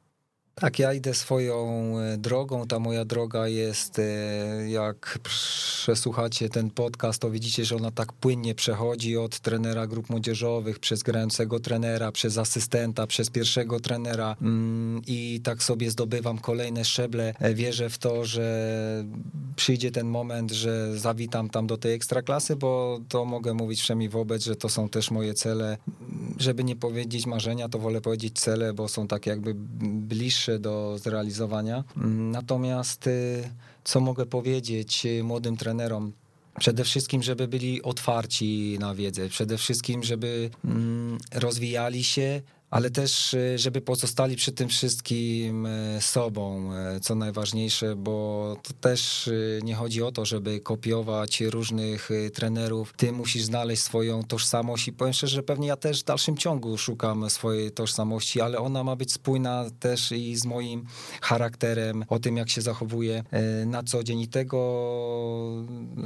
Tak, 0.54 0.78
ja 0.78 0.92
idę 0.92 1.14
swoją 1.14 1.94
e, 1.98 2.16
drogą. 2.18 2.66
Ta 2.66 2.78
moja 2.78 3.04
droga 3.04 3.48
jest, 3.48 3.98
e, 3.98 4.70
jak 4.70 5.18
przesłuchacie 5.22 6.48
ten 6.48 6.70
podcast, 6.70 7.22
to 7.22 7.30
widzicie, 7.30 7.64
że 7.64 7.76
ona 7.76 7.90
tak 7.90 8.12
płynnie 8.12 8.54
przechodzi 8.54 9.16
od 9.16 9.40
trenera 9.40 9.86
grup 9.86 10.10
młodzieżowych, 10.10 10.78
przez 10.78 11.02
grającego 11.02 11.60
trenera, 11.60 12.12
przez 12.12 12.38
asystenta, 12.38 13.06
przez 13.06 13.30
pierwszego 13.30 13.80
trenera 13.80 14.36
mm, 14.42 15.02
i 15.06 15.40
tak 15.44 15.62
sobie 15.62 15.90
zdobywam 15.90 16.38
kolejne 16.38 16.84
szczeble. 16.84 17.34
E, 17.38 17.54
wierzę 17.54 17.90
w 17.90 17.98
to, 17.98 18.24
że 18.24 18.44
przyjdzie 19.56 19.90
ten 19.90 20.06
moment, 20.06 20.52
że 20.52 20.98
zawitam 20.98 21.50
tam 21.50 21.66
do 21.66 21.76
tej 21.76 21.94
ekstraklasy, 21.94 22.56
bo 22.56 23.00
to 23.08 23.24
mogę 23.24 23.54
mówić 23.54 23.80
wszemi 23.80 24.08
wobec, 24.08 24.44
że 24.44 24.56
to 24.56 24.68
są 24.68 24.88
też 24.88 25.10
moje 25.10 25.34
cele. 25.34 25.78
Żeby 26.38 26.64
nie 26.64 26.76
powiedzieć 26.76 27.26
marzenia, 27.26 27.68
to 27.68 27.78
wolę 27.78 28.00
powiedzieć 28.00 28.40
cele, 28.40 28.72
bo 28.72 28.88
są 28.88 29.08
tak 29.08 29.26
jakby 29.26 29.54
bliższe 29.80 30.43
do 30.58 30.98
zrealizowania. 30.98 31.84
Natomiast 32.30 33.06
y, 33.06 33.50
co 33.84 34.00
mogę 34.00 34.26
powiedzieć 34.26 35.06
y, 35.06 35.24
młodym 35.24 35.56
trenerom? 35.56 36.12
Przede 36.58 36.84
wszystkim, 36.84 37.22
żeby 37.22 37.48
byli 37.48 37.82
otwarci 37.82 38.76
na 38.80 38.94
wiedzę, 38.94 39.28
przede 39.28 39.58
wszystkim, 39.58 40.02
żeby 40.02 40.50
mm, 40.64 41.18
rozwijali 41.34 42.04
się, 42.04 42.42
ale 42.74 42.90
też, 42.90 43.34
y, 43.34 43.58
żeby 43.58 43.80
pozostali 43.80 44.36
przy 44.36 44.52
tym 44.52 44.68
wszystkim 44.68 45.66
y, 45.66 45.98
sobą, 46.00 46.70
y, 46.96 47.00
co 47.00 47.14
najważniejsze, 47.14 47.96
bo 47.96 48.56
to 48.62 48.72
też 48.72 49.30
nie 49.62 49.74
chodzi 49.74 50.02
o 50.02 50.12
to, 50.12 50.24
żeby 50.24 50.60
kopiować 50.60 51.40
różnych 51.40 52.08
trenerów. 52.34 52.94
Ty 52.96 53.12
musisz 53.12 53.42
znaleźć 53.42 53.82
swoją 53.82 54.22
tożsamość 54.22 54.88
i 54.88 54.92
powiem 54.92 55.14
szczerze, 55.14 55.36
że 55.36 55.42
pewnie 55.42 55.68
ja 55.68 55.76
też 55.76 56.00
w 56.00 56.04
dalszym 56.04 56.36
ciągu 56.36 56.78
szukam 56.78 57.30
swojej 57.30 57.70
tożsamości, 57.70 58.40
ale 58.40 58.58
ona 58.58 58.84
ma 58.84 58.96
być 58.96 59.12
spójna 59.12 59.64
też 59.80 60.12
i 60.12 60.36
z 60.36 60.44
moim 60.44 60.84
charakterem, 61.20 62.04
o 62.08 62.18
tym, 62.18 62.36
jak 62.36 62.50
się 62.50 62.60
zachowuję 62.60 63.24
na 63.66 63.82
co 63.82 64.04
dzień 64.04 64.20
i 64.20 64.28
tego 64.28 64.56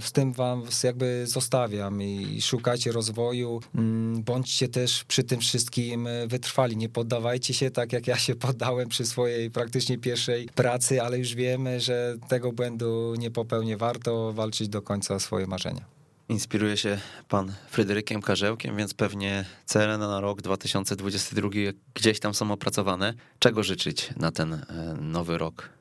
z 0.00 0.12
tym 0.12 0.32
wam 0.32 0.62
jakby 0.84 1.26
zostawiam 1.26 2.02
i 2.02 2.42
szukajcie 2.42 2.92
rozwoju, 2.92 3.60
mm, 3.74 4.22
bądźcie 4.22 4.68
też 4.68 5.04
przy 5.04 5.24
tym 5.24 5.40
wszystkim 5.40 6.08
wytrwali 6.26 6.57
wytrwali, 6.58 6.76
nie 6.76 6.88
poddawajcie 6.88 7.54
się 7.54 7.70
tak 7.70 7.92
jak 7.92 8.06
ja 8.06 8.16
się 8.16 8.34
poddałem 8.46 8.88
przy 8.88 9.06
swojej 9.06 9.50
praktycznie 9.50 9.98
pierwszej 9.98 10.48
pracy, 10.54 11.02
ale 11.02 11.18
już 11.18 11.34
wiemy, 11.34 11.80
że 11.80 12.16
tego 12.28 12.52
błędu 12.52 13.14
nie 13.18 13.30
popełnię. 13.30 13.76
Warto 13.76 14.32
walczyć 14.32 14.68
do 14.68 14.82
końca 14.82 15.14
o 15.14 15.20
swoje 15.20 15.46
marzenia. 15.46 15.84
Inspiruje 16.28 16.76
się 16.76 16.98
pan 17.28 17.52
Fryderykiem 17.70 18.22
Karzełkiem, 18.22 18.76
więc 18.76 18.94
pewnie 18.94 19.44
cele 19.66 19.98
na 19.98 20.20
rok 20.20 20.42
2022 20.42 21.48
gdzieś 21.94 22.20
tam 22.20 22.34
są 22.34 22.52
opracowane. 22.52 23.14
Czego 23.38 23.62
życzyć 23.62 24.10
na 24.16 24.30
ten 24.30 24.52
e, 24.54 24.96
nowy 25.00 25.38
rok? 25.38 25.77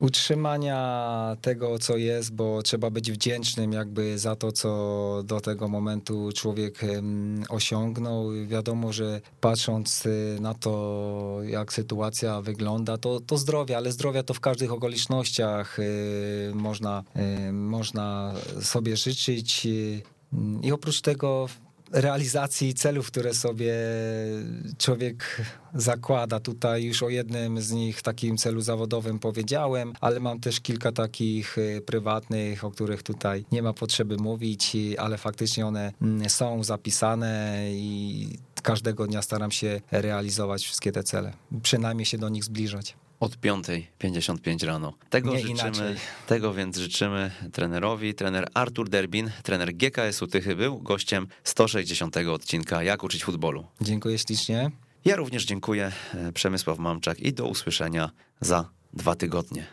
Utrzymania 0.00 1.36
tego, 1.40 1.78
co 1.78 1.96
jest, 1.96 2.32
bo 2.32 2.62
trzeba 2.62 2.90
być 2.90 3.12
wdzięcznym 3.12 3.72
jakby 3.72 4.18
za 4.18 4.36
to, 4.36 4.52
co 4.52 5.22
do 5.24 5.40
tego 5.40 5.68
momentu 5.68 6.30
człowiek 6.34 6.80
osiągnął. 7.48 8.30
Wiadomo, 8.46 8.92
że 8.92 9.20
patrząc 9.40 10.06
y, 10.06 10.38
na 10.40 10.54
to, 10.54 11.38
jak 11.42 11.72
sytuacja 11.72 12.40
wygląda, 12.40 12.98
to, 12.98 13.20
to 13.20 13.36
zdrowie, 13.36 13.76
ale 13.76 13.92
zdrowia 13.92 14.22
to 14.22 14.34
w 14.34 14.40
każdych 14.40 14.72
okolicznościach 14.72 15.78
y, 15.78 16.52
można, 16.54 17.04
y, 17.48 17.52
można 17.52 18.34
sobie 18.60 18.96
życzyć. 18.96 19.66
I 20.62 20.72
oprócz 20.72 21.00
tego 21.00 21.48
realizacji 21.92 22.74
celów, 22.74 23.06
które 23.06 23.34
sobie 23.34 23.74
człowiek 24.78 25.42
zakłada. 25.74 26.40
Tutaj 26.40 26.84
już 26.84 27.02
o 27.02 27.08
jednym 27.08 27.60
z 27.60 27.70
nich, 27.70 28.02
takim 28.02 28.36
celu 28.36 28.60
zawodowym 28.60 29.18
powiedziałem, 29.18 29.92
ale 30.00 30.20
mam 30.20 30.40
też 30.40 30.60
kilka 30.60 30.92
takich 30.92 31.58
y, 31.58 31.82
prywatnych, 31.86 32.64
o 32.64 32.70
których 32.70 33.02
tutaj 33.02 33.44
nie 33.52 33.62
ma 33.62 33.72
potrzeby 33.72 34.16
mówić, 34.16 34.76
ale 34.98 35.18
faktycznie 35.18 35.66
one 35.66 35.92
mm, 36.02 36.30
są 36.30 36.64
zapisane 36.64 37.64
i 37.70 38.28
każdego 38.62 39.06
dnia 39.06 39.22
staram 39.22 39.50
się 39.50 39.80
realizować 39.90 40.64
wszystkie 40.64 40.92
te 40.92 41.02
cele, 41.02 41.32
przynajmniej 41.62 42.06
się 42.06 42.18
do 42.18 42.28
nich 42.28 42.44
zbliżać. 42.44 42.96
Od 43.20 43.36
5.55 43.36 44.66
rano. 44.66 44.94
Tego 45.10 45.30
Nie 45.30 45.38
życzymy, 45.38 45.60
inaczej. 45.60 45.96
tego 46.26 46.54
więc 46.54 46.78
życzymy 46.78 47.30
trenerowi. 47.52 48.14
Trener 48.14 48.48
Artur 48.54 48.88
Derbin, 48.88 49.30
trener 49.42 49.74
GKS-u 49.74 50.26
Tychy 50.26 50.56
był 50.56 50.78
gościem 50.80 51.26
160 51.44 52.16
odcinka 52.16 52.82
Jak 52.82 53.04
uczyć 53.04 53.24
futbolu. 53.24 53.66
Dziękuję 53.80 54.18
ślicznie. 54.18 54.70
Ja 55.04 55.16
również 55.16 55.44
dziękuję, 55.44 55.92
e, 56.14 56.32
Przemysław 56.32 56.78
Mamczak 56.78 57.20
i 57.20 57.32
do 57.32 57.46
usłyszenia 57.46 58.10
za 58.40 58.70
dwa 58.92 59.14
tygodnie. 59.14 59.66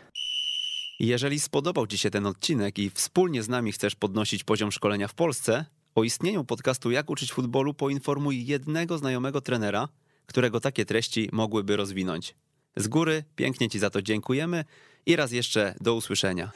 Jeżeli 1.00 1.40
spodobał 1.40 1.86
Ci 1.86 1.98
się 1.98 2.10
ten 2.10 2.26
odcinek 2.26 2.78
i 2.78 2.90
wspólnie 2.90 3.42
z 3.42 3.48
nami 3.48 3.72
chcesz 3.72 3.94
podnosić 3.94 4.44
poziom 4.44 4.72
szkolenia 4.72 5.08
w 5.08 5.14
Polsce, 5.14 5.64
o 5.94 6.04
istnieniu 6.04 6.44
podcastu 6.44 6.90
Jak 6.90 7.10
uczyć 7.10 7.32
futbolu 7.32 7.74
poinformuj 7.74 8.46
jednego 8.46 8.98
znajomego 8.98 9.40
trenera, 9.40 9.88
którego 10.26 10.60
takie 10.60 10.84
treści 10.84 11.28
mogłyby 11.32 11.76
rozwinąć. 11.76 12.34
Z 12.76 12.88
góry 12.88 13.24
pięknie 13.36 13.68
Ci 13.68 13.78
za 13.78 13.90
to 13.90 14.02
dziękujemy 14.02 14.64
i 15.06 15.16
raz 15.16 15.32
jeszcze 15.32 15.74
do 15.80 15.94
usłyszenia. 15.94 16.50